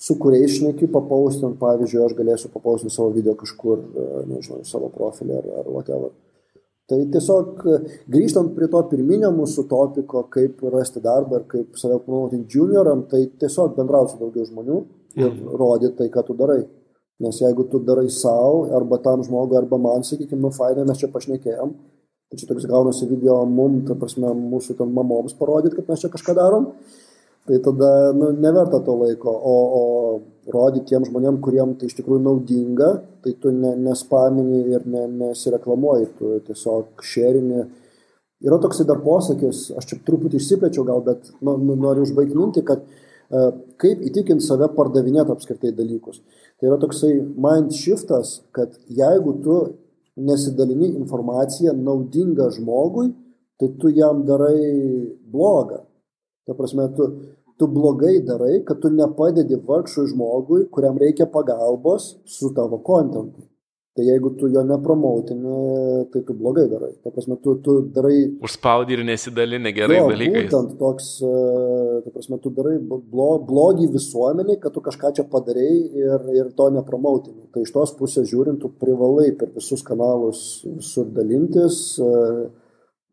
su 0.00 0.18
kuriais 0.18 0.58
šneki 0.58 0.88
papaustinti, 0.92 1.60
pavyzdžiui, 1.60 2.02
aš 2.08 2.18
galėsiu 2.18 2.50
papaustinti 2.52 2.96
savo 2.96 3.12
video 3.14 3.36
kažkur, 3.38 3.84
nežinau, 4.30 4.64
savo 4.66 4.90
profilį 4.92 5.38
ar, 5.38 5.50
ar 5.62 5.70
whatever. 5.70 6.10
Tai 6.90 6.98
tiesiog 7.08 7.62
grįžtant 8.12 8.50
prie 8.56 8.66
to 8.68 8.80
pirminio 8.90 9.30
mūsų 9.32 9.62
topiko, 9.70 10.26
kaip 10.32 10.60
rasti 10.74 11.00
darbą 11.04 11.40
ir 11.40 11.46
kaip 11.48 11.78
save 11.80 11.96
planuoti 12.04 12.42
junioram, 12.54 13.06
tai 13.08 13.22
tiesiog 13.40 13.72
bendrauti 13.78 14.12
su 14.12 14.20
daugiau 14.20 14.44
žmonių 14.50 14.80
ir 15.16 15.30
mhm. 15.30 15.54
rodyti 15.60 15.96
tai, 16.02 16.10
ką 16.12 16.26
tu 16.28 16.36
darai. 16.36 16.60
Nes 17.24 17.38
jeigu 17.40 17.64
tu 17.70 17.78
darai 17.80 18.08
savo, 18.12 18.66
arba 18.76 18.98
tam 19.00 19.22
žmogui, 19.24 19.56
arba 19.56 19.78
man, 19.80 20.04
sakykime, 20.04 20.42
nu 20.42 20.50
fainai, 20.52 20.84
mes 20.88 20.98
čia 21.00 21.08
pašnekėjom, 21.14 21.72
tai 22.28 22.40
čia 22.40 22.48
toks 22.50 22.66
gaunasi 22.68 23.08
video 23.08 23.38
mum, 23.48 23.78
ta 23.88 23.94
prasme, 23.96 24.34
mūsų 24.34 24.76
tam 24.80 24.92
mamoms 24.92 25.36
parodyti, 25.38 25.78
kad 25.78 25.88
mes 25.88 26.02
čia 26.02 26.10
kažką 26.12 26.34
darom, 26.36 26.72
tai 27.46 27.58
tada 27.64 28.12
nu, 28.12 28.30
neverta 28.32 28.80
to 28.80 28.96
laiko. 29.02 29.30
O, 29.30 29.54
o 29.78 29.82
rodyti 30.52 30.92
tiem 30.92 31.04
žmonėm, 31.08 31.40
kuriem 31.44 31.74
tai 31.78 31.88
iš 31.88 31.96
tikrųjų 31.98 32.24
naudinga, 32.24 32.90
tai 33.24 33.34
tu 33.40 33.52
ne, 33.54 33.74
nespamini 33.86 34.64
ir 34.74 34.84
ne, 34.88 35.06
nesireklamuoji, 35.22 36.10
tu 36.18 36.34
tiesiog 36.48 37.04
šerini. 37.04 37.64
Yra 38.44 38.58
toksai 38.60 38.84
dar 38.88 39.00
posakis, 39.04 39.70
aš 39.78 39.88
čia 39.88 40.00
truputį 40.04 40.40
išsiplečiau 40.40 40.84
gal, 40.88 41.00
bet 41.04 41.30
nu, 41.40 41.56
nu, 41.60 41.78
noriu 41.80 42.04
užbaigti 42.04 42.36
mintį, 42.36 42.64
kad 42.68 42.82
uh, 42.84 43.54
kaip 43.80 44.02
įtikinti 44.04 44.44
save 44.44 44.68
pardavinėti 44.76 45.32
apskritai 45.32 45.72
dalykus. 45.76 46.20
Tai 46.60 46.68
yra 46.68 46.78
toksai 46.82 47.14
mind 47.20 47.72
shiftas, 47.76 48.42
kad 48.56 48.76
jeigu 48.88 49.38
tu 49.44 49.58
nesidalini 50.16 50.92
informaciją 50.98 51.72
naudingą 51.78 52.50
žmogui, 52.58 53.14
tai 53.58 53.72
tu 53.80 53.90
jam 53.94 54.22
darai 54.28 54.60
blogą. 55.32 55.80
Ta 56.44 56.54
prasme, 56.58 56.90
tu, 56.96 57.08
tu 57.58 57.66
blogai 57.66 58.18
darai, 58.26 58.60
kad 58.68 58.82
tu 58.82 58.90
nepadedi 58.92 59.56
vargšui 59.68 60.10
žmogui, 60.12 60.68
kuriam 60.74 60.98
reikia 61.00 61.26
pagalbos 61.30 62.14
su 62.28 62.52
tavo 62.56 62.82
kontentu. 62.84 63.48
Tai 63.94 64.02
jeigu 64.02 64.32
tu 64.34 64.48
jo 64.50 64.62
nepromautini, 64.66 65.58
tai 66.10 66.20
tu 66.26 66.34
blogai 66.34 66.64
darai. 66.66 66.90
Ta 67.04 67.12
prasme, 67.14 67.36
tu, 67.38 67.52
tu 67.62 67.76
darai... 67.94 68.16
Užspaudi 68.42 68.96
ir 68.96 69.04
nesidalini 69.06 69.70
gerai 69.76 70.00
jo, 70.00 70.08
dalykais. 70.10 70.48
Būtent 70.48 70.72
toks, 70.80 71.10
e, 71.22 72.00
ta 72.02 72.10
prasme, 72.10 72.40
tu 72.42 72.50
darai 72.56 72.74
blo, 72.82 73.28
blogį 73.46 73.86
visuomeniai, 73.94 74.58
kad 74.64 74.74
tu 74.74 74.82
kažką 74.82 75.12
čia 75.14 75.26
padarai 75.30 75.70
ir, 76.02 76.26
ir 76.34 76.50
to 76.58 76.66
nepromautini. 76.74 77.46
Tai 77.54 77.62
iš 77.62 77.70
tos 77.76 77.94
pusės 77.94 78.26
žiūrint, 78.32 78.58
tu 78.64 78.72
privalai 78.82 79.28
per 79.38 79.54
visus 79.54 79.86
kanalus 79.86 80.42
visur 80.66 81.06
dalintis. 81.14 81.78
Uh, 82.02 82.50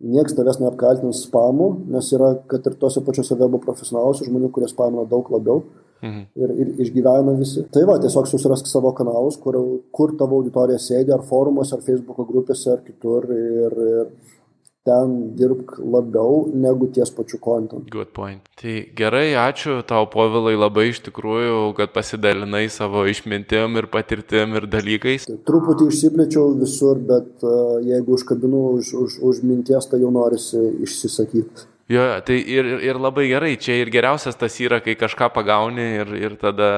Niekas 0.02 0.34
tavęs 0.34 0.58
neapkaltins 0.62 1.26
spamu, 1.28 1.68
nes 1.94 2.10
yra, 2.16 2.34
kad 2.50 2.66
ir 2.66 2.78
tose 2.82 3.04
pačiose 3.06 3.38
webo 3.38 3.60
profesionaluose 3.62 4.26
žmonių, 4.26 4.50
kurie 4.54 4.70
spamina 4.72 5.06
daug 5.10 5.30
labiau 5.34 5.62
mhm. 6.02 6.24
ir, 6.42 6.54
ir 6.64 6.72
išgyvena 6.86 7.36
visi. 7.38 7.66
Tai 7.74 7.86
va, 7.90 8.00
tiesiog 8.02 8.30
susirask 8.30 8.70
savo 8.70 8.94
kanalus, 8.98 9.38
kur, 9.44 9.60
kur 9.94 10.16
tavo 10.18 10.42
auditorija 10.42 10.82
sėdi, 10.82 11.14
ar 11.14 11.26
forumuose, 11.28 11.76
ar 11.78 11.86
Facebook 11.86 12.24
grupėse, 12.30 12.74
ar 12.74 12.82
kitur 12.88 13.30
ir, 13.36 13.78
ir 13.94 14.40
ten 14.88 15.18
dirbk 15.38 15.76
labiau 15.78 16.48
negu 16.54 16.88
ties 16.94 17.12
pačiu 17.14 17.38
kontentu. 17.40 17.86
Good 17.94 18.14
point. 18.18 18.42
Tai 18.62 18.76
gerai, 18.98 19.34
ačiū 19.38 19.82
tau, 19.88 20.08
Povilai, 20.12 20.56
labai 20.58 20.88
iš 20.90 21.04
tikrųjų, 21.06 21.74
kad 21.78 21.94
pasidalinai 21.94 22.66
savo 22.74 23.06
išmintim 23.10 23.78
ir 23.78 23.90
patirtim 23.94 24.58
ir 24.58 24.66
dalykais. 24.72 25.28
Tai 25.30 25.38
truputį 25.48 25.92
išsiplėčiau 25.94 26.56
visur, 26.62 27.02
bet 27.12 27.46
uh, 27.46 27.78
jeigu 27.86 28.18
užkabinu 28.18 28.64
už, 28.80 28.94
už, 29.06 29.20
už 29.30 29.44
minties, 29.46 29.90
tai 29.92 30.02
jau 30.02 30.14
norisi 30.14 30.62
išsisakyti. 30.88 31.71
Jo, 31.92 32.04
tai 32.24 32.38
ir, 32.40 32.68
ir 32.86 33.00
labai 33.02 33.26
gerai, 33.28 33.52
čia 33.60 33.76
ir 33.82 33.90
geriausias 33.92 34.38
tas 34.40 34.56
yra, 34.64 34.80
kai 34.84 34.94
kažką 35.00 35.28
pagauni 35.36 35.88
ir, 36.02 36.14
ir 36.16 36.36
tada 36.40 36.70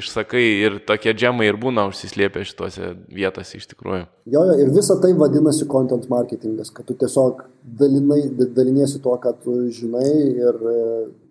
išsakai 0.00 0.44
ir 0.66 0.78
tokie 0.86 1.14
džemai 1.16 1.48
ir 1.48 1.58
būna 1.60 1.88
užsislėpę 1.90 2.44
šituose 2.46 2.92
vietose 3.10 3.58
iš 3.58 3.66
tikrųjų. 3.72 4.04
Jo, 4.30 4.44
jo, 4.50 4.56
ir 4.62 4.70
visa 4.76 4.98
tai 5.02 5.12
vadinasi 5.18 5.66
content 5.70 6.06
marketingas, 6.12 6.70
kad 6.74 6.86
tu 6.86 6.94
tiesiog 7.00 7.42
dalinai, 7.80 8.22
daliniesi 8.54 9.02
tuo, 9.02 9.16
ką 9.18 9.34
tu 9.42 9.56
žinai 9.74 10.10
ir 10.12 10.60
e, 10.74 10.78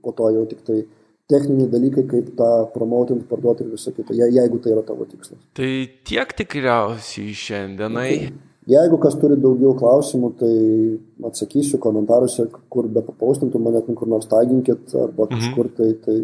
po 0.03 0.15
to 0.17 0.33
jau 0.35 0.43
tik 0.49 0.65
tai 0.67 0.81
techniniai 1.29 1.69
dalykai, 1.71 2.03
kaip 2.09 2.33
tą 2.37 2.51
promotinti, 2.73 3.27
parduoti 3.29 3.63
ir 3.63 3.73
visą 3.77 3.93
kitą, 3.95 4.17
jeigu 4.17 4.59
tai 4.63 4.73
yra 4.73 4.83
tavo 4.83 5.05
tikslas. 5.07 5.39
Tai 5.55 5.71
tiek 6.09 6.37
tikriausiai 6.41 7.35
šiandienai. 7.45 8.11
Okay. 8.17 8.48
Jeigu 8.69 8.99
kas 9.01 9.15
turi 9.17 9.37
daugiau 9.41 9.73
klausimų, 9.77 10.27
tai 10.37 10.55
atsakysiu 11.29 11.79
komentaruose, 11.81 12.45
kur 12.69 12.89
be 12.91 13.01
papaustintų, 13.05 13.61
mane 13.65 13.81
kur 13.87 14.09
nors 14.11 14.29
taginkit 14.29 14.93
arba 14.93 15.25
mhm. 15.25 15.39
kažkur 15.39 15.71
tai, 15.77 15.93
tai 16.03 16.19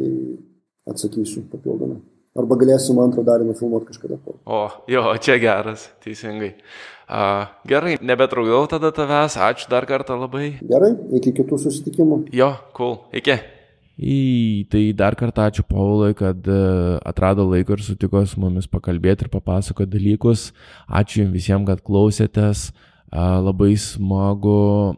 atsakysiu 0.92 1.48
papildomai. 1.50 2.04
Arba 2.36 2.58
galėsim 2.60 2.98
antrą 3.00 3.24
dalį 3.24 3.48
nufilmuoti 3.48 3.88
kažkada. 3.88 4.20
O, 4.44 4.66
jo, 4.92 5.06
čia 5.24 5.38
geras, 5.40 5.88
teisingai. 6.04 6.52
Uh, 7.06 7.48
gerai, 7.70 7.96
nebetraukdau 8.04 8.66
tada 8.76 8.92
tavęs, 8.92 9.38
ačiū 9.40 9.70
dar 9.72 9.88
kartą 9.88 10.18
labai. 10.20 10.58
Gerai, 10.68 10.92
iki 11.16 11.32
kitų 11.38 11.62
susitikimų. 11.64 12.26
Jo, 12.36 12.52
cool, 12.76 12.98
iki. 13.16 13.40
Į, 13.96 14.68
tai 14.68 14.90
dar 14.92 15.16
kartą 15.16 15.46
ačiū 15.48 15.64
Paulai, 15.70 16.12
kad 16.20 16.44
e, 16.52 16.58
atrado 17.08 17.46
laiko 17.48 17.78
ir 17.78 17.84
sutiko 17.86 18.26
su 18.28 18.42
mumis 18.44 18.68
pakalbėti 18.68 19.24
ir 19.24 19.32
papasakoti 19.32 19.94
dalykus. 19.94 20.50
Ačiū 20.92 21.24
jums 21.24 21.36
visiems, 21.38 21.68
kad 21.70 21.84
klausėtės. 21.86 22.68
Labai 23.16 23.78
smagu 23.80 24.98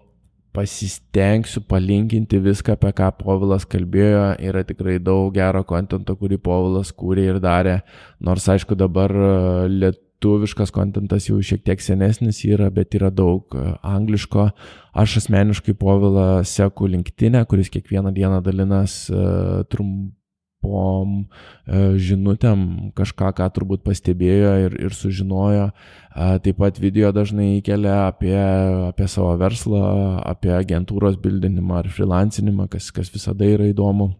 pasistengsiu 0.57 1.61
palinkinti 1.69 2.39
viską, 2.41 2.73
apie 2.73 2.89
ką 2.97 3.11
Povilas 3.19 3.67
kalbėjo. 3.69 4.31
Yra 4.41 4.63
tikrai 4.65 4.97
daug 4.97 5.29
gero 5.35 5.61
kontento, 5.67 6.15
kurį 6.17 6.41
Povilas 6.41 6.89
kūrė 6.89 7.27
ir 7.35 7.39
darė. 7.43 7.77
Nors 8.17 8.49
aišku 8.49 8.79
dabar 8.79 9.13
e, 9.13 9.31
liet 9.77 10.01
lietuviškas 10.17 10.71
kontentas 10.71 11.29
jau 11.29 11.39
šiek 11.41 11.63
tiek 11.63 11.79
senesnis 11.81 12.43
yra, 12.45 12.69
bet 12.71 12.95
yra 12.95 13.09
daug 13.09 13.45
e, 13.53 13.77
angliško. 13.83 14.49
Aš 14.93 15.17
asmeniškai 15.21 15.73
povilą 15.77 16.43
seku 16.43 16.87
linktinę, 16.87 17.45
kuris 17.45 17.69
kiekvieną 17.69 18.13
dieną 18.13 18.41
dalinas 18.41 19.09
uh, 19.11 19.61
trumpom 19.69 21.27
uh, 21.27 21.93
žinutėm 21.95 22.91
kažką, 22.97 23.29
ką 23.37 23.49
turbūt 23.53 23.83
pastebėjo 23.85 24.55
ir, 24.65 24.77
ir 24.87 24.93
sužinojo. 24.97 25.69
Taip 26.17 26.57
pat 26.57 26.79
video 26.81 27.11
dažnai 27.13 27.59
įkelia 27.59 28.07
apie, 28.07 28.33
apie 28.89 29.05
savo 29.07 29.35
verslą, 29.37 29.83
apie 30.25 30.49
agentūros 30.49 31.19
bildinimą 31.21 31.83
ar 31.83 31.91
freelancinimą, 31.93 32.65
kas, 32.73 32.89
kas 32.89 33.13
visada 33.13 33.45
yra 33.45 33.69
įdomu. 33.69 34.15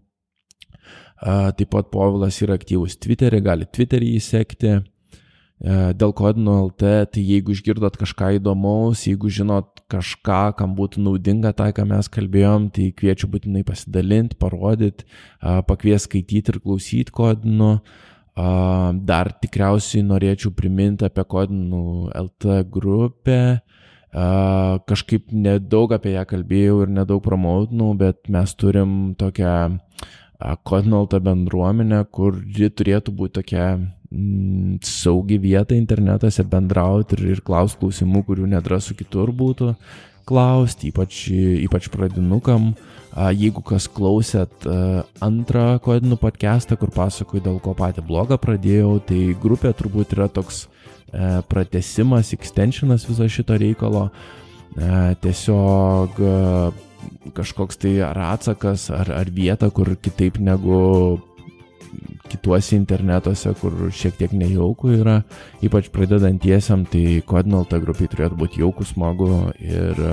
Taip 1.18 1.74
pat 1.74 1.90
Povilas 1.90 2.38
yra 2.46 2.54
aktyvus 2.54 3.00
Twitter'e, 3.02 3.42
gali 3.42 3.66
Twitter'į 3.66 4.14
įsekti. 4.20 4.76
E, 5.58 5.94
dėl 5.98 6.14
kodino 6.14 6.60
LT, 6.68 6.92
tai 7.14 7.24
jeigu 7.26 7.56
išgirdot 7.56 7.96
kažką 7.98 8.36
įdomaus, 8.38 9.08
jeigu 9.10 9.32
žinot 9.34 9.82
kažką, 9.90 10.42
kam 10.60 10.76
būtų 10.78 11.02
naudinga 11.02 11.54
tai, 11.58 11.72
ką 11.74 11.88
mes 11.90 12.10
kalbėjom, 12.14 12.70
tai 12.76 12.92
kviečiu 12.94 13.30
būtinai 13.32 13.64
pasidalinti, 13.66 14.38
parodyti, 14.38 15.08
pakvies 15.42 16.06
skaityti 16.06 16.54
ir 16.54 16.62
klausyti 16.62 17.16
kodinų. 17.16 17.72
Dar 19.08 19.32
tikriausiai 19.42 20.04
norėčiau 20.06 20.52
priminti 20.54 21.08
apie 21.08 21.24
kodinų 21.26 22.12
LT 22.14 22.60
grupę. 22.70 23.40
Kažkaip 24.14 25.34
nedaug 25.34 25.96
apie 25.96 26.14
ją 26.14 26.28
kalbėjau 26.30 26.84
ir 26.84 26.94
nedaug 27.00 27.24
promautinau, 27.26 27.96
bet 27.98 28.30
mes 28.30 28.54
turim 28.60 29.16
tokią 29.18 29.80
kodinaltą 30.68 31.20
bendruomenę, 31.24 32.04
kuri 32.14 32.70
turėtų 32.70 33.14
būti 33.18 33.40
tokia 33.40 33.66
saugi 34.88 35.38
vieta 35.42 35.76
internetuose 35.76 36.46
bendrauti 36.48 37.18
ir, 37.18 37.26
ir 37.36 37.42
klausti 37.46 37.82
klausimų, 37.82 38.24
kurių 38.28 38.48
nedrasu 38.54 38.96
kitur 38.96 39.34
būtų 39.36 39.74
klausti, 40.28 40.92
ypač, 40.92 41.28
ypač 41.64 41.90
pradinukam. 41.92 42.74
Jeigu 43.18 43.64
kas 43.66 43.88
klausėt 43.90 44.68
antrą 45.24 45.80
kodinų 45.82 46.20
podcastą, 46.22 46.78
kur 46.78 46.92
pasakoju, 46.94 47.42
dėl 47.48 47.62
ko 47.64 47.74
patį 47.78 48.04
blogą 48.06 48.38
pradėjau, 48.38 48.98
tai 49.08 49.22
grupė 49.42 49.72
turbūt 49.74 50.14
yra 50.18 50.28
toks 50.30 50.68
pratesimas, 51.50 52.34
extensionas 52.36 53.08
viso 53.10 53.26
šito 53.32 53.58
reikalo. 53.58 54.10
Tiesiog 55.24 56.20
kažkoks 57.34 57.80
tai 57.82 57.96
ar 58.06 58.20
atsakas, 58.36 58.90
ar, 58.94 59.10
ar 59.16 59.32
vieta, 59.34 59.72
kur 59.74 59.96
kitaip 59.96 60.38
negu 60.44 61.18
kituose 62.32 62.76
internetuose, 62.76 63.54
kur 63.62 63.88
šiek 63.94 64.18
tiek 64.20 64.36
nejaukų 64.36 64.94
yra, 65.00 65.18
ypač 65.64 65.90
pradedantiesiam, 65.94 66.86
tai 66.90 67.22
Codinalta 67.28 67.80
grupiai 67.84 68.12
turėtų 68.12 68.40
būti 68.44 68.64
jaukus, 68.64 68.94
smagu 68.96 69.32
ir, 69.64 70.04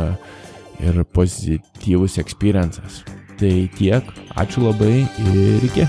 ir 0.85 1.05
pozityvus 1.17 2.19
experiences. 2.23 3.03
Tai 3.35 3.55
tiek, 3.79 4.11
ačiū 4.39 4.69
labai 4.69 4.97
ir 5.03 5.71
iki. 5.73 5.89